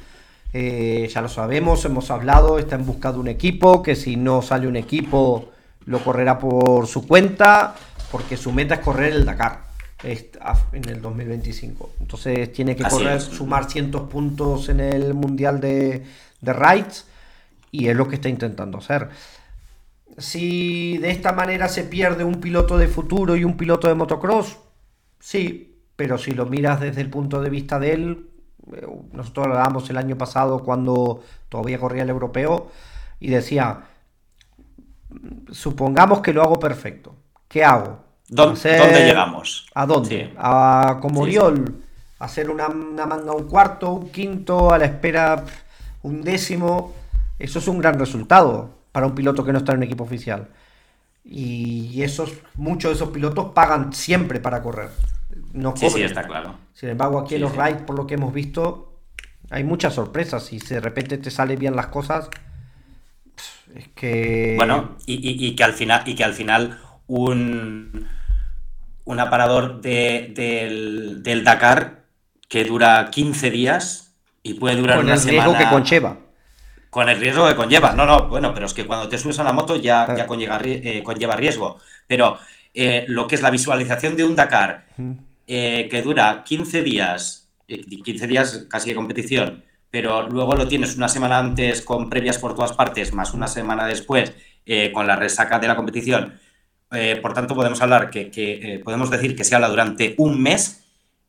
Eh, 0.53 1.09
ya 1.13 1.21
lo 1.21 1.29
sabemos, 1.29 1.85
hemos 1.85 2.11
hablado, 2.11 2.59
está 2.59 2.77
en 2.77 2.87
busca 2.87 3.13
de 3.13 3.19
un 3.19 3.29
equipo, 3.29 3.83
que 3.83 3.95
si 3.95 4.17
no 4.17 4.41
sale 4.41 4.67
un 4.67 4.77
equipo 4.77 5.51
lo 5.85 6.03
correrá 6.05 6.39
por 6.39 6.87
su 6.87 7.07
cuenta, 7.07 7.75
porque 8.11 8.37
su 8.37 8.53
meta 8.53 8.75
es 8.75 8.81
correr 8.81 9.13
el 9.13 9.25
Dakar 9.25 9.69
en 10.03 10.89
el 10.89 11.03
2025. 11.03 11.91
Entonces 12.01 12.53
tiene 12.53 12.77
que 12.77 12.85
correr, 12.85 13.21
sumar 13.21 13.71
cientos 13.71 14.03
puntos 14.03 14.69
en 14.69 14.81
el 14.81 15.15
Mundial 15.15 15.61
de, 15.61 16.05
de 16.41 16.53
rights 16.53 17.07
y 17.71 17.89
es 17.89 17.97
lo 17.97 18.09
que 18.09 18.17
está 18.17 18.29
intentando 18.29 18.79
hacer. 18.79 19.09
Si 20.17 20.99
de 20.99 21.11
esta 21.11 21.33
manera 21.33 21.69
se 21.69 21.85
pierde 21.85 22.25
un 22.25 22.41
piloto 22.41 22.79
de 22.79 22.89
futuro 22.89 23.37
y 23.37 23.45
un 23.45 23.57
piloto 23.57 23.89
de 23.89 23.95
motocross, 23.95 24.59
sí, 25.21 25.83
pero 25.97 26.19
si 26.19 26.33
lo 26.33 26.47
miras 26.47 26.81
desde 26.81 27.01
el 27.01 27.11
punto 27.11 27.41
de 27.41 27.51
vista 27.51 27.79
de 27.79 27.93
él, 27.93 28.29
eh, 28.73 28.87
nosotros 29.13 29.47
lo 29.47 29.53
hablábamos 29.53 29.89
el 29.91 29.97
año 29.97 30.17
pasado 30.17 30.61
cuando 30.61 31.23
todavía 31.49 31.79
corría 31.79 32.03
el 32.03 32.11
europeo 32.11 32.71
y 33.21 33.29
decía, 33.31 33.83
supongamos 35.51 36.21
que 36.21 36.33
lo 36.33 36.43
hago 36.43 36.59
perfecto. 36.59 37.15
¿Qué 37.49 37.65
hago? 37.65 38.01
¿Dónde, 38.29 39.07
llegamos? 39.07 39.67
¿A 39.75 39.87
dónde? 39.87 40.35
A 40.37 40.99
como 41.01 41.23
Oriol, 41.23 41.83
hacer 42.19 42.51
una, 42.51 42.69
manga 42.69 43.33
un 43.33 43.49
cuarto, 43.49 43.93
un 43.93 44.11
quinto, 44.11 44.71
a 44.73 44.79
la 44.79 44.85
espera 44.85 45.45
un 46.03 46.23
décimo. 46.23 46.95
Eso 47.39 47.59
es 47.59 47.69
un 47.69 47.79
gran 47.79 47.99
resultado 47.99 48.79
para 48.93 49.07
un 49.07 49.15
piloto 49.15 49.45
que 49.45 49.53
no 49.53 49.59
está 49.59 49.73
en 49.73 49.79
un 49.79 49.85
equipo 49.85 50.05
oficial. 50.05 50.49
Y 51.25 52.03
esos, 52.03 52.33
muchos 52.55 52.91
de 52.91 52.95
esos 52.97 53.11
pilotos 53.11 53.53
pagan 53.53 53.93
siempre 53.93 54.41
para 54.41 54.63
correr. 54.63 54.91
No 55.53 55.77
sí, 55.77 55.91
sí, 55.91 56.03
está 56.03 56.27
claro. 56.27 56.59
Sin 56.73 56.89
embargo, 56.89 57.19
aquí 57.19 57.35
en 57.35 57.43
los 57.43 57.55
rides, 57.55 57.83
por 57.83 57.97
lo 57.97 58.07
que 58.07 58.15
hemos 58.15 58.33
visto, 58.33 58.99
hay 59.51 59.65
muchas 59.65 59.95
sorpresas. 59.95 60.53
Y 60.53 60.61
si 60.61 60.75
de 60.75 60.81
repente 60.81 61.19
te 61.19 61.31
salen 61.31 61.59
bien 61.59 61.77
las 61.77 61.89
cosas, 61.89 62.31
es 63.75 63.89
que. 63.89 64.55
Bueno, 64.57 64.97
y, 65.07 65.55
que 65.55 65.65
al 65.65 65.75
final, 65.75 66.03
y 66.07 66.15
que 66.15 66.25
al 66.25 66.35
final 66.35 66.81
un, 67.07 68.09
un 69.05 69.21
aparador 69.21 69.81
del, 69.81 71.23
Dakar 71.45 72.05
que 72.49 72.65
dura 72.65 73.09
15 73.11 73.51
días 73.51 74.08
y 74.49 74.55
puede 74.55 74.77
durar 74.77 74.97
con 74.97 75.11
el 75.11 75.21
riesgo 75.21 75.57
que 75.57 75.69
conlleva. 75.69 76.17
Con 76.89 77.09
el 77.09 77.21
riesgo 77.21 77.47
que 77.47 77.55
conlleva. 77.55 77.93
No, 77.93 78.07
no, 78.07 78.29
bueno, 78.29 78.55
pero 78.55 78.67
es 78.67 78.73
que 78.73 78.87
cuando 78.87 79.09
te 79.09 79.19
subes 79.19 79.39
a 79.39 79.45
la 79.45 79.53
moto 79.53 79.77
ya, 79.77 80.17
ya 80.17 80.27
conlleva, 80.27 80.59
eh, 80.65 81.03
conlleva 81.05 81.37
riesgo. 81.37 81.79
Pero 82.07 82.39
eh, 82.73 83.05
lo 83.09 83.27
que 83.27 83.35
es 83.35 83.43
la 83.43 83.51
visualización 83.51 84.17
de 84.17 84.25
un 84.25 84.35
Dakar 84.35 84.87
eh, 85.47 85.87
que 85.91 86.03
dura 86.03 86.43
15 86.45 86.83
días, 86.83 87.51
15 87.67 88.27
días 88.27 88.67
casi 88.71 88.89
de 88.89 88.97
competición, 88.97 89.65
pero 89.91 90.29
luego 90.29 90.55
lo 90.55 90.67
tienes 90.67 90.97
una 90.97 91.09
semana 91.09 91.39
antes 91.39 91.83
con 91.83 92.09
previas 92.09 92.39
por 92.39 92.55
todas 92.55 92.73
partes, 92.73 93.13
más 93.13 93.35
una 93.35 93.49
semana 93.49 93.87
después 93.87 94.33
con 94.93 95.07
la 95.07 95.17
resaca 95.17 95.59
de 95.59 95.67
la 95.67 95.77
competición. 95.77 96.39
por 97.23 97.33
tanto, 97.33 97.55
podemos 97.55 97.81
hablar 97.81 98.11
que, 98.11 98.83
podemos 98.85 99.09
decir 99.09 99.35
que 99.35 99.45
se 99.45 99.55
habla 99.55 99.71
durante 99.71 100.15
un 100.19 100.43
mes, 100.43 100.85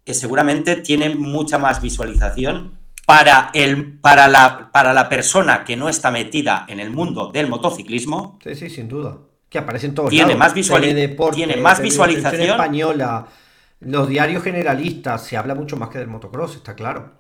seguramente 0.05 0.76
tiene 0.76 1.15
mucha 1.15 1.57
más 1.57 1.82
visualización 1.82 2.78
para, 3.10 3.49
el, 3.55 3.97
para, 3.97 4.28
la, 4.28 4.70
para 4.72 4.93
la 4.93 5.10
persona 5.10 5.64
que 5.64 5.76
no 5.76 5.89
está 5.89 6.12
metida 6.12 6.66
en 6.68 6.80
el 6.80 6.91
mundo 6.91 7.32
del 7.32 7.47
motociclismo. 7.47 8.38
Sí, 8.43 8.53
sí, 8.53 8.70
sin 8.70 8.88
duda 8.88 9.18
que 9.49 9.57
aparecen 9.57 9.95
todos 9.95 10.12
tiene 10.12 10.36
Más 10.36 10.53
tiene 10.53 11.57
más 11.57 11.82
visualización. 11.82 12.51
española, 12.51 13.26
los 13.80 14.07
diarios 14.07 14.43
generalistas, 14.43 15.26
se 15.26 15.38
habla 15.38 15.55
mucho 15.55 15.76
más 15.76 15.89
que 15.89 15.97
del 15.97 16.07
motocross, 16.07 16.57
está 16.57 16.76
claro. 16.76 17.14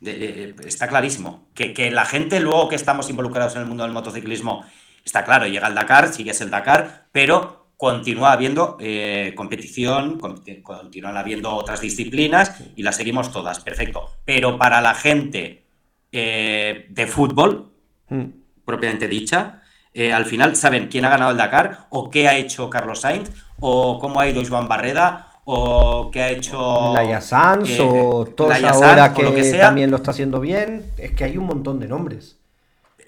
está 0.00 0.88
clarísimo. 0.88 1.48
Que, 1.52 1.90
la 1.90 2.06
gente 2.06 2.40
luego 2.40 2.70
que 2.70 2.76
estamos 2.76 3.10
involucrados 3.10 3.54
en 3.56 3.60
el 3.60 3.68
mundo 3.68 3.84
del 3.84 3.92
motociclismo, 3.92 4.64
está 5.04 5.22
claro, 5.22 5.46
llega 5.46 5.68
el 5.68 5.74
Dakar, 5.74 6.08
sigue 6.14 6.32
el 6.40 6.48
Dakar, 6.48 7.08
pero 7.12 7.61
continúa 7.82 8.30
habiendo 8.30 8.76
eh, 8.78 9.32
competición, 9.34 10.20
continúan 10.62 11.16
habiendo 11.16 11.52
otras 11.52 11.80
disciplinas 11.80 12.62
y 12.76 12.84
las 12.84 12.94
seguimos 12.94 13.32
todas, 13.32 13.58
perfecto. 13.58 14.08
Pero 14.24 14.56
para 14.56 14.80
la 14.80 14.94
gente 14.94 15.64
eh, 16.12 16.86
de 16.88 17.06
fútbol, 17.08 17.72
mm. 18.08 18.24
propiamente 18.64 19.08
dicha, 19.08 19.62
eh, 19.92 20.12
al 20.12 20.26
final 20.26 20.54
saben 20.54 20.86
quién 20.86 21.06
ha 21.06 21.08
ganado 21.08 21.32
el 21.32 21.36
Dakar, 21.36 21.88
o 21.90 22.08
qué 22.08 22.28
ha 22.28 22.36
hecho 22.36 22.70
Carlos 22.70 23.00
Sainz, 23.00 23.32
o 23.58 23.98
cómo 23.98 24.20
ha 24.20 24.28
ido 24.28 24.44
Joan 24.48 24.68
Barreda, 24.68 25.40
o 25.44 26.08
qué 26.12 26.22
ha 26.22 26.30
hecho. 26.30 26.92
Laia 26.94 27.20
Sanz, 27.20 27.80
o 27.80 28.26
todos 28.26 28.62
ahora 28.62 29.12
que, 29.12 29.24
que 29.34 29.52
también 29.54 29.90
lo 29.90 29.96
está 29.96 30.12
haciendo 30.12 30.38
bien. 30.38 30.92
Es 30.98 31.10
que 31.16 31.24
hay 31.24 31.36
un 31.36 31.46
montón 31.46 31.80
de 31.80 31.88
nombres. 31.88 32.38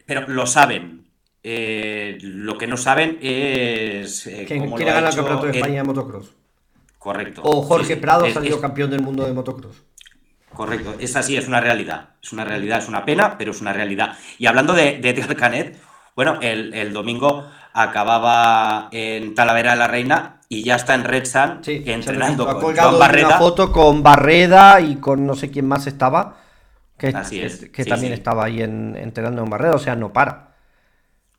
Pero 0.05 0.27
lo 0.27 0.49
saben. 0.49 1.04
Eh, 1.47 2.17
lo 2.23 2.57
que 2.57 2.67
no 2.67 2.79
saben 2.79 3.19
es. 3.21 4.27
Eh, 4.27 4.47
¿Quién, 4.49 4.63
ha 4.63 4.77
ganado 4.79 5.09
el 5.09 5.15
campeonato 5.15 5.47
de 5.47 5.53
España 5.53 5.75
de 5.75 5.83
motocross? 5.83 6.33
Correcto. 6.99 7.43
O 7.45 7.61
Jorge 7.61 7.99
Prado 7.99 8.25
ha 8.25 8.31
salido 8.31 8.59
campeón 8.63 8.91
del 8.91 9.03
mundo 9.03 9.27
de 9.27 9.35
motocross. 9.35 9.83
Correcto, 10.55 10.95
esa 11.01 11.23
sí 11.23 11.37
es 11.37 11.47
una 11.47 11.61
realidad. 11.61 12.11
Es 12.23 12.33
una 12.33 12.45
realidad, 12.45 12.79
es 12.79 12.89
una 12.89 13.05
pena, 13.05 13.37
pero 13.37 13.51
es 13.51 13.61
una 13.61 13.75
realidad. 13.75 14.17
Y 14.39 14.47
hablando 14.47 14.73
de, 14.73 15.01
de 15.01 15.37
Canet, 15.37 15.79
bueno, 16.17 16.39
el, 16.41 16.93
domingo 16.95 17.45
acababa 17.75 18.89
en 18.93 19.35
Talavera 19.35 19.73
de 19.73 19.77
la 19.77 19.89
Reina 19.89 20.41
y 20.49 20.63
ya 20.63 20.77
está 20.77 20.95
en 20.95 21.05
Red 21.05 21.27
Sun 21.27 21.61
entrenando 21.67 22.47
con 22.59 22.75
Barreda. 22.75 23.27
Una 23.27 23.39
foto 23.39 23.71
con 23.71 24.03
Barreda 24.03 24.81
y 24.81 24.97
con 24.97 25.27
no 25.27 25.35
sé 25.35 25.51
quién 25.51 25.67
más 25.67 25.87
estaba. 25.87 26.37
Que, 26.97 27.09
Así 27.09 27.41
es. 27.41 27.69
Que 27.71 27.85
también 27.85 28.13
estaba 28.13 28.45
ahí 28.45 28.63
en, 28.63 28.97
entrenando 28.97 29.43
en 29.43 29.51
Barreda, 29.51 29.75
o 29.75 29.81
sea, 29.81 29.97
no 29.97 30.13
para. 30.13 30.54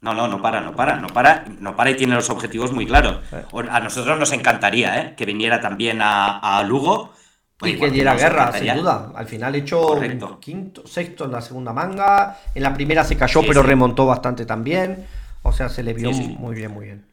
No, 0.01 0.13
no, 0.13 0.27
no 0.27 0.41
para, 0.41 0.61
no 0.61 0.75
para, 0.75 0.97
no 0.97 1.07
para, 1.07 1.45
no 1.59 1.75
para 1.75 1.89
y 1.89 1.95
tiene 1.95 2.15
los 2.15 2.29
objetivos 2.29 2.71
muy 2.71 2.85
claros. 2.85 3.21
A 3.69 3.79
nosotros 3.79 4.19
nos 4.19 4.31
encantaría 4.33 5.01
¿eh? 5.01 5.15
que 5.15 5.25
viniera 5.25 5.59
también 5.61 5.99
a, 6.01 6.63
Lugo. 6.67 7.13
y 7.61 7.75
que 7.75 7.89
diera 7.89 8.15
guerra, 8.15 8.51
sin 8.51 8.75
duda. 8.75 9.11
Al 9.15 9.25
final 9.25 9.55
hecho 9.55 9.99
quinto, 10.39 10.85
sexto 10.85 11.25
en 11.25 11.31
la 11.31 11.41
segunda 11.41 11.73
manga. 11.73 12.37
En 12.53 12.63
la 12.63 12.73
primera 12.73 13.03
se 13.03 13.17
cayó, 13.17 13.41
pero 13.47 13.63
remontó 13.63 14.05
bastante 14.05 14.45
también. 14.45 15.07
O 15.41 15.51
sea, 15.51 15.69
se 15.69 15.81
le 15.81 15.93
vio 15.93 16.11
muy 16.11 16.55
bien, 16.55 16.71
muy 16.71 16.85
bien. 16.85 17.05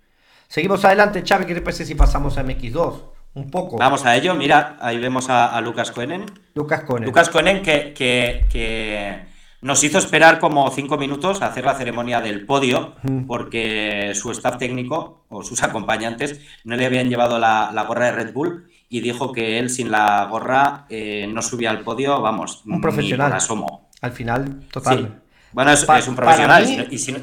Seguimos 0.48 0.84
adelante, 0.84 1.22
Chávez, 1.22 1.46
¿qué 1.46 1.54
te 1.54 1.62
parece 1.62 1.86
si 1.86 1.94
pasamos 1.94 2.36
a 2.36 2.44
MX2? 2.44 3.00
Un 3.34 3.50
poco. 3.50 3.78
Vamos 3.78 4.04
a 4.04 4.14
ello, 4.16 4.34
mira, 4.34 4.76
ahí 4.80 4.98
vemos 4.98 5.30
a, 5.30 5.58
Lucas 5.62 5.90
Coenen. 5.90 6.26
Lucas 6.54 6.82
Coenen. 6.82 7.06
Lucas 7.06 7.30
Coenen 7.30 7.62
que, 7.62 7.94
que 7.94 9.31
nos 9.62 9.84
hizo 9.84 9.98
esperar 9.98 10.40
como 10.40 10.68
cinco 10.72 10.98
minutos 10.98 11.40
a 11.40 11.46
hacer 11.46 11.64
la 11.64 11.74
ceremonia 11.74 12.20
del 12.20 12.44
podio, 12.44 12.96
porque 13.28 14.12
su 14.14 14.32
staff 14.32 14.58
técnico 14.58 15.24
o 15.28 15.44
sus 15.44 15.62
acompañantes 15.62 16.40
no 16.64 16.76
le 16.76 16.84
habían 16.84 17.08
llevado 17.08 17.38
la, 17.38 17.84
gorra 17.86 18.06
de 18.06 18.12
Red 18.12 18.32
Bull 18.34 18.68
y 18.88 19.00
dijo 19.00 19.32
que 19.32 19.60
él 19.60 19.70
sin 19.70 19.90
la 19.90 20.26
gorra 20.28 20.86
eh, 20.90 21.30
no 21.32 21.42
subía 21.42 21.70
al 21.70 21.80
podio, 21.80 22.20
vamos, 22.20 22.62
un 22.66 22.80
profesional. 22.80 23.32
asomo. 23.32 23.88
Al 24.00 24.12
final, 24.12 24.66
total. 24.72 25.22
Bueno, 25.52 25.70
es, 25.70 26.08
un 26.08 26.16
profesional. 26.16 26.88
y 26.90 26.98
si 26.98 27.14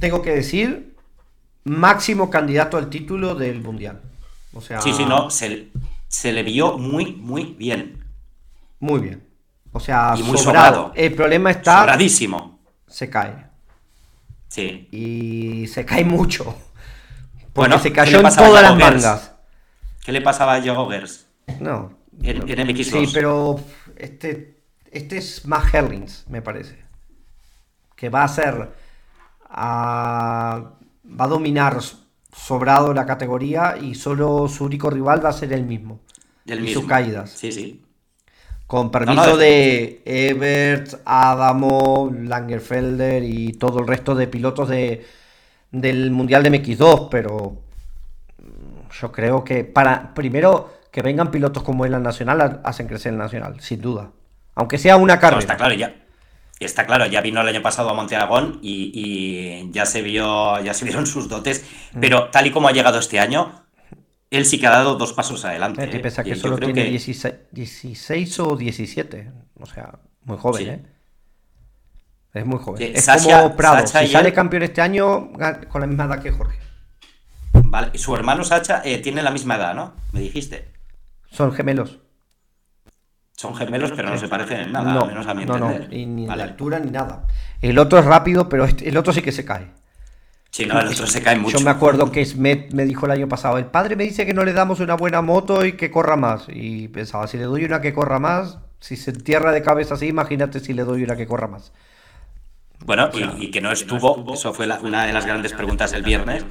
Tengo 0.00 0.22
que 0.22 0.30
decir, 0.30 0.96
máximo 1.64 2.30
candidato 2.30 2.78
al 2.78 2.88
título 2.88 3.34
del 3.34 3.60
Mundial. 3.60 4.00
O 4.54 4.62
sea, 4.62 4.80
sí, 4.80 4.94
sí, 4.94 5.04
no, 5.04 5.28
se, 5.28 5.68
se 6.08 6.32
le 6.32 6.42
vio 6.42 6.78
muy, 6.78 7.12
muy 7.12 7.54
bien. 7.58 8.02
Muy 8.80 9.00
bien. 9.00 9.31
O 9.72 9.80
sea, 9.80 10.14
muy 10.22 10.38
sobrado. 10.38 10.92
El 10.94 11.14
problema 11.14 11.50
está. 11.50 11.80
Sobradísimo. 11.80 12.60
Se 12.86 13.08
cae. 13.08 13.46
Sí. 14.48 14.88
Y 14.92 15.66
se 15.68 15.84
cae 15.84 16.04
mucho. 16.04 16.54
bueno, 17.54 17.78
se 17.78 17.92
cayó 17.92 18.20
en 18.20 18.36
todas 18.36 18.62
las 18.62 18.76
mangas. 18.76 19.32
¿Qué 20.04 20.12
le 20.12 20.20
pasaba 20.20 20.54
a 20.54 20.60
Diego 20.60 20.88
Gers? 20.90 21.26
No. 21.60 21.92
En, 22.22 22.42
MX2. 22.42 23.06
Sí, 23.06 23.10
pero 23.14 23.58
este, 23.96 24.62
este 24.90 25.18
es 25.18 25.46
más 25.46 25.72
Herlings, 25.72 26.26
me 26.28 26.42
parece. 26.42 26.82
Que 27.96 28.10
va 28.10 28.24
a 28.24 28.28
ser. 28.28 28.72
va 29.48 30.74
a 31.18 31.28
dominar 31.28 31.80
sobrado 32.34 32.92
la 32.92 33.06
categoría 33.06 33.76
y 33.80 33.94
solo 33.94 34.48
su 34.48 34.64
único 34.64 34.90
rival 34.90 35.24
va 35.24 35.30
a 35.30 35.32
ser 35.32 35.52
el 35.52 35.64
mismo. 35.64 36.00
El 36.46 36.68
y 36.68 36.74
sus 36.74 36.86
caídas. 36.86 37.30
Sí, 37.30 37.52
sí. 37.52 37.82
Con 38.72 38.90
permiso 38.90 39.36
de 39.36 40.00
Ebert, 40.06 40.94
Adamo, 41.04 42.10
Langerfelder 42.10 43.22
y 43.22 43.52
todo 43.52 43.80
el 43.80 43.86
resto 43.86 44.14
de 44.14 44.26
pilotos 44.26 44.70
de, 44.70 45.06
del 45.70 46.10
Mundial 46.10 46.42
de 46.42 46.50
MX2, 46.52 47.08
pero 47.10 47.58
yo 48.98 49.12
creo 49.12 49.44
que 49.44 49.64
para 49.64 50.14
primero 50.14 50.72
que 50.90 51.02
vengan 51.02 51.30
pilotos 51.30 51.62
como 51.62 51.84
él 51.84 51.92
al 51.92 52.02
Nacional 52.02 52.62
hacen 52.64 52.86
crecer 52.86 53.12
el 53.12 53.18
Nacional, 53.18 53.60
sin 53.60 53.82
duda. 53.82 54.08
Aunque 54.54 54.78
sea 54.78 54.96
una 54.96 55.20
carrera. 55.20 55.40
está 55.40 55.58
claro, 55.58 55.74
ya. 55.74 55.94
Está 56.58 56.86
claro, 56.86 57.04
ya 57.04 57.20
vino 57.20 57.42
el 57.42 57.48
año 57.48 57.60
pasado 57.60 57.90
a 57.90 57.92
Monte 57.92 58.16
Aragón 58.16 58.58
y, 58.62 58.90
y, 58.94 59.70
ya 59.70 59.84
se 59.84 60.00
vio, 60.00 60.58
ya 60.62 60.72
se 60.72 60.86
vieron 60.86 61.06
sus 61.06 61.28
dotes, 61.28 61.62
mm. 61.92 62.00
pero 62.00 62.30
tal 62.30 62.46
y 62.46 62.50
como 62.50 62.68
ha 62.68 62.72
llegado 62.72 62.98
este 62.98 63.20
año, 63.20 63.61
él 64.32 64.46
sí 64.46 64.58
que 64.58 64.66
ha 64.66 64.70
dado 64.70 64.96
dos 64.96 65.12
pasos 65.12 65.44
adelante. 65.44 65.84
¿eh? 65.84 66.00
Pesa 66.00 66.24
que 66.24 66.34
solo 66.34 66.58
tiene 66.58 66.84
16, 66.84 68.40
o 68.40 68.56
17. 68.56 69.30
O 69.60 69.66
sea, 69.66 69.98
muy 70.24 70.38
joven, 70.38 70.68
¿eh? 70.68 70.82
Es 72.32 72.46
muy 72.46 72.58
joven. 72.58 72.96
es 72.96 73.06
como 73.06 73.54
Prado. 73.54 73.86
si 73.86 74.08
sale 74.08 74.32
campeón 74.32 74.62
este 74.62 74.80
año, 74.80 75.32
con 75.68 75.82
la 75.82 75.86
misma 75.86 76.04
edad 76.04 76.22
que 76.22 76.30
Jorge. 76.30 76.58
Vale, 77.52 77.90
y 77.92 77.98
su 77.98 78.14
hermano 78.16 78.42
Sacha 78.42 78.80
eh, 78.84 78.98
tiene 78.98 79.22
la 79.22 79.30
misma 79.30 79.56
edad, 79.56 79.74
¿no? 79.74 79.92
Me 80.12 80.20
dijiste. 80.20 80.72
Son 81.30 81.52
gemelos. 81.52 82.00
Son 83.36 83.54
gemelos, 83.54 83.92
pero 83.94 84.08
no 84.08 84.16
se 84.16 84.28
parecen 84.28 84.60
en 84.60 84.72
nada, 84.72 84.94
no, 84.94 85.04
menos 85.04 85.26
a 85.26 85.34
mi 85.34 85.44
no, 85.44 85.58
no, 85.58 85.72
ni 85.90 86.26
de 86.26 86.42
altura 86.42 86.78
ni 86.78 86.90
nada. 86.90 87.26
El 87.60 87.78
otro 87.78 87.98
es 87.98 88.04
rápido, 88.06 88.48
pero 88.48 88.64
este, 88.64 88.88
el 88.88 88.96
otro 88.96 89.12
sí 89.12 89.20
que 89.20 89.32
se 89.32 89.44
cae. 89.44 89.68
Sí, 90.52 90.66
no, 90.66 90.78
el 90.78 90.88
otro 90.88 91.06
se 91.06 91.22
cae 91.22 91.36
mucho. 91.38 91.56
Yo 91.56 91.64
me 91.64 91.70
acuerdo 91.70 92.12
que 92.12 92.24
Smet 92.26 92.74
me 92.74 92.84
dijo 92.84 93.06
el 93.06 93.12
año 93.12 93.26
pasado, 93.26 93.56
el 93.56 93.64
padre 93.64 93.96
me 93.96 94.04
dice 94.04 94.26
que 94.26 94.34
no 94.34 94.44
le 94.44 94.52
damos 94.52 94.80
una 94.80 94.94
buena 94.94 95.22
moto 95.22 95.64
y 95.64 95.72
que 95.72 95.90
corra 95.90 96.16
más. 96.16 96.44
Y 96.48 96.88
pensaba, 96.88 97.26
si 97.26 97.38
le 97.38 97.44
doy 97.44 97.64
una 97.64 97.80
que 97.80 97.94
corra 97.94 98.18
más, 98.18 98.58
si 98.78 98.96
se 98.96 99.12
entierra 99.12 99.50
de 99.50 99.62
cabeza 99.62 99.94
así, 99.94 100.08
imagínate 100.08 100.60
si 100.60 100.74
le 100.74 100.84
doy 100.84 101.04
una 101.04 101.16
que 101.16 101.26
corra 101.26 101.48
más. 101.48 101.72
Bueno, 102.84 103.08
y, 103.38 103.50
que 103.50 103.62
no 103.62 103.72
estuvo, 103.72 104.34
eso 104.34 104.52
fue 104.52 104.66
una 104.82 105.06
de 105.06 105.12
las 105.14 105.24
grandes 105.24 105.54
preguntas 105.54 105.94
el 105.94 106.02
viernes, 106.02 106.44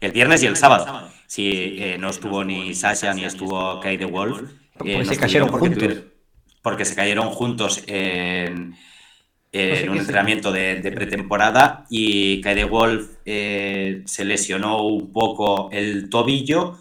el 0.00 0.12
viernes 0.12 0.42
y 0.42 0.46
el 0.46 0.56
sábado. 0.56 1.10
Si 1.26 1.76
eh, 1.78 1.98
no 1.98 2.08
estuvo 2.08 2.44
ni 2.44 2.74
Sasha 2.74 3.12
ni 3.12 3.26
estuvo 3.26 3.80
Kaide 3.80 4.06
Wolf. 4.06 4.50
Eh, 4.82 5.04
se 5.04 5.18
cayeron 5.18 5.50
juntos. 5.50 5.88
porque 6.62 6.86
se 6.86 6.94
cayeron 6.94 7.28
juntos 7.28 7.82
en, 7.86 8.76
un 9.52 9.98
entrenamiento 9.98 10.50
de, 10.50 10.92
pretemporada 10.94 11.84
y 11.90 12.40
Kaide 12.40 12.64
Wolf 12.64 13.10
eh, 13.26 14.02
se 14.06 14.24
lesionó 14.24 14.82
un 14.82 15.12
poco 15.12 15.68
el 15.72 16.08
tobillo 16.08 16.78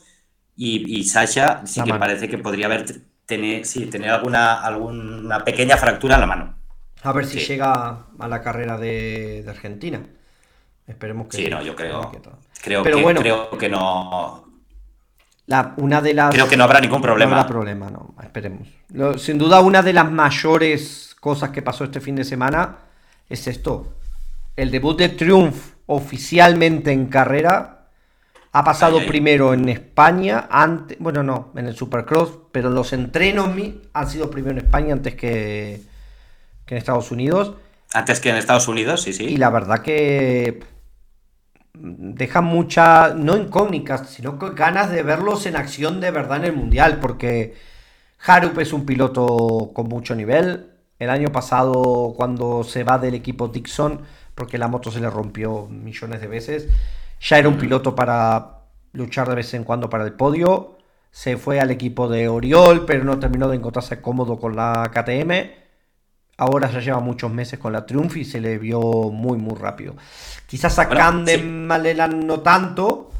y, 0.55 1.03
Sasha 1.05 1.65
sí 1.65 1.81
que 1.83 1.93
parece 1.95 2.29
que 2.29 2.37
podría 2.37 2.67
haber 2.67 2.85
tener, 3.25 3.65
sí, 3.65 3.87
tener 3.87 4.11
alguna, 4.11 4.61
alguna 4.61 5.43
pequeña 5.43 5.75
fractura 5.75 6.15
en 6.15 6.21
la 6.21 6.27
mano. 6.27 6.55
A 7.03 7.11
ver 7.13 7.25
si 7.25 7.39
llega 7.39 8.05
a 8.19 8.27
la 8.27 8.41
carrera 8.41 8.77
de, 8.77 9.43
Argentina. 9.47 10.01
Esperemos 10.85 11.27
que 11.27 11.37
sí. 11.37 11.49
no, 11.49 11.61
yo 11.61 11.75
creo. 11.75 12.11
Creo, 12.61 12.83
Pero 12.83 12.97
que, 12.97 13.03
bueno, 13.03 13.21
creo 13.21 13.57
que 13.57 13.69
no. 13.69 14.45
La, 15.47 15.73
una 15.77 15.99
de 15.99 16.13
las, 16.13 16.33
creo 16.33 16.47
que 16.47 16.55
no 16.55 16.63
habrá 16.63 16.79
ningún 16.79 17.01
problema. 17.01 17.31
No 17.31 17.37
habrá 17.37 17.49
problema, 17.49 17.89
no, 17.89 18.13
esperemos. 18.21 18.67
sin 19.17 19.37
duda, 19.37 19.61
una 19.61 19.81
de 19.81 19.93
las 19.93 20.11
mayores 20.11 21.10
cosas 21.21 21.51
que 21.51 21.61
pasó 21.61 21.85
este 21.85 22.01
fin 22.01 22.15
de 22.15 22.25
semana 22.25 22.79
es 23.29 23.47
esto. 23.47 23.93
El 24.57 24.71
debut 24.71 24.97
de 24.97 25.07
Triumph 25.07 25.75
oficialmente 25.85 26.91
en 26.91 27.05
carrera 27.05 27.87
ha 28.53 28.63
pasado 28.65 29.05
primero 29.05 29.53
en 29.53 29.69
España, 29.69 30.47
antes, 30.49 30.97
bueno, 30.99 31.23
no, 31.23 31.53
en 31.55 31.67
el 31.67 31.75
Supercross, 31.75 32.37
pero 32.51 32.69
los 32.69 32.91
entrenos 32.91 33.49
han 33.93 34.09
sido 34.09 34.29
primero 34.29 34.59
en 34.59 34.65
España 34.65 34.91
antes 34.91 35.15
que, 35.15 35.81
en 36.67 36.77
Estados 36.77 37.11
Unidos. 37.11 37.53
Antes 37.93 38.19
que 38.19 38.29
en 38.29 38.35
Estados 38.35 38.67
Unidos, 38.67 39.01
sí, 39.03 39.13
sí. 39.13 39.25
Y 39.25 39.37
la 39.37 39.49
verdad 39.49 39.81
que 39.81 40.63
deja 41.73 42.41
mucha, 42.41 43.13
no 43.13 43.37
incógnitas, 43.37 44.09
sino 44.09 44.37
ganas 44.37 44.91
de 44.91 45.03
verlos 45.03 45.45
en 45.45 45.55
acción 45.55 46.01
de 46.01 46.11
verdad 46.11 46.37
en 46.37 46.45
el 46.45 46.53
Mundial, 46.53 46.99
porque 46.99 47.55
Harup 48.25 48.59
es 48.59 48.73
un 48.73 48.85
piloto 48.85 49.71
con 49.73 49.87
mucho 49.87 50.13
nivel. 50.13 50.70
El 51.01 51.09
año 51.09 51.31
pasado, 51.31 52.13
cuando 52.15 52.63
se 52.63 52.83
va 52.83 52.99
del 52.99 53.15
equipo 53.15 53.47
Dixon, 53.47 54.01
porque 54.35 54.59
la 54.59 54.67
moto 54.67 54.91
se 54.91 54.99
le 54.99 55.09
rompió 55.09 55.65
millones 55.65 56.21
de 56.21 56.27
veces, 56.27 56.67
ya 57.19 57.39
era 57.39 57.49
un 57.49 57.57
piloto 57.57 57.95
para 57.95 58.59
luchar 58.93 59.27
de 59.27 59.33
vez 59.33 59.51
en 59.55 59.63
cuando 59.63 59.89
para 59.89 60.03
el 60.03 60.13
podio. 60.13 60.77
Se 61.09 61.37
fue 61.37 61.59
al 61.59 61.71
equipo 61.71 62.07
de 62.07 62.29
Oriol, 62.29 62.85
pero 62.85 63.03
no 63.03 63.17
terminó 63.17 63.47
de 63.47 63.55
encontrarse 63.55 63.99
cómodo 63.99 64.39
con 64.39 64.55
la 64.55 64.91
KTM. 64.93 65.49
Ahora 66.37 66.69
ya 66.69 66.81
lleva 66.81 66.99
muchos 66.99 67.33
meses 67.33 67.57
con 67.57 67.73
la 67.73 67.83
Triumph 67.83 68.17
y 68.17 68.23
se 68.23 68.39
le 68.39 68.59
vio 68.59 68.79
muy, 68.79 69.39
muy 69.39 69.55
rápido. 69.55 69.95
Quizás 70.45 70.77
a 70.77 70.87
Candem 70.87 71.67
no 71.67 72.41
tanto, 72.41 73.10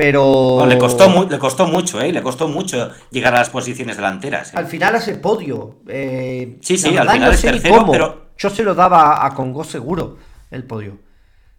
pero. 0.00 0.64
le, 0.66 0.78
costó 0.78 1.26
le 1.28 1.38
costó 1.38 1.66
mucho, 1.66 2.00
¿eh? 2.00 2.10
Le 2.10 2.22
costó 2.22 2.48
mucho 2.48 2.90
llegar 3.10 3.34
a 3.34 3.40
las 3.40 3.50
posiciones 3.50 3.96
delanteras. 3.96 4.48
¿eh? 4.48 4.56
Al 4.56 4.66
final 4.66 4.94
hace 4.94 5.16
podio. 5.16 5.80
Eh, 5.86 6.56
sí, 6.62 6.78
sí, 6.78 6.96
al 6.96 7.10
final 7.10 7.32
es 7.34 7.42
tercero, 7.42 7.86
pero... 7.90 8.30
Yo 8.38 8.48
se 8.48 8.62
lo 8.62 8.74
daba 8.74 9.26
a 9.26 9.34
Congo 9.34 9.62
seguro, 9.62 10.16
el 10.50 10.64
podio. 10.64 10.96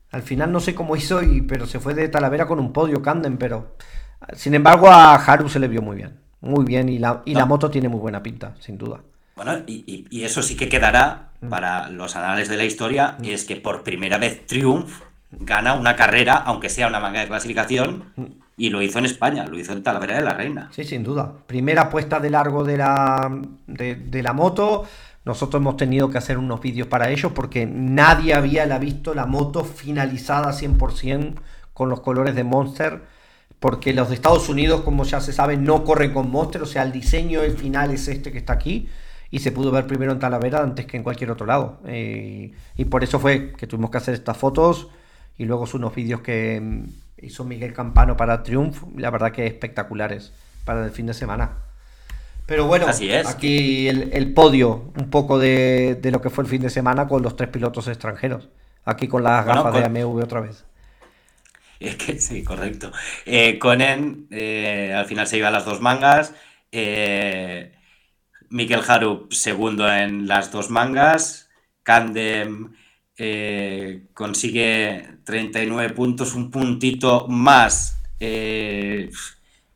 Al 0.09 0.23
final 0.23 0.51
no 0.51 0.59
sé 0.59 0.73
cómo 0.73 0.95
hizo, 0.95 1.21
y, 1.21 1.41
pero 1.41 1.67
se 1.67 1.79
fue 1.79 1.93
de 1.93 2.09
Talavera 2.09 2.47
con 2.47 2.59
un 2.59 2.73
podio 2.73 3.03
Canden, 3.03 3.37
pero 3.37 3.75
sin 4.33 4.55
embargo 4.55 4.89
a 4.89 5.13
Haru 5.13 5.47
se 5.47 5.59
le 5.59 5.67
vio 5.67 5.83
muy 5.83 5.97
bien. 5.97 6.19
Muy 6.39 6.65
bien 6.65 6.89
y 6.89 6.97
la, 6.97 7.21
y 7.25 7.35
la 7.35 7.45
moto 7.45 7.69
tiene 7.69 7.89
muy 7.89 7.99
buena 7.99 8.23
pinta, 8.23 8.55
sin 8.59 8.79
duda. 8.79 9.01
Bueno, 9.35 9.61
y, 9.67 10.23
eso 10.23 10.41
sí 10.41 10.57
que 10.57 10.67
quedará 10.67 11.29
mm. 11.41 11.49
para 11.49 11.89
los 11.89 12.15
anales 12.15 12.49
de 12.49 12.57
la 12.57 12.63
historia, 12.63 13.17
y 13.21 13.27
mm. 13.27 13.33
es 13.33 13.45
que 13.45 13.57
por 13.57 13.83
primera 13.83 14.17
vez 14.17 14.47
Triumph 14.47 14.91
gana 15.31 15.73
una 15.73 15.95
carrera, 15.95 16.35
aunque 16.35 16.69
sea 16.69 16.87
una 16.87 16.99
manga 16.99 17.21
de 17.21 17.27
clasificación, 17.27 18.05
y 18.57 18.69
lo 18.69 18.81
hizo 18.81 18.99
en 18.99 19.05
España, 19.05 19.45
lo 19.47 19.57
hizo 19.57 19.73
en 19.73 19.81
Talavera 19.81 20.17
de 20.17 20.21
la 20.21 20.33
Reina. 20.33 20.69
Sí, 20.71 20.83
sin 20.83 21.03
duda. 21.03 21.33
Primera 21.47 21.89
puesta 21.89 22.19
de 22.19 22.29
largo 22.29 22.63
de 22.63 22.77
la, 22.77 23.41
de, 23.65 24.21
la 24.23 24.33
moto, 24.33 24.85
nosotros 25.25 25.61
hemos 25.61 25.77
tenido 25.77 26.09
que 26.09 26.17
hacer 26.17 26.37
unos 26.37 26.61
vídeos 26.61 26.87
para 26.87 27.09
ellos 27.09 27.31
porque 27.33 27.65
nadie 27.65 28.33
había 28.33 28.65
la 28.65 28.77
visto 28.77 29.13
la 29.13 29.25
moto 29.25 29.63
finalizada 29.63 30.51
100% 30.51 31.35
con 31.73 31.89
los 31.89 32.01
colores 32.01 32.35
de 32.35 32.43
Monster. 32.43 33.01
Porque 33.59 33.93
los 33.93 34.09
de 34.09 34.15
Estados 34.15 34.49
Unidos, 34.49 34.81
como 34.81 35.03
ya 35.03 35.21
se 35.21 35.33
sabe, 35.33 35.55
no 35.55 35.83
corren 35.83 36.13
con 36.13 36.31
Monster. 36.31 36.63
O 36.63 36.65
sea, 36.65 36.81
el 36.83 36.91
diseño 36.91 37.41
del 37.41 37.57
final 37.57 37.91
es 37.91 38.07
este 38.07 38.31
que 38.31 38.39
está 38.39 38.53
aquí. 38.53 38.89
Y 39.29 39.39
se 39.39 39.51
pudo 39.51 39.71
ver 39.71 39.87
primero 39.87 40.11
en 40.11 40.19
Talavera 40.19 40.61
antes 40.61 40.85
que 40.87 40.97
en 40.97 41.03
cualquier 41.03 41.31
otro 41.31 41.45
lado. 41.45 41.79
Eh, 41.85 42.51
y 42.75 42.85
por 42.85 43.03
eso 43.03 43.19
fue 43.19 43.53
que 43.53 43.67
tuvimos 43.67 43.91
que 43.91 43.97
hacer 43.97 44.13
estas 44.15 44.35
fotos. 44.35 44.89
Y 45.37 45.45
luego 45.45 45.65
son 45.65 45.81
unos 45.81 45.95
vídeos 45.95 46.21
que 46.21 46.59
mm, 46.61 47.25
hizo 47.25 47.43
Miguel 47.43 47.73
Campano 47.73 48.17
para 48.17 48.43
Triumph. 48.43 48.83
La 48.97 49.09
verdad 49.09 49.31
que 49.31 49.47
espectaculares 49.47 50.33
para 50.65 50.85
el 50.85 50.91
fin 50.91 51.07
de 51.07 51.13
semana. 51.13 51.51
Pero 52.45 52.65
bueno, 52.65 52.87
aquí 53.27 53.87
el, 53.87 54.33
podio, 54.33 54.91
un 54.97 55.09
poco 55.09 55.39
de, 55.39 55.97
lo 56.11 56.21
que 56.21 56.29
fue 56.29 56.43
el 56.43 56.49
fin 56.49 56.61
de 56.61 56.69
semana 56.69 57.07
con 57.07 57.21
los 57.21 57.35
tres 57.35 57.49
pilotos 57.49 57.87
extranjeros. 57.87 58.49
Aquí 58.83 59.07
con 59.07 59.23
las 59.23 59.45
gafas 59.45 59.73
de 59.73 59.85
AMV 59.85 60.23
otra 60.23 60.41
vez. 60.41 60.65
Es 61.79 61.95
que 61.95 62.19
sí, 62.19 62.43
correcto. 62.43 62.91
Eh, 63.25 63.57
Conen 63.57 64.27
eh, 64.31 64.93
al 64.95 65.05
final 65.05 65.27
se 65.27 65.37
iba 65.37 65.47
a 65.47 65.51
las 65.51 65.65
dos 65.65 65.81
mangas. 65.81 66.33
Eh, 66.71 67.73
Mikel 68.49 68.81
Harup 68.87 69.31
segundo 69.31 69.91
en 69.91 70.27
las 70.27 70.51
dos 70.51 70.69
mangas. 70.69 71.49
Candem 71.83 72.73
eh, 73.17 74.07
consigue 74.13 75.17
39 75.23 75.93
puntos, 75.93 76.35
un 76.35 76.51
puntito 76.51 77.27
más 77.27 77.97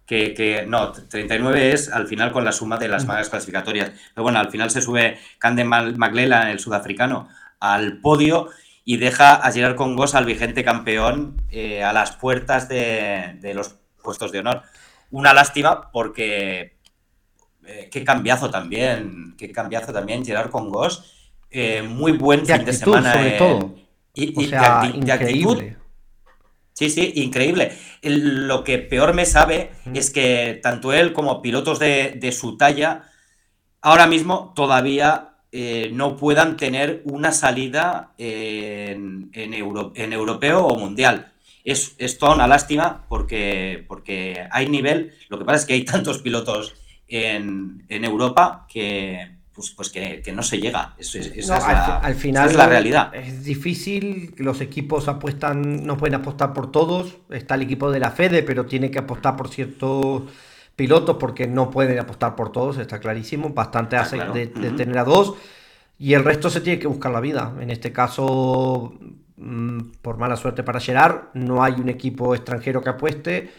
que, 0.05 0.65
no, 0.67 0.91
39 0.91 1.73
es 1.73 1.91
al 1.91 2.07
final 2.07 2.31
con 2.31 2.45
la 2.45 2.51
suma 2.51 2.77
de 2.77 2.87
las 2.87 3.05
mangas 3.05 3.29
clasificatorias. 3.29 3.91
Pero 4.13 4.23
bueno, 4.23 4.39
al 4.39 4.51
final 4.51 4.69
se 4.69 4.81
sube 4.81 5.17
Candem 5.39 5.67
Maglela, 5.67 6.51
el 6.51 6.59
sudafricano, 6.59 7.27
al 7.59 7.99
podio 8.01 8.49
y 8.83 8.97
deja 8.97 9.33
a 9.33 9.51
Gerard 9.51 9.75
Congos 9.75 10.13
al 10.13 10.25
vigente 10.25 10.63
campeón 10.63 11.41
eh, 11.49 11.83
a 11.83 11.91
las 11.91 12.15
puertas 12.15 12.69
de, 12.69 13.51
los 13.55 13.75
puestos 14.03 14.31
de 14.31 14.39
honor. 14.39 14.61
Una 15.09 15.33
lástima 15.33 15.91
porque 15.91 16.77
eh, 17.65 17.89
qué 17.91 18.03
cambiazo 18.03 18.51
también, 18.51 19.35
qué 19.37 19.51
cambiazo 19.51 19.91
también 19.91 20.23
Gerard 20.23 20.51
Congos. 20.51 21.24
Eh, 21.49 21.81
muy 21.81 22.11
buen 22.13 22.45
fin 22.45 22.65
de 22.65 22.73
semana. 22.73 23.13
Sobre 23.13 23.31
todo. 23.31 23.75
Y, 24.13 24.47
de, 24.47 25.11
actitud 25.11 25.63
Sí, 26.75 26.89
sí, 26.89 27.13
increíble. 27.15 27.71
Lo 28.01 28.65
que 28.65 28.79
peor 28.79 29.13
me 29.13 29.25
sabe 29.25 29.71
es 29.93 30.09
que 30.11 30.59
tanto 30.61 30.91
él 30.91 31.13
como 31.13 31.41
pilotos 31.41 31.79
de, 31.79 32.31
su 32.37 32.57
talla 32.57 33.03
ahora 33.81 34.07
mismo 34.07 34.51
todavía 34.57 35.35
eh, 35.53 35.89
no 35.93 36.17
puedan 36.17 36.57
tener 36.57 37.01
una 37.05 37.31
salida 37.31 38.13
en, 38.17 39.29
en, 39.31 39.53
europeo 40.13 40.65
o 40.65 40.77
mundial. 40.77 41.31
Es, 41.63 41.95
es, 41.97 42.17
toda 42.17 42.35
una 42.35 42.45
lástima 42.47 43.05
porque, 43.07 43.85
porque 43.87 44.45
hay 44.51 44.67
nivel. 44.67 45.13
Lo 45.29 45.39
que 45.39 45.45
pasa 45.45 45.59
es 45.59 45.65
que 45.65 45.75
hay 45.75 45.85
tantos 45.93 46.21
pilotos 46.21 46.75
en, 47.07 47.85
en 47.87 48.03
Europa 48.03 48.67
que, 48.69 49.34
pues, 49.55 49.71
pues 49.71 49.89
que, 49.89 50.21
no 50.33 50.43
se 50.43 50.59
llega. 50.59 50.95
esa, 50.97 51.19
es 51.19 51.47
la, 51.47 51.99
al, 51.99 52.15
final 52.15 52.49
es 52.49 52.55
la 52.55 52.67
realidad. 52.67 53.15
Es 53.15 53.45
difícil, 53.45 54.33
los 54.37 54.59
equipos 54.59 55.07
apuestan, 55.07 55.85
no 55.85 55.95
pueden 55.95 56.15
apostar 56.15 56.53
por 56.53 56.71
todos. 56.71 57.15
Está 57.29 57.55
el 57.55 57.61
equipo 57.61 57.89
de 57.89 58.01
la 58.01 58.11
Fede, 58.11 58.43
pero 58.43 58.65
tiene 58.65 58.91
que 58.91 58.99
apostar 58.99 59.37
por 59.37 59.47
ciertos 59.47 60.23
pilotos 60.75 61.15
porque 61.17 61.47
no 61.47 61.71
pueden 61.71 61.97
apostar 61.97 62.35
por 62.35 62.51
todos, 62.51 62.77
está 62.79 62.99
clarísimo. 62.99 63.49
Bastante 63.51 63.95
hace 63.95 64.17
de, 64.17 64.47
tener 64.47 64.97
a 64.97 65.05
dos. 65.05 65.35
Y 65.97 66.13
el 66.15 66.25
resto 66.25 66.49
se 66.49 66.59
tiene 66.59 66.77
que 66.77 66.87
buscar 66.87 67.13
la 67.13 67.21
vida. 67.21 67.53
En 67.61 67.69
este 67.69 67.93
caso, 67.93 68.93
mm, 69.37 69.79
por 70.01 70.17
mala 70.17 70.35
suerte 70.35 70.63
para 70.63 70.81
Gerard, 70.81 71.29
no 71.33 71.63
hay 71.63 71.75
un 71.75 71.87
equipo 71.87 72.35
extranjero 72.35 72.83
que 72.83 72.89
apueste. 72.89 73.53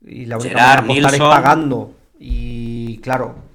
Y 0.00 0.24
la 0.24 0.38
única 0.38 0.54
manera 0.54 0.82
de 0.82 0.92
apostar 0.92 1.14
es 1.14 1.20
pagando. 1.20 1.94
Y 2.18 2.96
claro, 3.02 3.51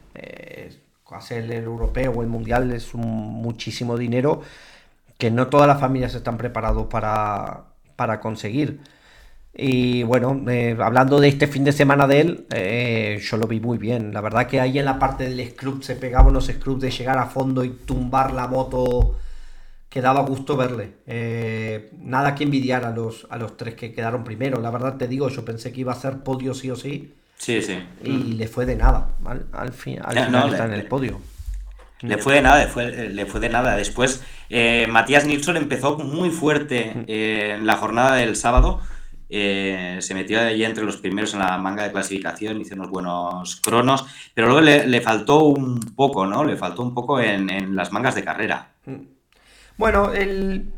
hacer 1.12 1.44
el 1.46 1.52
europeo 1.52 2.12
o 2.12 2.22
el 2.22 2.28
mundial 2.30 2.72
es 2.72 2.94
un 2.94 3.02
muchísimo 3.02 3.98
dinero 3.98 4.42
que 5.18 5.32
no 5.32 5.48
todas 5.48 5.68
las 5.68 5.80
familias 5.80 6.16
están 6.16 6.38
preparados 6.38 6.88
para, 6.88 7.66
para 7.96 8.20
conseguir. 8.20 8.82
Y 9.60 10.04
bueno, 10.04 10.40
eh, 10.50 10.78
hablando 10.80 11.20
de 11.20 11.30
este 11.30 11.48
fin 11.48 11.64
de 11.64 11.72
semana 11.72 12.08
de 12.08 12.22
él, 12.22 12.48
eh, 12.54 13.20
yo 13.24 13.38
lo 13.38 13.48
vi 13.48 13.60
muy 13.60 13.78
bien. 13.80 14.14
La 14.14 14.22
verdad 14.22 14.48
que 14.48 14.62
ahí 14.62 14.78
en 14.78 14.86
la 14.86 15.00
parte 15.00 15.28
del 15.30 15.50
scrub 15.52 15.84
se 15.84 15.96
pegaban 15.96 16.34
los 16.34 16.46
scrubs 16.48 16.82
de 16.82 16.92
llegar 16.92 17.18
a 17.18 17.26
fondo 17.26 17.64
y 17.64 17.70
tumbar 17.70 18.34
la 18.34 18.48
moto, 18.48 19.18
que 19.90 20.02
daba 20.02 20.22
gusto 20.22 20.58
verle. 20.58 20.94
Eh, 21.08 21.92
nada 22.00 22.36
que 22.36 22.44
envidiar 22.44 22.86
a 22.86 22.92
los, 22.92 23.28
a 23.30 23.38
los 23.38 23.58
tres 23.58 23.76
que 23.76 23.94
quedaron 23.94 24.24
primero. 24.24 24.62
La 24.62 24.72
verdad 24.72 24.98
te 24.98 25.08
digo, 25.08 25.30
yo 25.30 25.44
pensé 25.46 25.72
que 25.72 25.82
iba 25.82 25.94
a 25.94 25.96
ser 25.96 26.20
podio 26.24 26.54
sí 26.54 26.70
o 26.72 26.76
sí. 26.76 27.16
Sí, 27.38 27.62
sí. 27.62 27.80
Y 28.04 28.34
le 28.34 28.48
fue 28.48 28.66
de 28.66 28.76
nada. 28.76 29.10
Al, 29.54 29.72
fin, 29.72 30.00
al 30.04 30.26
final 30.26 30.52
está 30.52 30.66
en 30.66 30.74
el 30.74 30.88
podio. 30.88 31.22
Le 32.02 32.18
fue 32.18 32.36
de 32.36 32.42
nada, 32.42 32.64
le 32.64 32.68
fue, 32.68 33.10
le 33.10 33.26
fue 33.26 33.40
de 33.40 33.50
nada. 33.50 33.76
Después, 33.76 34.24
eh, 34.50 34.86
Matías 34.90 35.26
Nilsson 35.26 35.58
empezó 35.58 35.98
muy 35.98 36.30
fuerte 36.30 36.94
eh, 37.08 37.56
en 37.58 37.66
la 37.66 37.78
jornada 37.78 38.16
del 38.16 38.36
sábado. 38.36 38.82
Eh, 39.30 39.98
se 40.00 40.14
metió 40.14 40.40
allí 40.40 40.64
entre 40.64 40.86
los 40.86 40.98
primeros 40.98 41.34
en 41.34 41.40
la 41.40 41.58
manga 41.58 41.84
de 41.84 41.92
clasificación, 41.92 42.62
hizo 42.62 42.76
unos 42.76 42.90
buenos 42.90 43.58
cronos, 43.58 44.06
pero 44.34 44.48
luego 44.48 44.62
le, 44.62 45.02
faltó 45.02 45.44
un 45.44 45.80
poco, 45.96 46.26
¿no? 46.26 46.46
Le 46.46 46.56
faltó 46.56 46.82
un 46.82 46.94
poco 46.94 47.20
en, 47.20 47.76
las 47.76 47.92
mangas 47.92 48.16
de 48.16 48.24
carrera. 48.24 48.70
Bueno, 49.76 50.14
el, 50.14 50.72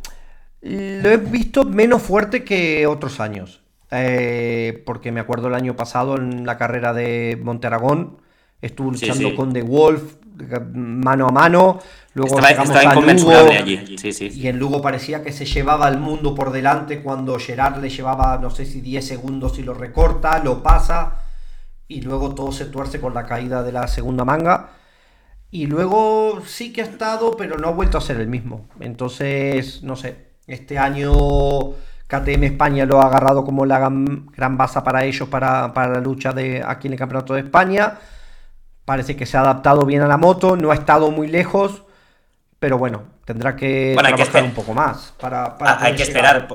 lo 0.61 1.09
he 1.09 1.17
visto 1.17 1.63
menos 1.63 2.01
fuerte 2.01 2.43
que 2.43 2.87
otros 2.87 3.19
años. 3.19 3.61
Porque 3.89 5.11
me 5.11 5.19
acuerdo 5.19 5.47
el 5.47 5.55
año 5.55 5.75
pasado 5.75 6.17
en 6.17 6.45
la 6.45 6.57
carrera 6.57 6.93
de 6.93 7.39
Monteragón, 7.41 8.17
estuvo 8.61 8.91
luchando 8.91 9.35
con 9.35 9.53
The 9.53 9.63
Wolf, 9.63 10.15
mano 10.73 11.27
a 11.27 11.31
mano. 11.31 11.79
Luego 12.13 12.39
estaba, 12.39 12.83
inconmensurable 12.83 13.57
allí. 13.57 13.95
Y 14.33 14.47
en 14.47 14.59
Lugo 14.59 14.81
parecía 14.81 15.23
que 15.23 15.31
se 15.31 15.45
llevaba 15.45 15.87
el 15.87 15.99
mundo 15.99 16.35
por 16.35 16.51
delante 16.51 17.01
cuando 17.01 17.37
Gerard 17.39 17.81
le 17.81 17.89
llevaba, 17.89 18.37
no 18.37 18.49
sé 18.49 18.65
si 18.65 18.81
10 18.81 19.05
segundos 19.05 19.59
y 19.59 19.63
lo 19.63 19.73
recorta, 19.73 20.39
lo 20.43 20.63
pasa. 20.63 21.23
Y 21.87 22.01
luego 22.01 22.35
todo 22.35 22.51
se 22.51 22.65
tuerce 22.65 22.99
con 22.99 23.13
la 23.13 23.25
caída 23.25 23.63
de 23.63 23.71
la 23.71 23.87
segunda 23.87 24.25
manga. 24.25 24.71
Y 25.51 25.65
luego 25.65 26.41
sí 26.45 26.71
que 26.71 26.81
ha 26.81 26.85
estado, 26.85 27.35
pero 27.35 27.57
no 27.57 27.69
ha 27.69 27.71
vuelto 27.71 27.97
a 27.97 28.01
ser 28.01 28.19
el 28.19 28.27
mismo. 28.27 28.67
Entonces, 28.79 29.81
no 29.83 29.95
sé. 29.95 30.29
Este 30.45 30.77
año 30.79 31.11
KTM 32.09 32.43
España 32.43 32.85
lo 32.85 33.01
ha 33.01 33.05
agarrado 33.05 33.45
como 33.45 33.65
la 33.65 33.79
gran, 33.79 34.57
base 34.57 34.81
para 34.81 35.05
ellos 35.05 35.29
para, 35.29 35.73
para 35.73 35.93
la 35.93 35.99
lucha 36.01 36.33
de 36.33 36.61
aquí 36.65 36.87
en 36.87 36.93
el 36.93 36.99
Campeonato 36.99 37.35
de 37.35 37.41
España 37.41 37.99
Parece 38.89 39.15
que 39.15 39.27
se 39.27 39.37
ha 39.37 39.41
adaptado 39.41 39.85
bien 39.85 40.01
a 40.01 40.07
la 40.07 40.17
moto, 40.17 40.57
no 40.57 40.71
ha 40.71 40.73
estado 40.73 41.11
muy 41.11 41.27
lejos, 41.27 41.83
pero 42.57 42.79
bueno, 42.79 43.03
tendrá 43.23 43.55
que 43.55 43.95
trabajar 43.95 44.43
un 44.43 44.55
poco 44.55 44.73
más. 44.73 45.13
Para, 45.19 45.57
ah, 45.59 45.77
hay 45.79 45.93
que 45.93 46.01
esperar, 46.01 46.47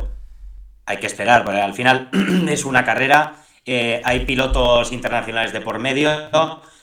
hay 0.85 0.97
que 0.97 1.07
esperar, 1.07 1.45
porque 1.45 1.61
al 1.61 1.75
final 1.75 2.11
es 2.49 2.65
una 2.65 2.85
carrera, 2.85 3.37
eh, 3.65 4.03
hay 4.05 4.27
pilotos 4.27 4.91
internacionales 4.91 5.53
de 5.53 5.61
por 5.61 5.79
medio, 5.79 6.11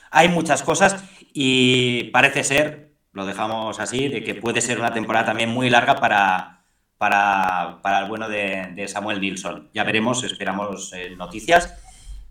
hay 0.10 0.30
muchas 0.30 0.64
cosas 0.64 1.04
y 1.34 2.06
parece 2.14 2.46
ser, 2.46 2.94
lo 3.12 3.26
dejamos 3.26 3.78
así, 3.82 4.08
de 4.08 4.24
que 4.24 4.36
puede 4.36 4.62
ser 4.62 4.80
una 4.80 4.94
temporada 4.94 5.26
también 5.26 5.50
muy 5.50 5.70
larga 5.70 5.96
para, 5.96 6.61
para, 7.02 7.80
el 8.04 8.08
bueno 8.08 8.30
de, 8.30 8.86
Samuel 8.88 9.20
Nilsson. 9.20 9.70
Ya 9.74 9.84
veremos, 9.84 10.24
esperamos 10.24 10.94
eh, 10.94 11.16
noticias, 11.18 11.74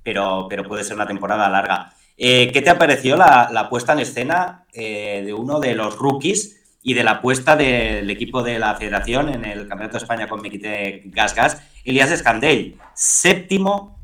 pero, 0.05 0.47
pero 0.49 0.63
puede 0.63 0.85
ser 0.85 0.95
una 0.95 1.09
temporada 1.09 1.49
larga. 1.49 1.93
Eh, 2.17 2.53
¿Qué 2.53 2.63
te 2.63 2.71
ha 2.71 2.79
parecido 2.79 3.17
la, 3.17 3.67
puesta 3.69 3.95
en 3.95 3.99
escena 3.99 4.67
eh, 4.73 5.25
de 5.27 5.35
uno 5.35 5.59
de 5.59 5.75
los 5.75 5.97
rookies 5.99 6.79
y 6.85 6.95
de 6.95 7.03
la 7.03 7.21
puesta 7.21 7.57
del 7.57 8.09
equipo 8.11 8.45
de 8.45 8.61
la 8.61 8.77
federación 8.77 9.31
en 9.31 9.45
el 9.45 9.67
Campeonato 9.67 9.99
de 9.99 10.05
España 10.05 10.29
con 10.29 10.41
Mequite 10.41 11.03
Gas 11.07 11.35
Gas, 11.35 11.63
Elías 11.85 12.13
Escandell, 12.13 12.77
séptimo 12.95 13.99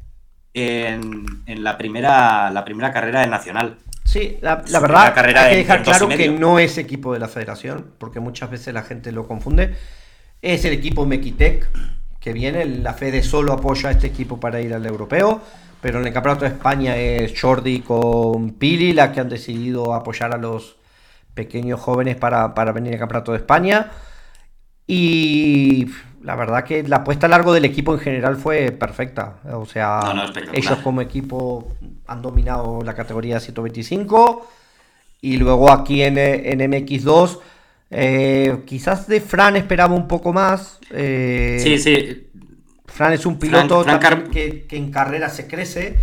en, 0.52 1.62
la, 1.62 1.78
primera, 1.78 2.50
la 2.50 2.64
primera 2.64 2.92
carrera 2.92 3.20
de 3.20 3.28
Nacional? 3.28 3.76
Sí, 4.02 4.38
la, 4.40 4.56
verdad 4.56 5.16
hay 5.16 5.50
que 5.50 5.56
dejar 5.58 5.82
claro 5.84 6.08
que 6.08 6.28
no 6.28 6.58
es 6.58 6.76
equipo 6.76 7.12
de 7.12 7.20
la 7.20 7.28
federación, 7.28 7.92
porque 7.98 8.18
muchas 8.18 8.50
veces 8.50 8.74
la 8.74 8.82
gente 8.82 9.12
lo 9.12 9.28
confunde. 9.28 9.74
Es 10.42 10.64
el 10.64 10.72
equipo 10.72 11.06
Mequitec 11.06 11.68
que 12.20 12.32
viene, 12.32 12.64
la 12.64 12.94
Fede 12.94 13.22
solo 13.22 13.52
apoya 13.52 13.90
a 13.90 13.92
este 13.92 14.08
equipo 14.08 14.40
para 14.40 14.60
ir 14.60 14.74
al 14.74 14.84
europeo 14.84 15.42
pero 15.80 16.00
en 16.00 16.06
el 16.08 16.12
Campeonato 16.12 16.44
de 16.44 16.50
España 16.50 16.96
es 16.96 17.40
Jordi 17.40 17.80
con 17.80 18.54
Pili 18.54 18.92
la 18.92 19.12
que 19.12 19.20
han 19.20 19.28
decidido 19.28 19.94
apoyar 19.94 20.34
a 20.34 20.36
los 20.36 20.76
pequeños 21.34 21.78
jóvenes 21.80 22.16
para, 22.16 22.48
venir 22.72 22.94
al 22.94 22.98
Campeonato 22.98 23.30
de 23.30 23.38
España. 23.38 23.92
Y 24.86 25.86
la 26.22 26.34
verdad 26.34 26.64
que 26.64 26.82
la 26.82 26.96
apuesta 26.96 27.26
a 27.26 27.28
largo 27.28 27.52
del 27.52 27.64
equipo 27.64 27.92
en 27.92 28.00
general 28.00 28.36
fue 28.36 28.72
perfecta. 28.72 29.36
O 29.52 29.64
sea, 29.64 30.00
ellos 30.52 30.78
como 30.82 31.02
equipo 31.02 31.68
han 32.06 32.20
dominado 32.20 32.82
la 32.82 32.94
categoría 32.94 33.38
125. 33.38 34.48
Y 35.20 35.36
luego 35.36 35.70
aquí 35.70 36.02
en, 36.02 36.18
en 36.18 36.58
MX2, 36.60 37.38
eh, 37.90 38.62
quizás 38.66 39.06
de 39.06 39.20
Fran 39.20 39.56
esperaba 39.56 39.94
un 39.94 40.08
poco 40.08 40.32
más. 40.32 40.78
Eh, 40.90 41.58
sí, 41.62 41.78
sí. 41.78 42.28
Fran 42.86 43.12
es 43.12 43.26
un 43.26 43.38
piloto 43.38 43.84
que, 44.32 44.66
en 44.70 44.90
carrera 44.90 45.28
se 45.28 45.46
crece 45.46 45.98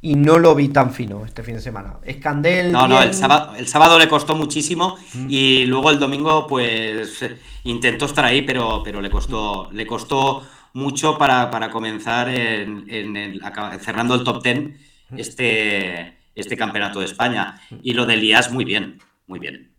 y 0.00 0.16
no 0.16 0.38
lo 0.38 0.54
vi 0.54 0.68
tan 0.68 0.92
fino 0.92 1.24
este 1.24 1.42
fin 1.42 1.54
de 1.54 1.60
semana. 1.60 1.94
Escandel. 2.04 2.72
No, 2.72 2.88
no, 2.88 3.00
el 3.00 3.14
sábado, 3.14 3.54
el 3.56 3.68
sábado, 3.68 3.98
le 3.98 4.08
costó 4.08 4.34
muchísimo 4.34 4.96
y 5.28 5.64
luego 5.66 5.90
el 5.90 5.98
domingo, 5.98 6.46
pues 6.46 7.24
intentó 7.64 8.06
estar 8.06 8.24
ahí, 8.24 8.42
pero, 8.42 8.82
pero 8.84 9.00
le 9.00 9.10
costó, 9.10 9.70
le 9.72 9.86
costó 9.86 10.42
mucho 10.74 11.16
para, 11.16 11.70
comenzar 11.70 12.28
en, 12.28 13.40
cerrando 13.80 14.14
el 14.16 14.24
top 14.24 14.42
ten 14.42 14.76
este, 15.16 16.18
este 16.34 16.56
campeonato 16.56 16.98
de 16.98 17.06
España. 17.06 17.60
Y 17.82 17.94
lo 17.94 18.06
de 18.06 18.14
Elías, 18.14 18.52
muy 18.52 18.64
bien, 18.64 18.98
muy 19.26 19.38
bien. 19.38 19.70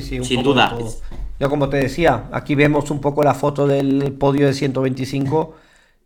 Sin 0.00 0.42
duda. 0.42 0.76
Yo 1.38 1.50
como 1.50 1.68
te 1.68 1.76
decía, 1.76 2.28
aquí 2.32 2.54
vemos 2.54 2.90
un 2.90 3.00
poco 3.00 3.22
la 3.22 3.34
foto 3.34 3.66
del 3.66 4.12
podio 4.12 4.46
de 4.46 4.54
125 4.54 5.54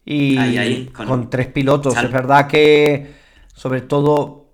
y 0.04 0.86
con, 0.86 1.30
tres 1.30 1.48
pilotos. 1.48 1.96
Es 1.96 2.10
verdad 2.10 2.46
que 2.46 3.14
sobre 3.54 3.82
todo 3.82 4.46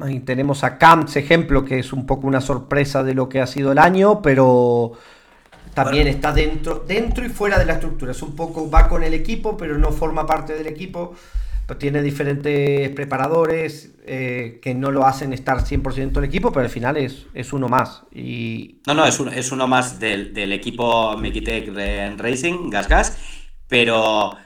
ahí 0.00 0.20
tenemos 0.20 0.64
a 0.64 0.78
Camps 0.78 1.16
ejemplo, 1.16 1.64
que 1.64 1.78
es 1.78 1.92
un 1.92 2.06
poco 2.06 2.26
una 2.26 2.40
sorpresa 2.40 3.02
de 3.02 3.14
lo 3.14 3.28
que 3.28 3.40
ha 3.40 3.46
sido 3.46 3.72
el 3.72 3.78
año, 3.78 4.22
pero 4.22 4.92
también 5.74 6.08
está 6.08 6.32
dentro, 6.32 6.84
dentro 6.86 7.24
y 7.24 7.28
fuera 7.28 7.58
de 7.58 7.64
la 7.64 7.74
estructura. 7.74 8.12
Es 8.12 8.22
un 8.22 8.34
poco, 8.34 8.70
va 8.70 8.88
con 8.88 9.02
el 9.02 9.14
equipo, 9.14 9.56
pero 9.56 9.78
no 9.78 9.92
forma 9.92 10.26
parte 10.26 10.54
del 10.54 10.66
equipo 10.66 11.14
tiene 11.76 12.02
diferentes 12.02 12.90
preparadores 12.90 13.92
eh, 14.04 14.60
que 14.62 14.74
no 14.74 14.90
lo 14.90 15.06
hacen 15.06 15.32
estar 15.32 15.58
100% 15.58 16.12
del 16.12 16.24
equipo, 16.24 16.52
pero 16.52 16.64
al 16.64 16.70
final 16.70 16.96
es, 16.96 17.26
es 17.34 17.52
uno 17.52 17.68
más. 17.68 18.02
Y... 18.12 18.80
No, 18.86 18.94
no, 18.94 19.06
es, 19.06 19.20
es 19.20 19.52
uno 19.52 19.66
más 19.66 20.00
del, 20.00 20.52
equipo 20.52 21.16
Mikitech 21.16 21.72
Racing, 22.18 22.70
Gas 22.70 22.88
Gas, 22.88 23.18
pero 23.68 24.36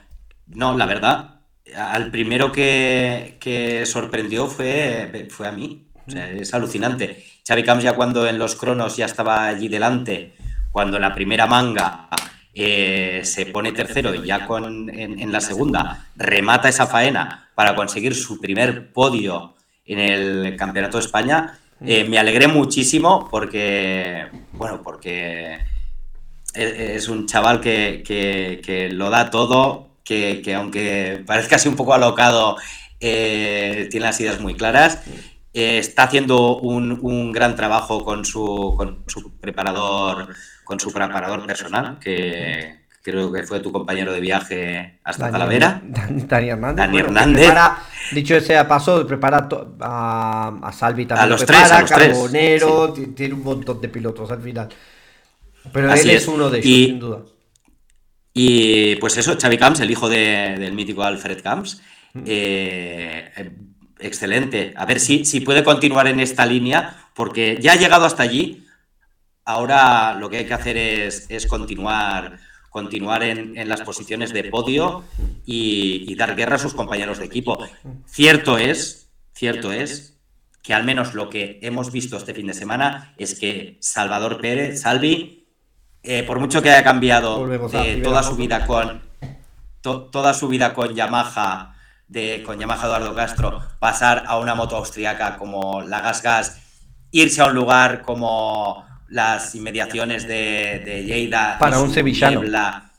no, 0.46 0.76
la 0.76 0.86
verdad, 0.86 1.40
al 1.76 2.10
primero 2.10 2.52
que, 2.52 3.82
sorprendió 3.86 4.46
fue, 4.46 5.28
fue 5.30 5.48
a 5.48 5.52
mí. 5.52 5.88
es 6.06 6.52
alucinante. 6.54 7.24
Xavi 7.46 7.62
Camps 7.62 7.84
ya 7.84 7.94
cuando 7.94 8.26
en 8.26 8.38
los 8.38 8.54
cronos 8.54 8.96
ya 8.96 9.06
estaba 9.06 9.46
allí 9.46 9.68
delante, 9.68 10.34
cuando 10.70 10.96
en 10.96 11.02
la 11.02 11.14
primera 11.14 11.46
manga 11.46 12.08
eh, 12.56 13.22
se 13.24 13.46
pone 13.46 13.72
tercero 13.72 14.14
y 14.14 14.26
ya 14.26 14.46
con, 14.46 14.88
en, 14.88 15.32
la 15.32 15.40
segunda 15.40 16.06
remata 16.14 16.68
esa 16.68 16.86
faena 16.86 17.50
para 17.56 17.74
conseguir 17.74 18.14
su 18.14 18.40
primer 18.40 18.92
podio 18.92 19.56
en 19.84 19.98
el 19.98 20.56
Campeonato 20.56 20.98
de 20.98 21.04
España, 21.04 21.58
eh, 21.84 22.04
me 22.04 22.16
alegré 22.16 22.46
muchísimo 22.46 23.28
porque, 23.28 24.26
bueno, 24.52 24.82
porque 24.84 25.58
es 26.54 27.08
un 27.08 27.26
chaval 27.26 27.60
que, 27.60 28.88
lo 28.92 29.10
da 29.10 29.30
todo, 29.30 29.88
que, 30.04 30.40
aunque 30.56 31.24
parezca 31.26 31.56
así 31.56 31.68
un 31.68 31.76
poco 31.76 31.92
alocado, 31.92 32.56
eh, 33.00 33.88
tiene 33.90 34.06
las 34.06 34.20
ideas 34.20 34.40
muy 34.40 34.54
claras. 34.54 35.00
está 35.52 36.04
haciendo 36.04 36.58
un, 36.58 37.00
un, 37.02 37.32
gran 37.32 37.56
trabajo 37.56 38.04
con 38.04 38.24
su, 38.24 38.74
con 38.76 39.02
su 39.08 39.32
preparador 39.38 40.28
con 40.64 40.80
su 40.80 40.92
preparador 40.92 41.46
personal, 41.46 41.98
que 41.98 42.84
creo 43.04 43.30
que 43.30 43.42
fue 43.42 43.60
tu 43.60 43.70
compañero 43.70 44.12
de 44.12 44.20
viaje 44.20 44.98
hasta 45.04 45.30
Talavera. 45.30 45.82
Dani 45.84 46.48
Hernández. 46.48 46.76
Dani 46.76 46.98
Hernández. 46.98 47.52
dicho 48.12 48.34
ese 48.34 48.64
paso, 48.64 49.06
prepara 49.06 49.46
a, 49.80 50.58
a, 50.62 50.72
Salvi 50.72 51.04
también. 51.04 51.26
A 51.26 51.28
los 51.28 51.44
tres, 51.44 51.70
a 51.70 51.84
Carbonero, 51.84 52.94
tiene 53.14 53.34
un 53.34 53.44
montón 53.44 53.80
de 53.80 53.88
pilotos 53.90 54.30
al 54.30 54.40
final. 54.40 54.68
Pero 55.70 55.92
él 55.92 56.10
es, 56.10 56.26
uno 56.28 56.48
de 56.48 56.58
ellos, 56.58 56.66
sin 56.66 56.98
duda. 56.98 57.22
Y 58.32 58.96
pues 58.96 59.16
eso, 59.18 59.36
Xavi 59.40 59.58
Camps, 59.58 59.80
el 59.80 59.90
hijo 59.90 60.08
del 60.08 60.72
mítico 60.72 61.04
Alfred 61.04 61.42
Camps. 61.42 61.82
Mm. 62.14 62.22
Eh, 62.26 63.50
excelente. 64.00 64.72
A 64.76 64.86
ver 64.86 64.98
si, 64.98 65.26
si 65.26 65.40
puede 65.40 65.62
continuar 65.62 66.08
en 66.08 66.20
esta 66.20 66.46
línea, 66.46 66.96
porque 67.14 67.58
ya 67.60 67.72
ha 67.72 67.76
llegado 67.76 68.06
hasta 68.06 68.22
allí 68.22 68.63
Ahora 69.44 70.14
lo 70.14 70.30
que 70.30 70.38
hay 70.38 70.46
que 70.46 70.54
hacer 70.54 70.76
es, 70.76 71.46
continuar, 71.46 72.38
continuar 72.70 73.22
en, 73.22 73.68
las 73.68 73.82
posiciones 73.82 74.32
de 74.32 74.44
podio 74.44 75.04
y, 75.44 76.14
dar 76.16 76.34
guerra 76.34 76.56
a 76.56 76.58
sus 76.58 76.74
compañeros 76.74 77.18
de 77.18 77.26
equipo. 77.26 77.58
Cierto 78.06 78.58
es, 78.58 79.10
cierto 79.34 79.72
es 79.72 80.18
que 80.62 80.72
al 80.72 80.84
menos 80.84 81.12
lo 81.12 81.28
que 81.28 81.58
hemos 81.62 81.92
visto 81.92 82.16
este 82.16 82.32
fin 82.32 82.46
de 82.46 82.54
semana 82.54 83.12
es 83.18 83.38
que 83.38 83.76
Salvador 83.80 84.40
Pérez, 84.40 84.80
Salvi, 84.80 85.46
eh, 86.02 86.22
por 86.22 86.40
mucho 86.40 86.62
que 86.62 86.70
haya 86.70 86.82
cambiado 86.82 87.46
eh, 87.52 88.00
toda 88.02 88.22
su 88.22 88.36
vida 88.36 88.66
con 88.66 89.02
toda 89.82 90.32
su 90.32 90.48
vida 90.48 90.72
con 90.72 90.94
Yamaha, 90.94 91.76
de, 92.08 92.42
con 92.44 92.58
Yamaha 92.58 92.86
Eduardo 92.86 93.14
Castro, 93.14 93.62
pasar 93.78 94.24
a 94.26 94.38
una 94.38 94.54
moto 94.54 94.76
austriaca 94.76 95.36
como 95.36 95.82
la 95.82 96.00
Gas 96.00 96.22
Gas 96.22 96.60
irse 97.10 97.42
a 97.42 97.46
un 97.46 97.54
lugar 97.54 98.02
como 98.02 98.86
las 99.08 99.54
inmediaciones 99.54 100.26
de, 100.26 100.82
de 100.84 101.04
Lleida. 101.04 101.58
Para 101.58 101.78
un 101.78 101.92
sevillano. 101.92 102.42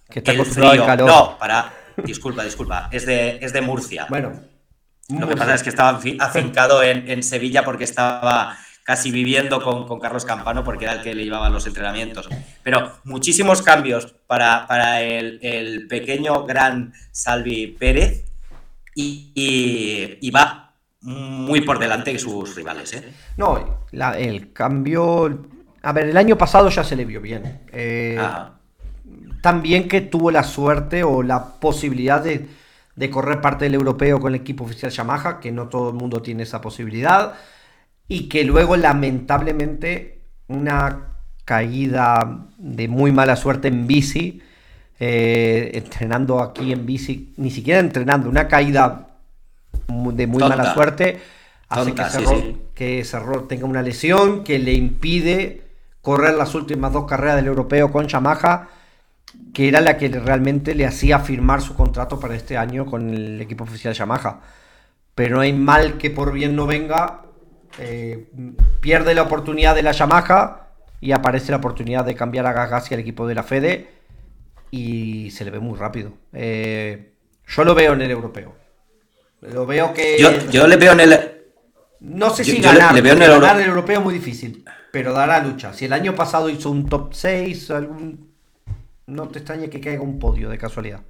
que 0.10 0.20
está 0.20 0.32
acostumbrado 0.32 0.72
al 0.72 0.86
calor. 0.86 1.08
No, 1.08 1.38
para. 1.38 1.74
Disculpa, 2.04 2.44
disculpa. 2.44 2.90
Es 2.92 3.06
de, 3.06 3.40
es 3.42 3.54
de 3.54 3.62
Murcia. 3.62 4.08
Bueno. 4.10 4.34
Lo 5.08 5.28
que 5.28 5.38
pasa 5.38 5.54
es 5.54 5.62
que 5.62 5.70
estaba 5.70 6.00
afincado 6.20 6.82
en, 6.82 7.10
en 7.10 7.22
Sevilla 7.22 7.64
porque 7.64 7.84
estaba 7.84 8.58
casi 8.86 9.10
viviendo 9.10 9.62
con, 9.62 10.00
Carlos 10.00 10.26
Campano 10.26 10.64
porque 10.64 10.86
era 10.86 10.94
el 10.94 11.02
que 11.02 11.16
le 11.16 11.24
llevaba 11.24 11.50
los 11.50 11.66
entrenamientos. 11.66 12.30
Pero 12.62 13.00
muchísimos 13.04 13.64
cambios 13.64 14.14
para, 14.28 14.68
para 14.68 15.02
el, 15.02 15.88
pequeño 15.90 16.46
gran 16.46 16.94
Salvi 17.12 17.68
Pérez 17.68 18.26
y, 18.94 20.32
va 20.34 20.72
muy 21.02 21.62
por 21.62 21.80
delante 21.80 22.14
de 22.14 22.20
sus 22.20 22.56
rivales. 22.56 22.94
¿eh? 22.94 23.12
No, 23.38 23.82
el 23.92 24.54
cambio... 24.54 25.48
A 25.86 25.92
ver, 25.92 26.10
el 26.10 26.18
año 26.18 26.36
pasado 26.36 26.70
ya 26.70 26.84
se 26.84 26.96
le 26.96 27.06
vio 27.06 27.22
bien. 27.22 27.62
Eh, 27.72 28.20
también 29.42 29.88
que 29.88 30.02
tuvo 30.02 30.32
la 30.32 30.44
suerte 30.44 31.04
o 31.04 31.22
la 31.22 31.60
posibilidad 31.60 32.24
de, 32.24 32.48
de 32.96 33.10
correr 33.12 33.40
parte 33.40 33.66
del 33.66 33.76
europeo 33.76 34.20
con 34.20 34.34
el 34.34 34.42
equipo 34.42 34.64
oficial 34.64 34.92
Yamaha, 34.92 35.40
que 35.40 35.52
no 35.52 35.68
todo 35.68 35.90
el 35.90 35.96
mundo 35.96 36.24
tiene 36.24 36.42
esa 36.42 36.60
posibilidad 36.60 37.36
y 38.08 38.28
que 38.30 38.44
luego 38.44 38.76
lamentablemente 38.78 40.22
una 40.48 41.10
caída 41.44 42.48
de 42.58 42.88
muy 42.88 43.12
mala 43.12 43.36
suerte 43.36 43.68
en 43.68 43.86
bici, 43.86 44.42
eh, 45.00 45.70
entrenando 45.76 46.42
aquí 46.42 46.72
en 46.72 46.84
bici, 46.88 47.32
ni 47.38 47.52
siquiera 47.52 47.80
entrenando, 47.80 48.28
una 48.28 48.48
caída 48.48 49.10
de 49.88 50.26
muy 50.26 50.42
mala 50.42 50.74
suerte, 50.74 51.22
hace 51.70 51.94
que, 52.74 53.02
error 53.02 53.48
tenga 53.48 53.66
una 53.66 53.84
lesión 53.84 54.44
que 54.44 54.58
le 54.58 54.74
impide 54.74 55.65
correr 56.06 56.36
las 56.36 56.54
últimas 56.54 56.94
dos 56.94 57.06
carreras 57.06 57.36
del 57.36 57.48
europeo 57.48 57.92
con 57.92 58.08
Yamaha, 58.08 58.70
que 59.56 59.68
era 59.68 59.82
la 59.82 59.98
que 59.98 60.08
realmente 60.08 60.76
le 60.76 60.86
hacía 60.86 61.18
firmar 61.18 61.64
su 61.64 61.76
contrato 61.76 62.20
para 62.20 62.36
este 62.36 62.58
año 62.58 62.86
con 62.86 63.10
el 63.10 63.42
equipo 63.42 63.64
oficial 63.64 63.96
Yamaha. 63.96 64.40
Pero 65.16 65.38
no 65.38 65.42
hay 65.42 65.52
mal 65.52 65.98
que 65.98 66.12
por 66.12 66.32
bien 66.32 66.56
no 66.56 66.68
venga, 66.68 67.24
eh, 67.80 68.28
pierde 68.82 69.16
la 69.16 69.24
oportunidad 69.24 69.74
de 69.74 69.82
la 69.82 69.94
Yamaha 69.94 70.68
y 71.02 71.12
aparece 71.12 71.52
la 71.52 71.58
oportunidad 71.58 72.06
de 72.06 72.14
cambiar 72.14 72.46
a 72.46 72.54
Gasgassi 72.54 72.94
al 72.94 73.00
equipo 73.00 73.26
de 73.26 73.34
la 73.34 73.42
Fede 73.42 73.90
y 74.70 75.32
se 75.32 75.44
le 75.44 75.50
ve 75.50 75.60
muy 75.60 75.76
rápido. 75.76 76.14
Eh, 76.34 77.14
yo 77.48 77.64
lo 77.64 77.74
veo 77.74 77.94
en 77.94 78.04
el 78.04 78.12
europeo. 78.12 78.54
Lo 79.42 79.66
veo 79.66 79.92
que. 79.92 80.20
Yo, 80.52 80.68
le 80.68 80.78
veo 80.78 80.94
en 80.94 81.00
el. 81.00 81.32
No 82.02 82.30
sé 82.30 82.44
si 82.44 82.62
ganar, 82.62 82.94
le, 82.94 83.02
veo 83.02 83.14
en 83.14 83.24
el, 83.24 83.32
ganar 83.32 83.60
el 83.60 83.68
europeo 83.68 83.98
es 83.98 84.04
muy 84.04 84.14
difícil, 84.14 84.64
pero 84.96 85.12
dará 85.12 85.44
lucha. 85.44 85.74
Si 85.74 85.84
el 85.84 85.92
año 85.92 86.16
pasado 86.16 86.50
hizo 86.50 86.70
un 86.70 86.88
top 86.88 87.14
6, 87.14 87.70
algún... 87.72 88.32
no 89.08 89.28
te 89.28 89.40
extrañe 89.40 89.70
que 89.70 89.82
caiga 89.82 90.02
un 90.02 90.20
podio 90.20 90.48
de 90.50 90.58
casualidad. 90.58 91.02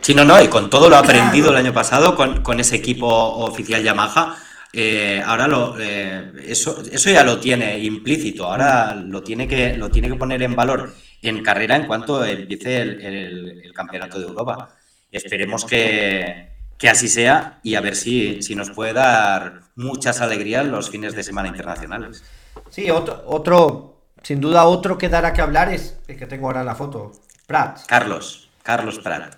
Sí, 0.00 0.14
no, 0.14 0.24
no, 0.24 0.40
y 0.40 0.46
con 0.46 0.70
todo 0.70 0.88
lo 0.88 0.96
aprendido 0.96 1.50
el 1.50 1.56
año 1.56 1.72
pasado 1.72 2.14
con, 2.14 2.44
con 2.44 2.60
ese 2.60 2.76
equipo 2.76 3.08
oficial 3.08 3.82
Yamaha, 3.82 4.36
eh, 4.72 5.20
ahora 5.26 5.48
lo, 5.48 5.74
eh, 5.80 6.30
eso, 6.46 6.80
eso 6.92 7.10
ya 7.10 7.24
lo 7.24 7.40
tiene 7.40 7.76
implícito, 7.80 8.46
ahora 8.46 8.94
lo 8.94 9.20
tiene, 9.20 9.48
que, 9.48 9.76
lo 9.76 9.90
tiene 9.90 10.06
que 10.06 10.14
poner 10.14 10.40
en 10.40 10.54
valor 10.54 10.94
en 11.22 11.42
carrera 11.42 11.74
en 11.74 11.88
cuanto 11.88 12.24
empiece 12.24 12.82
el, 12.82 13.72
Campeonato 13.74 14.20
de 14.20 14.26
Europa. 14.28 14.76
Esperemos 15.10 15.64
que, 15.64 16.50
así 16.88 17.08
sea 17.08 17.58
y 17.64 17.74
a 17.74 17.80
ver 17.80 17.96
si, 17.96 18.42
si 18.42 18.54
nos 18.54 18.70
puede 18.70 18.92
dar 18.92 19.62
muchas 19.74 20.20
alegrías 20.20 20.64
los 20.64 20.88
fines 20.88 21.16
de 21.16 21.24
semana 21.24 21.48
internacionales. 21.48 22.22
Sí, 22.70 22.90
otro, 22.90 23.22
otro 23.26 23.96
sin 24.22 24.40
duda 24.40 24.64
otro 24.66 24.98
que 24.98 25.08
dará 25.08 25.32
que 25.32 25.40
hablar 25.40 25.72
es 25.72 25.98
el 26.06 26.16
que 26.16 26.26
tengo 26.26 26.46
ahora 26.46 26.60
en 26.60 26.66
la 26.66 26.74
foto, 26.74 27.12
Prat. 27.46 27.80
Carlos, 27.86 28.50
Carlos 28.62 28.98
Prat. 28.98 29.34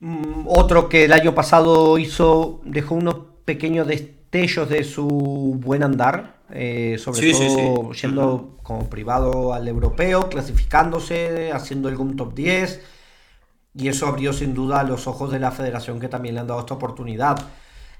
Mm, 0.00 0.46
otro 0.46 0.88
que 0.88 1.04
el 1.04 1.12
año 1.12 1.34
pasado 1.34 1.98
hizo, 1.98 2.60
dejó 2.64 2.94
unos 2.94 3.16
pequeños 3.44 3.86
ellos 4.34 4.68
de 4.68 4.84
su 4.84 5.06
buen 5.58 5.82
andar, 5.82 6.38
eh, 6.50 6.96
sobre 6.98 7.32
todo 7.32 7.92
yendo 7.92 8.58
como 8.62 8.88
privado 8.90 9.52
al 9.52 9.66
europeo, 9.68 10.28
clasificándose, 10.28 11.52
haciendo 11.52 11.88
algún 11.88 12.16
top 12.16 12.34
10. 12.34 12.82
Y 13.76 13.88
eso 13.88 14.06
abrió 14.06 14.32
sin 14.32 14.54
duda 14.54 14.82
los 14.84 15.06
ojos 15.06 15.32
de 15.32 15.40
la 15.40 15.50
federación 15.50 15.98
que 15.98 16.08
también 16.08 16.34
le 16.34 16.40
han 16.40 16.46
dado 16.46 16.60
esta 16.60 16.74
oportunidad. 16.74 17.36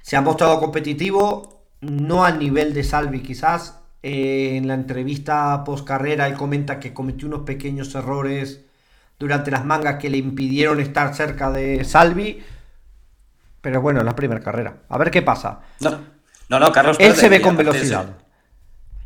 Se 0.03 0.17
ha 0.17 0.21
mostrado 0.21 0.61
competitivo, 0.61 1.67
no 1.81 2.25
al 2.25 2.39
nivel 2.39 2.75
de 2.75 2.85
Salvi 2.85 3.23
quizás. 3.23 3.81
Eh, 4.07 4.59
en 4.59 4.69
la 4.69 4.75
entrevista 4.75 5.65
post 5.65 5.87
carrera 5.87 6.27
él 6.27 6.35
comenta 6.35 6.79
que 6.79 6.93
cometió 6.93 7.27
unos 7.27 7.41
pequeños 7.41 7.95
errores 7.95 8.61
durante 9.19 9.51
las 9.51 9.65
mangas 9.65 9.97
que 9.99 10.11
le 10.11 10.19
impidieron 10.19 10.79
estar 10.79 11.15
cerca 11.15 11.51
de 11.51 11.85
Salvi. 11.85 12.43
Pero 13.63 13.81
bueno, 13.81 14.01
en 14.01 14.07
la 14.07 14.15
primera 14.15 14.43
carrera. 14.43 14.83
A 14.91 14.99
ver 14.99 15.11
qué 15.11 15.23
pasa. 15.23 15.61
No. 15.81 15.99
No, 16.51 16.61
no, 16.61 16.71
Carlos. 16.71 16.99
Él 17.01 17.15
se 17.15 17.31
ve 17.31 17.41
con 17.41 17.57
velocidad. 17.57 18.19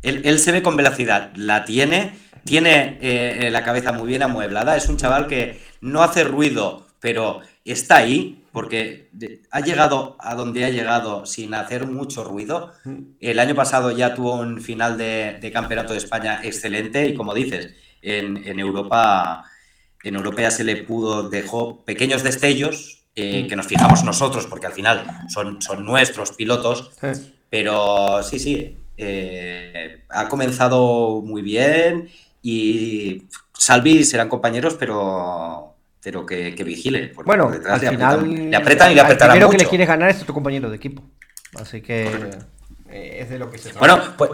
Él, 0.01 0.39
se 0.39 0.51
ve 0.51 0.61
con 0.61 0.75
velocidad, 0.75 1.31
la 1.35 1.63
tiene, 1.63 2.17
tiene 2.43 2.97
eh, 3.01 3.49
la 3.51 3.63
cabeza 3.63 3.93
muy 3.93 4.07
bien 4.07 4.23
amueblada, 4.23 4.75
es 4.75 4.89
un 4.89 4.97
chaval 4.97 5.27
que 5.27 5.61
no 5.79 6.03
hace 6.03 6.25
ruido, 6.25 6.87
pero 6.99 7.39
está 7.63 7.97
ahí, 7.97 8.38
porque 8.51 9.09
ha 9.51 9.59
llegado 9.61 10.15
a 10.19 10.35
donde 10.35 10.65
ha 10.65 10.69
llegado 10.69 11.25
sin 11.25 11.53
hacer 11.53 11.87
mucho 11.87 12.23
ruido. 12.23 12.73
El 13.19 13.39
año 13.39 13.55
pasado 13.55 13.91
ya 13.91 14.15
tuvo 14.15 14.35
un 14.35 14.61
final 14.61 14.97
de, 14.97 15.49
Campeonato 15.53 15.93
de 15.93 15.99
España 15.99 16.41
excelente 16.43 17.07
y 17.07 17.15
como 17.15 17.33
dices, 17.33 17.73
en, 18.01 18.59
Europa 18.59 19.45
en 20.03 20.15
Europa 20.15 20.41
ya 20.41 20.51
se 20.51 20.63
le 20.63 20.77
pudo, 20.77 21.29
dejó 21.29 21.83
pequeños 21.83 22.23
destellos, 22.23 23.03
eh, 23.15 23.47
que 23.47 23.55
nos 23.55 23.67
fijamos 23.67 24.03
nosotros, 24.03 24.47
porque 24.47 24.67
al 24.67 24.73
final 24.73 25.05
son, 25.27 25.61
son 25.61 25.85
nuestros 25.85 26.31
pilotos, 26.31 26.91
pero 27.49 28.23
sí, 28.23 28.39
sí, 28.39 28.77
eh, 28.97 30.03
ha 30.09 30.29
comenzado 30.29 31.21
muy 31.21 31.41
bien 31.41 32.09
y 32.41 33.23
Salvi 33.53 34.03
serán 34.03 34.29
compañeros, 34.29 34.75
pero 34.79 35.68
pero 36.01 36.25
que, 36.25 36.51
vigile. 36.63 37.13
bueno, 37.25 37.51
al 37.67 37.81
le 37.81 37.89
final 37.89 38.49
le 38.49 38.55
apretan 38.55 38.91
y 38.91 38.95
le 38.95 39.01
apretarán 39.01 39.35
El 39.35 39.41
primero 39.41 39.51
que 39.51 39.63
le 39.63 39.69
quieres 39.69 39.87
ganar 39.87 40.09
es 40.09 40.23
tu 40.23 40.33
compañero 40.33 40.69
de 40.69 40.75
equipo. 40.75 41.03
Así 41.55 41.81
que 41.81 42.05
eh, 42.89 43.17
es 43.21 43.29
de 43.29 43.39
lo 43.39 43.49
que 43.51 43.57
se 43.57 43.71
trata. 43.71 43.79
Bueno, 43.79 44.15
pues, 44.17 44.31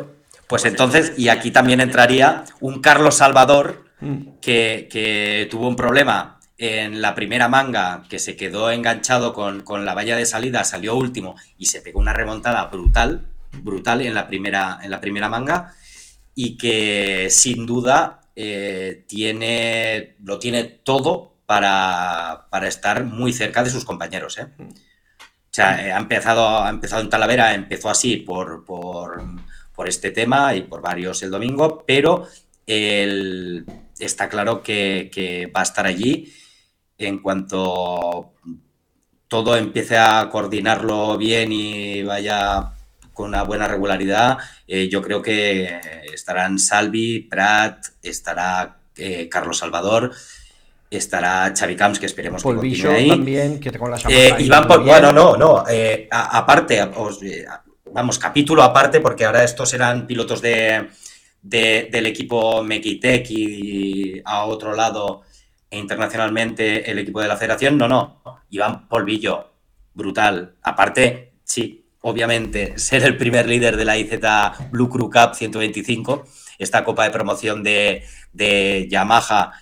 pues 0.47 0.65
entonces, 0.65 1.13
y 1.17 1.29
aquí 1.29 1.51
también 1.51 1.81
entraría 1.81 2.43
un 2.59 2.81
Carlos 2.81 3.15
Salvador 3.15 3.85
mm. 3.99 4.39
que, 4.41 4.87
que 4.91 5.47
tuvo 5.49 5.67
un 5.67 5.75
problema 5.75 6.35
en 6.57 7.01
la 7.01 7.15
primera 7.15 7.49
manga, 7.49 8.03
que 8.09 8.19
se 8.19 8.35
quedó 8.35 8.71
enganchado 8.71 9.33
con, 9.33 9.85
la 9.85 9.93
valla 9.93 10.15
de 10.15 10.25
salida, 10.25 10.63
salió 10.63 10.95
último 10.95 11.35
y 11.57 11.65
se 11.65 11.81
pegó 11.81 11.99
una 11.99 12.13
remontada 12.13 12.65
brutal, 12.65 13.27
brutal 13.61 14.01
en 14.01 14.13
la 14.13 14.27
primera, 14.27 14.79
en 14.81 14.91
la 14.91 15.01
primera 15.01 15.29
manga, 15.29 15.73
y 16.33 16.57
que 16.57 17.27
sin 17.29 17.65
duda 17.65 18.21
eh, 18.35 19.03
tiene, 19.07 20.15
lo 20.23 20.39
tiene 20.39 20.63
todo 20.63 21.34
para, 21.45 22.47
estar 22.63 23.03
muy 23.03 23.33
cerca 23.33 23.63
de 23.63 23.69
sus 23.69 23.85
compañeros. 23.85 24.37
¿eh? 24.37 24.47
O 24.59 25.51
sea, 25.51 25.85
eh, 25.85 25.91
ha, 25.91 25.97
empezado, 25.97 26.63
ha 26.63 26.69
empezado 26.69 27.01
en 27.01 27.09
Talavera, 27.09 27.53
empezó 27.53 27.89
así 27.89 28.17
por, 28.17 28.65
por, 28.65 29.23
por 29.73 29.87
este 29.87 30.11
tema 30.11 30.55
y 30.55 30.61
por 30.61 30.81
varios 30.81 31.23
el 31.23 31.31
domingo, 31.31 31.83
pero 31.85 32.27
está 32.65 34.27
claro 34.27 34.63
que, 34.63 35.09
que 35.13 35.47
va 35.47 35.59
a 35.59 35.63
estar 35.63 35.85
allí 35.85 36.33
en 36.97 37.19
cuanto 37.19 38.33
todo 39.27 39.55
empiece 39.57 39.97
a 39.97 40.29
coordinarlo 40.31 41.17
bien 41.17 41.51
y 41.51 42.03
vaya 42.03 42.71
con 43.13 43.29
una 43.29 43.43
buena 43.43 43.67
regularidad, 43.67 44.37
eh, 44.67 44.89
yo 44.89 45.01
creo 45.01 45.21
que 45.21 45.79
estarán 46.13 46.59
Salvi, 46.59 47.21
Prat, 47.21 47.85
estará 48.03 48.77
eh, 48.97 49.29
Carlos 49.29 49.57
Salvador, 49.57 50.13
estará 50.97 51.53
Xavi 51.57 51.75
Camps, 51.75 51.99
que 51.99 52.05
esperemos 52.05 52.43
que 52.43 52.55
continúe 52.55 52.91
ahí. 52.91 53.09
también, 53.09 53.59
que 53.59 53.71
la 53.71 54.01
eh, 54.09 54.49
bueno, 54.83 55.11
no, 55.11 55.35
no, 55.37 55.63
aparte, 56.11 56.89
vamos, 57.91 58.19
capítulo 58.19 58.63
aparte, 58.63 58.99
porque 58.99 59.25
ahora 59.25 59.43
estos 59.43 59.69
serán 59.69 60.05
pilotos 60.07 60.41
de, 60.41 60.89
del 61.41 62.05
equipo 62.07 62.63
Mekitech 62.63 63.29
y 63.29 64.21
a 64.25 64.45
otro 64.45 64.75
lado 64.75 65.21
internacionalmente 65.71 66.89
el 66.89 66.99
equipo 66.99 67.21
de 67.21 67.27
la 67.27 67.37
federación, 67.37 67.77
no, 67.77 67.87
no. 67.87 68.21
Iván 68.49 68.87
Polvillo, 68.87 69.51
brutal. 69.93 70.55
Aparte, 70.61 71.33
sí, 71.43 71.85
obviamente, 72.01 72.77
ser 72.77 73.03
el 73.03 73.17
primer 73.17 73.47
líder 73.47 73.77
de 73.77 73.85
la 73.85 73.97
IZ 73.97 74.19
Blue 74.71 74.89
Crew 74.89 75.09
Cup 75.09 75.33
125, 75.33 76.25
esta 76.59 76.83
copa 76.83 77.03
de 77.03 77.11
promoción 77.11 77.63
de, 77.63 78.03
Yamaha 78.89 79.53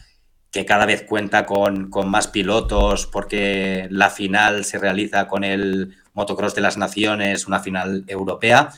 que 0.54 0.66
cada 0.66 0.86
vez 0.86 1.02
cuenta 1.02 1.48
con, 1.48 1.90
más 2.06 2.28
pilotos 2.28 3.08
porque 3.08 3.88
la 3.90 4.12
final 4.12 4.64
se 4.66 4.78
realiza 4.78 5.28
con 5.28 5.44
el 5.44 5.96
Motocross 6.14 6.54
de 6.54 6.62
las 6.62 6.78
Naciones, 6.78 7.48
una 7.48 7.60
final 7.60 8.06
europea. 8.08 8.70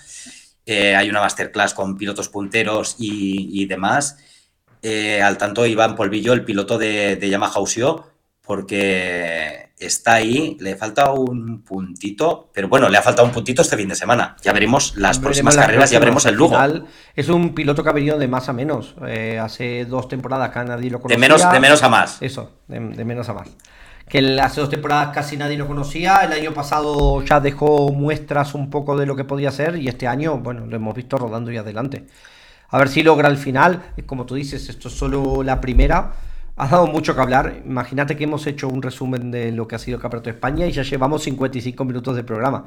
eh, 0.66 0.96
hay 0.96 1.10
una 1.10 1.20
masterclass 1.20 1.74
con 1.74 1.98
pilotos 1.98 2.30
punteros 2.30 2.96
y, 2.98 3.66
demás. 3.68 4.18
Eh, 4.82 5.22
al 5.22 5.38
tanto 5.38 5.66
Iván 5.66 5.96
Polvillo, 5.96 6.32
el 6.32 6.46
piloto 6.46 6.78
de, 6.78 7.18
de 7.18 7.30
Yamaha 7.30 7.60
Usio, 7.60 8.15
porque 8.46 9.72
está 9.78 10.16
ahí, 10.16 10.56
le 10.60 10.76
falta 10.76 11.12
un 11.12 11.62
puntito, 11.62 12.50
pero 12.54 12.68
bueno, 12.70 12.90
le 12.90 12.98
ha 12.98 13.02
faltado 13.02 13.28
un 13.28 13.34
puntito 13.34 13.62
este 13.62 13.76
fin 13.76 13.90
de 13.90 13.96
semana. 13.96 14.36
Ya 14.42 14.54
veremos 14.54 14.96
las 14.98 15.20
próximas 15.20 15.56
carreras, 15.56 15.90
ya 15.92 16.00
veremos 16.00 16.26
el 16.26 16.36
Lugo. 16.36 16.58
Es 17.16 17.30
un 17.30 17.54
piloto 17.54 17.84
que 17.84 17.90
ha 17.90 17.94
venido 17.94 18.18
de 18.18 18.28
más 18.28 18.48
a 18.48 18.54
menos. 18.54 18.96
Eh, 19.08 19.40
hace 19.40 19.86
dos 19.86 20.08
temporadas 20.08 20.52
que 20.52 20.64
nadie 20.64 20.90
lo 20.90 21.00
conocía. 21.00 21.18
De 21.18 21.20
menos, 21.20 21.52
de 21.52 21.60
menos 21.60 21.84
a 21.84 21.90
más. 21.90 22.22
Eso, 22.22 22.52
de, 22.68 22.80
menos 22.80 23.28
a 23.30 23.34
más. 23.34 23.50
Que 24.08 24.40
hace 24.40 24.62
dos 24.62 24.70
temporadas 24.70 25.14
casi 25.14 25.36
nadie 25.38 25.58
lo 25.58 25.68
conocía. 25.68 26.18
El 26.18 26.34
año 26.34 26.54
pasado 26.54 27.24
ya 27.24 27.40
dejó 27.40 27.92
muestras 27.92 28.54
un 28.54 28.70
poco 28.70 28.96
de 28.96 29.06
lo 29.06 29.16
que 29.16 29.24
podía 29.24 29.52
ser 29.52 29.76
y 29.78 29.88
este 29.88 30.08
año, 30.08 30.38
bueno, 30.38 30.66
lo 30.68 30.76
hemos 30.76 30.96
visto 30.96 31.18
rodando 31.18 31.52
y 31.52 31.58
adelante. 31.58 32.06
A 32.70 32.78
ver 32.78 32.90
si 32.90 33.04
logra 33.04 33.28
el 33.28 33.38
final. 33.38 33.94
Como 34.06 34.26
tú 34.26 34.36
dices, 34.36 34.70
esto 34.70 34.88
es 34.88 34.94
solo 34.94 35.44
la 35.44 35.60
primera 35.60 36.14
ha 36.58 36.68
dado 36.68 36.88
mucho 36.88 37.16
que 37.16 37.22
hablar. 37.22 37.62
Imagínate 37.66 38.16
que 38.16 38.24
hemos 38.24 38.48
hecho 38.48 38.68
un 38.68 38.82
resumen 38.82 39.32
de 39.32 39.52
lo 39.52 39.68
que 39.68 39.76
ha 39.76 39.80
sido 39.80 39.98
el 39.98 40.02
Campeonato 40.02 40.30
de 40.30 40.36
España 40.36 40.66
y 40.66 40.72
ya 40.72 40.84
llevamos 40.84 41.24
55 41.24 41.84
minutos 41.84 42.16
de 42.16 42.24
programa. 42.24 42.66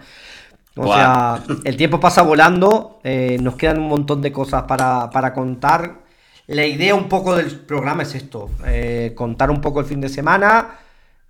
O 0.77 0.95
sea, 0.95 1.43
el 1.65 1.77
tiempo 1.77 1.99
pasa 1.99 2.23
volando, 2.23 3.01
eh, 3.03 3.37
nos 3.41 3.57
quedan 3.57 3.81
un 3.81 3.89
montón 3.89 4.23
de 4.23 4.31
cosas 4.31 4.63
para, 4.63 5.33
contar. 5.35 6.03
La 6.47 6.65
idea 6.67 6.95
un 6.95 7.09
poco 7.09 7.35
del 7.35 7.51
programa 7.51 8.05
es 8.05 8.15
esto, 8.15 8.49
eh, 8.65 9.13
contar 9.17 9.51
un 9.51 9.61
poco 9.61 9.81
el 9.81 9.87
fin 9.87 10.01
de 10.01 10.09
semana 10.09 10.79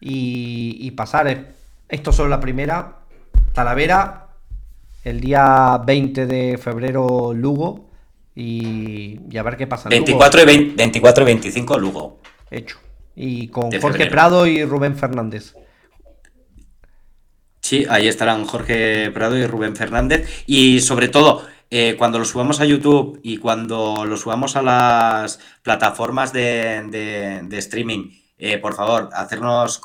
y, 0.01 0.91
pasar. 0.91 1.47
Esto 1.89 2.13
solo 2.13 2.29
la 2.29 2.41
primera, 2.41 2.97
Talavera, 3.55 4.27
el 5.03 5.21
día 5.21 5.81
20 5.87 6.27
de 6.27 6.59
febrero 6.59 7.33
Lugo 7.33 7.87
y, 8.35 9.19
a 9.37 9.43
ver 9.43 9.57
qué 9.57 9.67
pasa. 9.67 9.89
24, 9.89 10.43
Y 10.43 10.75
24 10.77 11.23
y 11.23 11.27
25 11.27 11.79
Lugo 11.79 12.18
hecho. 12.51 12.79
Y 13.15 13.49
con 13.49 13.71
Jorge 13.81 14.07
Prado 14.07 14.47
y 14.47 14.65
Rubén 14.65 14.97
Fernández. 14.97 15.55
Sí, 17.61 17.85
ahí 17.91 18.09
estarán 18.09 18.47
Jorge 18.47 19.11
Prado 19.11 19.37
y 19.37 19.47
Rubén 19.47 19.77
Fernández. 19.77 20.45
Y 20.47 20.81
sobre 20.81 21.09
todo, 21.09 21.45
eh, 21.71 21.97
cuando 21.99 22.19
lo 22.19 22.25
subamos 22.25 22.61
a 22.61 22.65
YouTube 22.65 23.21
y 23.23 23.37
cuando 23.37 24.07
lo 24.07 24.17
subamos 24.17 24.57
a 24.57 24.63
las 24.63 25.39
plataformas 25.63 26.33
de, 26.33 27.47
streaming, 27.51 28.11
eh, 28.39 28.57
por 28.57 28.75
favor, 28.75 29.11
hacernos 29.13 29.83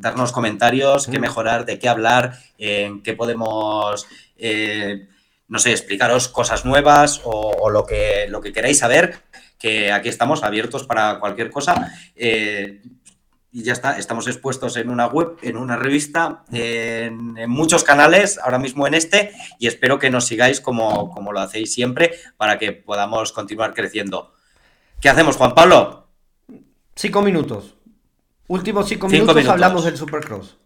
darnos 0.00 0.32
comentarios, 0.32 1.06
qué 1.06 1.20
mejorar, 1.20 1.66
de 1.66 1.78
qué 1.78 1.88
hablar, 1.88 2.32
en 2.58 3.02
qué 3.02 3.12
podemos, 3.12 4.06
eh, 4.36 5.06
no 5.46 5.58
sé, 5.58 5.70
explicaros 5.70 6.28
cosas 6.28 6.64
nuevas 6.64 7.20
o, 7.24 7.30
o, 7.60 7.70
lo, 7.70 7.86
que, 7.86 8.26
lo 8.28 8.40
que 8.40 8.52
queráis 8.52 8.78
saber 8.78 9.22
que 9.60 9.92
aquí 9.92 10.08
estamos 10.08 10.42
abiertos 10.42 10.84
para 10.84 11.20
cualquier 11.20 11.50
cosa. 11.50 11.92
Eh, 12.16 12.82
y 13.52 13.62
ya 13.64 13.72
está, 13.72 13.98
estamos 13.98 14.26
expuestos 14.28 14.76
en 14.76 14.90
una 14.90 15.06
web, 15.06 15.36
en 15.42 15.56
una 15.56 15.76
revista, 15.76 16.44
en, 16.52 17.34
muchos 17.48 17.84
canales, 17.84 18.38
ahora 18.38 18.58
mismo 18.58 18.86
en 18.86 18.94
este, 18.94 19.32
y 19.58 19.66
espero 19.66 19.98
que 19.98 20.08
nos 20.08 20.26
sigáis 20.26 20.60
como, 20.60 21.10
como 21.10 21.32
lo 21.32 21.40
hacéis 21.40 21.72
siempre 21.72 22.14
para 22.36 22.58
que 22.58 22.72
podamos 22.72 23.32
continuar 23.32 23.74
creciendo. 23.74 24.32
¿Qué 25.00 25.08
hacemos, 25.08 25.36
Juan 25.36 25.54
Pablo? 25.54 26.08
Cinco 26.94 27.22
minutos. 27.22 27.74
Últimos 28.46 28.88
cinco, 28.88 29.08
minutos, 29.08 29.46
hablamos 29.46 29.84
del 29.84 29.96
Supercross. 29.96 30.56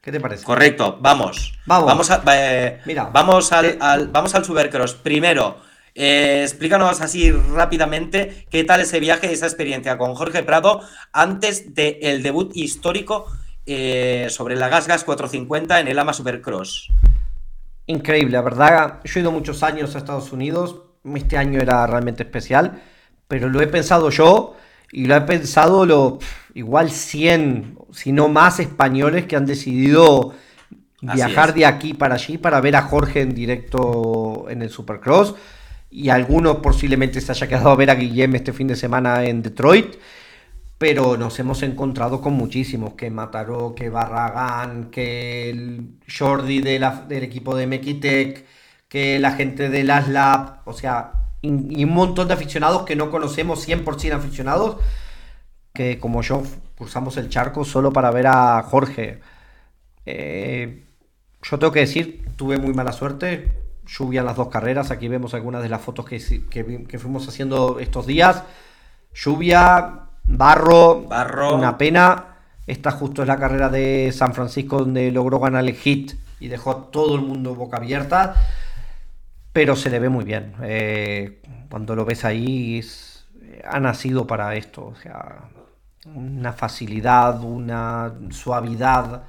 ¿Qué 0.00 0.12
te 0.12 0.20
parece? 0.20 0.44
Correcto, 0.44 0.96
vamos. 1.00 1.58
Vamos. 1.66 1.86
Vamos, 1.86 2.10
eh, 2.32 2.80
Mira, 2.86 3.10
vamos, 3.12 3.52
al, 3.52 3.64
eh, 3.64 3.78
al, 3.80 4.08
vamos 4.08 4.34
al 4.34 4.44
Supercross. 4.44 4.94
Primero, 4.94 5.60
eh, 6.00 6.42
explícanos 6.44 7.00
así 7.00 7.32
rápidamente 7.32 8.46
qué 8.50 8.62
tal 8.62 8.80
ese 8.80 9.00
viaje, 9.00 9.32
esa 9.32 9.46
experiencia 9.46 9.98
con 9.98 10.14
Jorge 10.14 10.44
Prado 10.44 10.80
antes 11.12 11.74
del 11.74 12.22
debut 12.22 12.52
histórico 12.54 13.26
eh, 13.66 14.28
sobre 14.30 14.54
la 14.54 14.68
Gas 14.68 14.86
Gas 14.86 15.02
450 15.02 15.80
en 15.80 15.88
el 15.88 15.98
AMA 15.98 16.12
Supercross. 16.12 16.92
Increíble, 17.86 18.34
la 18.34 18.42
verdad. 18.42 19.00
Yo 19.02 19.18
he 19.18 19.22
ido 19.22 19.32
muchos 19.32 19.64
años 19.64 19.96
a 19.96 19.98
Estados 19.98 20.30
Unidos. 20.30 20.82
Este 21.16 21.36
año 21.36 21.60
era 21.60 21.84
realmente 21.88 22.22
especial, 22.22 22.80
pero 23.26 23.48
lo 23.48 23.60
he 23.60 23.66
pensado 23.66 24.10
yo 24.10 24.54
y 24.92 25.06
lo 25.06 25.16
he 25.16 25.22
pensado 25.22 25.84
lo 25.84 26.20
igual 26.54 26.92
100, 26.92 27.76
si 27.90 28.12
no 28.12 28.28
más 28.28 28.60
españoles 28.60 29.26
que 29.26 29.34
han 29.34 29.46
decidido 29.46 30.32
viajar 31.00 31.54
de 31.54 31.66
aquí 31.66 31.92
para 31.92 32.14
allí 32.14 32.38
para 32.38 32.60
ver 32.60 32.76
a 32.76 32.82
Jorge 32.82 33.20
en 33.22 33.34
directo 33.34 34.46
en 34.48 34.62
el 34.62 34.70
Supercross 34.70 35.34
y 35.90 36.10
alguno 36.10 36.60
posiblemente 36.62 37.20
se 37.20 37.32
haya 37.32 37.48
quedado 37.48 37.70
a 37.70 37.76
ver 37.76 37.90
a 37.90 37.94
Guillem 37.94 38.34
este 38.36 38.52
fin 38.52 38.68
de 38.68 38.76
semana 38.76 39.24
en 39.24 39.42
Detroit, 39.42 39.96
pero 40.78 41.16
nos 41.16 41.38
hemos 41.40 41.62
encontrado 41.62 42.20
con 42.20 42.34
muchísimos, 42.34 42.94
que 42.94 43.10
Mataró, 43.10 43.74
que 43.74 43.90
Barragán, 43.90 44.90
que 44.90 45.80
Jordi 46.08 46.60
de 46.60 46.78
del 47.08 47.24
equipo 47.24 47.56
de 47.56 47.66
Mekitech, 47.66 48.44
que 48.88 49.18
la 49.18 49.32
gente 49.32 49.68
de 49.70 49.84
Las 49.84 50.08
Lab, 50.08 50.62
o 50.66 50.72
sea, 50.72 51.12
un 51.42 51.90
montón 51.90 52.28
de 52.28 52.34
aficionados 52.34 52.84
que 52.84 52.96
no 52.96 53.10
conocemos, 53.10 53.66
100% 53.66 54.12
aficionados, 54.14 54.76
que 55.74 55.98
como 55.98 56.22
yo 56.22 56.42
cruzamos 56.76 57.16
el 57.16 57.28
charco 57.28 57.64
solo 57.64 57.92
para 57.92 58.10
ver 58.10 58.26
a 58.28 58.62
Jorge. 58.62 59.20
Eh, 60.06 60.84
yo 61.42 61.58
tengo 61.58 61.72
que 61.72 61.80
decir, 61.80 62.24
tuve 62.36 62.58
muy 62.58 62.72
mala 62.74 62.92
suerte, 62.92 63.67
lluvia 63.88 64.20
en 64.20 64.26
las 64.26 64.36
dos 64.36 64.48
carreras. 64.48 64.90
Aquí 64.90 65.08
vemos 65.08 65.34
algunas 65.34 65.62
de 65.62 65.68
las 65.68 65.80
fotos 65.80 66.04
que, 66.04 66.18
que, 66.48 66.98
fuimos 66.98 67.26
haciendo 67.26 67.78
estos 67.80 68.06
días. 68.06 68.42
Lluvia, 69.14 70.00
barro, 70.24 71.02
barro, 71.02 71.56
una 71.56 71.78
pena. 71.78 72.36
Esta 72.66 72.90
justo 72.90 73.22
es 73.22 73.28
la 73.28 73.38
carrera 73.38 73.70
de 73.70 74.12
San 74.12 74.34
Francisco 74.34 74.78
donde 74.78 75.10
logró 75.10 75.40
ganar 75.40 75.64
el 75.64 75.74
hit 75.74 76.12
y 76.38 76.48
dejó 76.48 76.70
a 76.70 76.90
todo 76.90 77.16
el 77.16 77.22
mundo 77.22 77.54
boca 77.54 77.78
abierta. 77.78 78.34
Pero 79.52 79.74
se 79.74 79.90
le 79.90 79.98
ve 79.98 80.08
muy 80.08 80.24
bien. 80.24 80.54
Eh, 80.62 81.40
cuando 81.70 81.96
lo 81.96 82.04
ves 82.04 82.24
ahí, 82.24 82.80
ha 83.64 83.80
nacido 83.80 84.26
para 84.26 84.54
esto. 84.54 84.86
O 84.86 84.96
sea, 84.96 85.48
una 86.14 86.52
facilidad, 86.52 87.42
una 87.42 88.12
suavidad. 88.30 89.22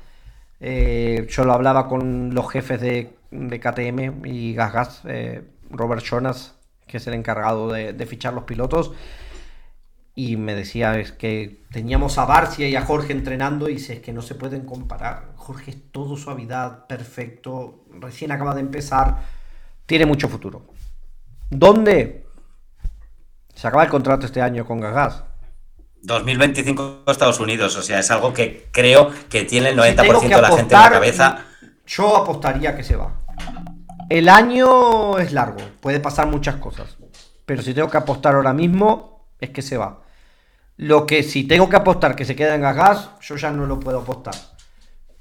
Eh, 0.60 1.26
yo 1.30 1.46
lo 1.46 1.54
hablaba 1.54 1.88
con 1.88 2.36
los 2.36 2.52
jefes 2.52 2.82
de 2.82 3.19
de 3.32 3.60
KTM 3.60 4.26
y 4.26 4.54
GasGas, 4.54 5.02
eh, 5.06 5.44
Robert 5.70 6.04
Jonas, 6.04 6.56
que 6.88 6.98
es 6.98 7.08
el 7.08 7.14
encargado 7.14 7.72
de, 7.72 8.06
fichar 8.06 8.34
los 8.34 8.44
pilotos. 8.44 8.92
Y 10.16 10.36
me 10.36 10.54
decía, 10.54 11.00
es 11.00 11.12
que 11.12 11.62
teníamos 11.72 12.18
a 12.18 12.26
Barcia 12.26 12.68
y 12.68 12.76
a 12.76 12.82
Jorge 12.82 13.14
entrenando 13.14 13.70
y 13.70 13.76
dice, 13.76 13.94
es 13.94 14.00
que 14.02 14.12
no 14.12 14.22
se 14.22 14.36
pueden 14.36 14.66
comparar. 14.66 15.34
Jorge 15.36 15.72
es 15.72 15.92
todo 15.92 16.18
suavidad, 16.18 16.88
perfecto, 16.88 17.86
recién 18.00 18.32
acaba 18.32 18.54
de 18.54 18.62
empezar, 18.62 19.20
tiene 19.86 20.06
mucho 20.06 20.28
futuro. 20.28 20.66
¿Dónde? 21.50 22.28
Se 23.54 23.68
acaba 23.68 23.84
el 23.84 23.90
contrato 23.90 24.26
este 24.26 24.42
año 24.42 24.66
con 24.66 24.82
GasGas. 24.82 25.24
2025 26.02 27.04
Estados 27.08 27.40
Unidos, 27.40 27.76
o 27.76 27.82
sea, 27.82 28.00
es 28.00 28.10
algo 28.12 28.34
que 28.34 28.68
creo 28.72 29.12
que 29.30 29.44
tiene 29.44 29.70
el 29.70 29.78
90% 29.78 30.22
de 30.22 30.42
la 30.42 30.50
gente 30.50 30.76
en 30.76 30.82
la 30.82 30.90
cabeza. 30.90 31.46
Yo 31.90 32.16
apostaría 32.16 32.76
que 32.76 32.84
se 32.84 32.96
va. 32.96 33.12
El 34.10 34.30
año 34.30 35.18
es 35.18 35.34
largo, 35.34 35.60
puede 35.82 36.00
pasar 36.00 36.28
muchas 36.28 36.56
cosas. 36.58 36.98
Pero 37.46 37.64
si 37.64 37.74
tengo 37.74 37.90
que 37.90 37.98
apostar 37.98 38.36
ahora 38.36 38.54
mismo, 38.54 39.26
es 39.40 39.50
que 39.50 39.64
se 39.64 39.76
va. 39.76 40.04
Lo 40.78 41.08
que 41.08 41.24
si 41.24 41.46
tengo 41.46 41.68
que 41.68 41.76
apostar 41.76 42.16
que 42.16 42.26
se 42.26 42.36
queda 42.36 42.54
en 42.54 42.62
gas, 42.62 43.10
yo 43.22 43.38
ya 43.38 43.50
no 43.50 43.66
lo 43.66 43.80
puedo 43.80 44.00
apostar. 44.00 44.36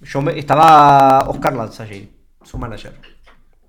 Yo 0.01 0.21
me, 0.21 0.39
estaba 0.39 1.29
Oscar 1.29 1.55
Lanza 1.55 1.85
allí, 1.85 2.13
su 2.45 2.59
manager. 2.59 2.95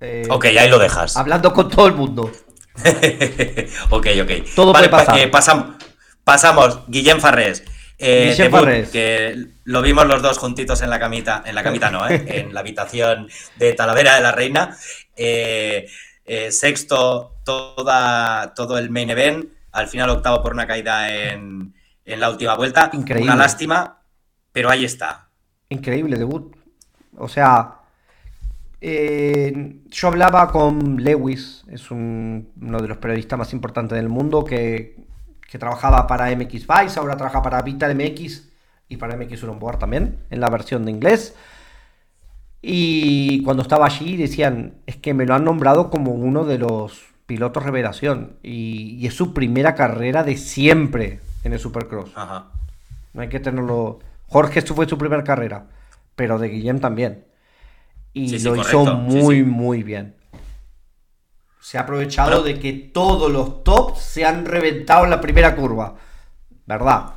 Eh, 0.00 0.28
ok, 0.30 0.44
ahí 0.44 0.68
lo 0.68 0.78
dejas. 0.78 1.16
Hablando 1.16 1.54
con 1.54 1.70
todo 1.70 1.86
el 1.86 1.94
mundo. 1.94 2.30
ok, 3.90 4.06
ok. 4.22 4.30
Todo 4.54 4.72
puede 4.72 4.90
pasar. 4.90 5.18
Eh, 5.18 5.30
pasamos, 6.22 6.80
Guillem 6.86 7.18
Farrés. 7.18 7.64
Eh, 8.02 8.88
que 8.90 9.46
lo 9.64 9.82
vimos 9.82 10.06
los 10.06 10.22
dos 10.22 10.38
juntitos 10.38 10.80
en 10.80 10.88
la 10.88 10.98
camita, 10.98 11.42
en 11.44 11.54
la 11.54 11.62
camita 11.62 11.90
no, 11.90 12.08
¿eh? 12.08 12.24
en 12.28 12.54
la 12.54 12.60
habitación 12.60 13.28
de 13.56 13.74
Talavera 13.74 14.14
de 14.14 14.22
la 14.22 14.32
Reina. 14.32 14.74
Eh, 15.14 15.86
eh, 16.24 16.50
sexto, 16.50 17.36
toda, 17.44 18.54
todo 18.54 18.78
el 18.78 18.88
main 18.88 19.10
event. 19.10 19.50
Al 19.72 19.86
final 19.86 20.08
octavo 20.08 20.42
por 20.42 20.54
una 20.54 20.66
caída 20.66 21.14
en, 21.14 21.74
la 22.06 22.30
última 22.30 22.56
vuelta. 22.56 22.88
Increíble. 22.94 23.30
Una 23.30 23.36
lástima, 23.36 24.00
pero 24.50 24.70
ahí 24.70 24.86
está. 24.86 25.28
Increíble 25.68 26.16
debut. 26.16 26.56
O 27.18 27.28
sea, 27.28 27.80
yo 28.80 30.08
hablaba 30.08 30.50
con 30.50 31.04
Lewis, 31.04 31.64
es 31.70 31.90
uno 31.90 32.80
de 32.80 32.88
los 32.88 32.96
periodistas 32.96 33.38
más 33.38 33.52
importantes 33.52 33.96
del 33.96 34.08
mundo, 34.08 34.42
que 34.42 34.96
que 35.50 35.58
trabajaba 35.58 36.06
para 36.06 36.34
MX 36.34 36.66
Vice, 36.66 36.98
ahora 36.98 37.16
trabaja 37.16 37.42
para 37.42 37.60
Vital 37.62 37.96
MX 37.96 38.48
y 38.88 38.96
para 38.96 39.16
MX 39.16 39.44
Board 39.58 39.78
también, 39.78 40.18
en 40.30 40.40
la 40.40 40.48
versión 40.48 40.84
de 40.84 40.92
inglés. 40.92 41.34
Y 42.62 43.42
cuando 43.42 43.62
estaba 43.62 43.86
allí 43.86 44.16
decían, 44.16 44.74
es 44.86 44.96
que 44.96 45.12
me 45.12 45.26
lo 45.26 45.34
han 45.34 45.44
nombrado 45.44 45.90
como 45.90 46.12
uno 46.12 46.44
de 46.44 46.58
los 46.58 47.02
pilotos 47.26 47.64
revelación. 47.64 48.36
Y, 48.42 49.04
es 49.06 49.14
su 49.14 49.34
primera 49.34 49.74
carrera 49.74 50.22
de 50.22 50.36
siempre 50.36 51.20
en 51.42 51.52
el 51.52 51.58
Supercross. 51.58 52.12
No 53.12 53.22
hay 53.22 53.28
que 53.28 53.40
tenerlo... 53.40 53.98
Jorge 54.28 54.62
fue 54.62 54.88
su 54.88 54.98
primera 54.98 55.24
carrera, 55.24 55.66
pero 56.14 56.38
de 56.38 56.48
Guillem 56.48 56.78
también. 56.78 57.24
Y 58.12 58.38
lo 58.38 58.54
hizo 58.54 58.84
muy, 58.94 59.42
muy 59.42 59.82
bien. 59.82 60.14
Se 61.60 61.78
ha 61.78 61.82
aprovechado 61.82 62.42
de 62.42 62.58
que 62.58 62.72
todos 62.72 63.30
los 63.30 63.62
tops 63.62 64.00
se 64.00 64.24
han 64.24 64.44
reventado 64.46 65.04
en 65.04 65.10
la 65.10 65.20
primera 65.20 65.54
curva. 65.54 65.94
¿Verdad? 66.66 67.14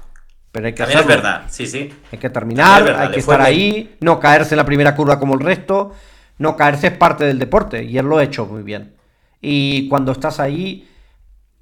Pero 0.51 0.67
hay 0.67 0.73
que 0.73 0.83
También 0.83 0.99
es 0.99 1.07
verdad, 1.07 1.43
sí, 1.49 1.65
sí. 1.65 1.91
Hay 2.11 2.19
que 2.19 2.29
terminar, 2.29 2.87
hay 2.95 3.11
que 3.11 3.19
estar 3.19 3.41
ahí, 3.41 3.95
no 4.01 4.19
caerse 4.19 4.53
en 4.53 4.57
la 4.57 4.65
primera 4.65 4.95
curva 4.95 5.19
como 5.19 5.33
el 5.33 5.39
resto. 5.39 5.93
No 6.37 6.55
caerse 6.55 6.87
es 6.87 6.93
parte 6.97 7.25
del 7.25 7.39
deporte 7.39 7.83
y 7.83 7.97
él 7.97 8.05
lo 8.05 8.17
ha 8.17 8.23
hecho 8.23 8.45
muy 8.45 8.63
bien. 8.63 8.95
Y 9.41 9.87
cuando 9.89 10.11
estás 10.11 10.39
ahí, 10.39 10.89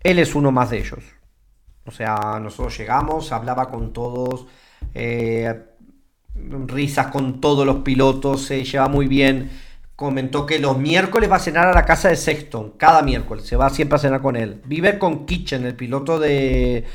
él 0.01 0.19
es 0.19 0.35
uno 0.35 0.51
más 0.51 0.69
de 0.71 0.79
ellos. 0.79 1.03
O 1.85 1.91
sea, 1.91 2.39
nosotros 2.41 2.77
llegamos, 2.77 3.31
hablaba 3.31 3.69
con 3.69 3.91
todos, 3.91 4.45
eh, 4.93 5.57
risas 6.67 7.07
con 7.07 7.41
todos 7.41 7.65
los 7.65 7.77
pilotos, 7.77 8.43
se 8.43 8.63
lleva 8.63 8.87
muy 8.87 9.07
bien. 9.07 9.51
Comentó 10.01 10.47
que 10.47 10.57
los 10.57 10.79
miércoles 10.79 11.29
va 11.29 11.35
a 11.35 11.39
cenar 11.39 11.67
a 11.67 11.73
la 11.73 11.85
casa 11.85 12.09
de 12.09 12.15
Sexton, 12.15 12.71
cada 12.75 13.03
miércoles, 13.03 13.45
se 13.45 13.55
va 13.55 13.69
siempre 13.69 13.97
a 13.97 13.99
cenar 13.99 14.19
con 14.19 14.35
él. 14.35 14.59
Vive 14.65 14.97
con 14.97 15.27
Kitchen, 15.27 15.63
el 15.63 15.75
piloto 15.75 16.17
de, 16.17 16.85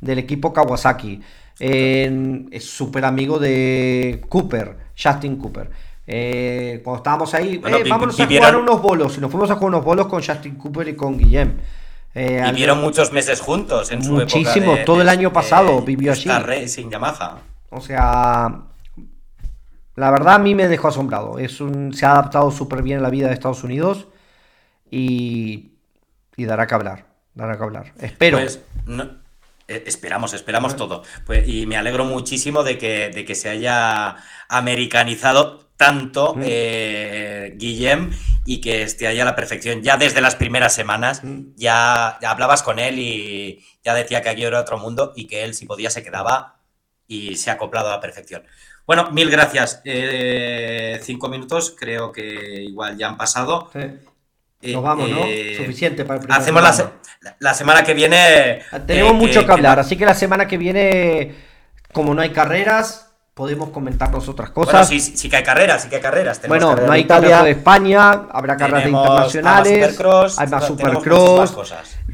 del 0.00 0.18
equipo 0.18 0.54
Kawasaki 0.54 1.20
es 1.58 2.64
súper 2.64 3.04
amigo 3.04 3.38
de 3.38 4.24
Cooper, 4.30 4.78
Justin 4.98 5.36
Cooper. 5.36 5.70
Eh, 6.06 6.80
cuando 6.82 6.98
estábamos 6.98 7.34
ahí, 7.34 7.60
eh, 7.66 7.84
vámonos 7.86 8.18
a 8.18 8.26
jugar 8.26 8.56
unos 8.56 8.80
bolos. 8.80 9.18
Y 9.18 9.20
nos 9.20 9.30
fuimos 9.30 9.50
a 9.50 9.56
jugar 9.56 9.68
unos 9.68 9.84
bolos 9.84 10.06
con 10.06 10.22
Justin 10.22 10.54
Cooper 10.56 10.88
y 10.88 10.96
con 10.96 11.18
Guillem. 11.18 11.58
Eh, 12.14 12.42
vivieron 12.50 12.80
muchos 12.80 13.12
meses 13.12 13.42
juntos 13.42 13.92
en 13.92 14.02
su 14.02 14.12
Muchísimo, 14.12 14.76
todo 14.86 15.02
el 15.02 15.08
año 15.10 15.34
pasado 15.34 15.82
vivió 15.82 16.12
allí. 16.12 16.30
sin 16.66 16.90
Yamaha. 16.90 17.42
O 17.68 17.82
sea, 17.82 18.60
la 19.96 20.10
verdad 20.10 20.34
a 20.34 20.38
mí 20.38 20.54
me 20.54 20.68
dejó 20.68 20.88
asombrado. 20.88 21.38
Es 21.38 21.60
un, 21.60 21.92
se 21.94 22.06
ha 22.06 22.12
adaptado 22.12 22.50
súper 22.50 22.82
bien 22.82 22.98
a 22.98 23.02
la 23.02 23.10
vida 23.10 23.28
de 23.28 23.34
Estados 23.34 23.64
Unidos 23.64 24.08
y, 24.90 25.72
y 26.36 26.44
dará 26.44 26.66
que 26.66 26.74
hablar. 26.74 27.06
Dará 27.34 27.56
que 27.56 27.62
hablar. 27.62 27.92
Espero. 27.98 28.38
Pues, 28.38 28.60
eh, 29.66 29.84
esperamos, 29.86 30.34
esperamos 30.34 30.76
todo. 30.76 31.02
Pues, 31.24 31.48
y 31.48 31.66
me 31.66 31.76
alegro 31.76 32.04
muchísimo 32.04 32.62
de 32.62 32.78
que, 32.78 33.10
de 33.10 33.24
que 33.24 33.34
se 33.34 33.48
haya 33.48 34.16
americanizado 34.48 35.64
tanto 35.76 36.34
mm. 36.34 36.42
eh, 36.44 37.54
Guillem 37.56 38.10
y 38.44 38.60
que 38.60 38.82
esté 38.82 39.06
ahí 39.06 39.20
a 39.20 39.24
la 39.24 39.34
perfección. 39.34 39.82
Ya 39.82 39.96
desde 39.96 40.20
las 40.20 40.36
primeras 40.36 40.74
semanas 40.74 41.24
mm. 41.24 41.54
ya, 41.56 42.10
hablabas 42.10 42.62
con 42.62 42.78
él 42.78 42.98
y 42.98 43.64
ya 43.82 43.94
decía 43.94 44.22
que 44.22 44.28
aquí 44.28 44.44
era 44.44 44.60
otro 44.60 44.78
mundo 44.78 45.12
y 45.16 45.26
que 45.26 45.44
él 45.44 45.54
si 45.54 45.66
podía 45.66 45.90
se 45.90 46.02
quedaba 46.02 46.60
y 47.06 47.36
se 47.36 47.50
ha 47.50 47.54
acoplado 47.54 47.88
a 47.88 47.92
la 47.92 48.00
perfección. 48.00 48.44
Bueno, 48.86 49.10
mil 49.10 49.30
gracias. 49.30 49.80
Eh, 49.84 51.00
cinco 51.02 51.28
minutos, 51.28 51.74
creo 51.78 52.12
que 52.12 52.62
igual 52.62 52.96
ya 52.96 53.08
han 53.08 53.16
pasado. 53.16 53.70
Nos 54.62 54.82
vamos, 54.82 55.08
¿no? 55.10 55.22
Suficiente 55.56 56.04
para 56.04 56.20
el 56.20 56.26
primer 56.26 56.40
Hacemos 56.40 56.62
la, 56.62 57.36
la 57.38 57.54
semana 57.54 57.84
que 57.84 57.94
viene. 57.94 58.62
Tenemos 58.86 59.12
eh, 59.12 59.16
mucho 59.16 59.46
que, 59.46 59.52
hablar, 59.52 59.78
así 59.78 59.96
que 59.96 60.06
la 60.06 60.14
semana 60.14 60.46
que 60.46 60.58
viene, 60.58 61.34
como 61.92 62.14
no 62.14 62.22
hay 62.22 62.30
carreras, 62.30 63.03
podemos 63.34 63.70
comentarnos 63.70 64.28
otras 64.28 64.50
cosas. 64.50 64.88
Bueno, 64.88 65.02
sí, 65.02 65.16
sí, 65.16 65.28
que 65.28 65.36
hay 65.36 65.42
carreras, 65.42 65.82
sí 65.82 65.88
que 65.88 65.96
hay 65.96 66.02
carreras. 66.02 66.40
bueno, 66.46 66.76
no 66.76 66.92
hay 66.92 67.04
carreras 67.04 67.44
de 67.44 67.50
España, 67.50 68.10
habrá 68.30 68.56
carreras 68.56 68.84
de 68.84 68.90
internacionales, 68.90 70.00
hay 70.38 70.46
más 70.46 70.66
supercross. 70.66 71.56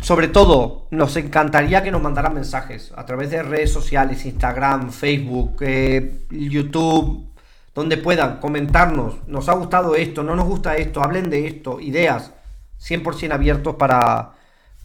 Sobre 0.00 0.28
todo, 0.28 0.86
nos 0.90 1.16
encantaría 1.16 1.82
que 1.82 1.90
nos 1.90 2.00
mandaran 2.00 2.34
mensajes 2.34 2.92
a 2.96 3.04
través 3.04 3.30
de 3.30 3.42
redes 3.42 3.70
sociales, 3.70 4.24
Instagram, 4.24 4.90
Facebook, 4.90 5.58
eh, 5.60 6.24
YouTube, 6.30 7.26
donde 7.74 7.98
puedan 7.98 8.38
comentarnos. 8.38 9.26
Nos 9.26 9.48
ha 9.50 9.52
gustado 9.52 9.94
esto, 9.94 10.22
no 10.22 10.34
nos 10.34 10.46
gusta 10.46 10.76
esto, 10.76 11.02
hablen 11.02 11.28
de 11.28 11.46
esto, 11.46 11.80
ideas. 11.80 12.32
100% 12.80 13.32
abiertos 13.32 13.74
para, 13.76 14.32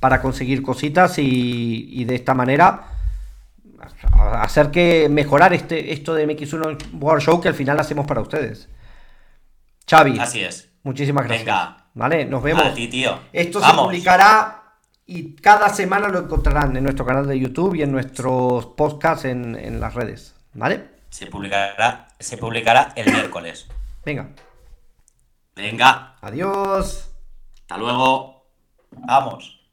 para 0.01 0.21
conseguir 0.21 0.61
cositas 0.61 1.17
y, 1.17 2.03
de 2.03 2.15
esta 2.15 2.33
manera 2.33 2.94
hacer 4.41 4.71
que 4.71 5.07
mejorar 5.09 5.53
este, 5.53 5.93
esto 5.93 6.13
de 6.13 6.28
MX1 6.28 6.99
World 6.99 7.23
Show 7.23 7.41
que 7.41 7.49
al 7.49 7.53
final 7.53 7.80
hacemos 7.80 8.05
para 8.07 8.21
ustedes. 8.21 8.69
Xavi. 9.89 10.19
Así 10.19 10.43
es. 10.43 10.69
Muchísimas 10.84 11.26
gracias. 11.26 11.45
Venga. 11.45 11.78
Vale, 11.93 12.26
nos 12.26 12.43
vemos. 12.43 12.73
tío. 12.73 13.19
Esto 13.32 13.61
se 13.61 13.73
publicará 13.73 14.63
y 15.05 15.36
cada 15.36 15.69
semana 15.69 16.07
lo 16.09 16.19
encontrarán 16.19 16.76
en 16.76 16.84
nuestro 16.84 17.05
canal 17.05 17.28
de 17.28 17.39
YouTube 17.39 17.76
y 17.76 17.84
en 17.84 17.91
nuestros 17.91 18.65
podcasts 18.67 19.26
en, 19.26 19.55
en 19.55 19.80
las 19.80 19.93
redes. 19.93 20.36
¿Vale? 20.53 20.89
Se 21.09 21.28
publicará, 21.28 22.07
se 22.19 22.38
publicará 22.38 22.91
el 22.95 23.11
miércoles. 23.11 23.67
Venga. 24.03 24.30
Venga. 25.55 26.17
Adiós. 26.21 27.11
Hasta 27.61 27.78
luego. 27.78 28.45
Vamos. 28.91 29.64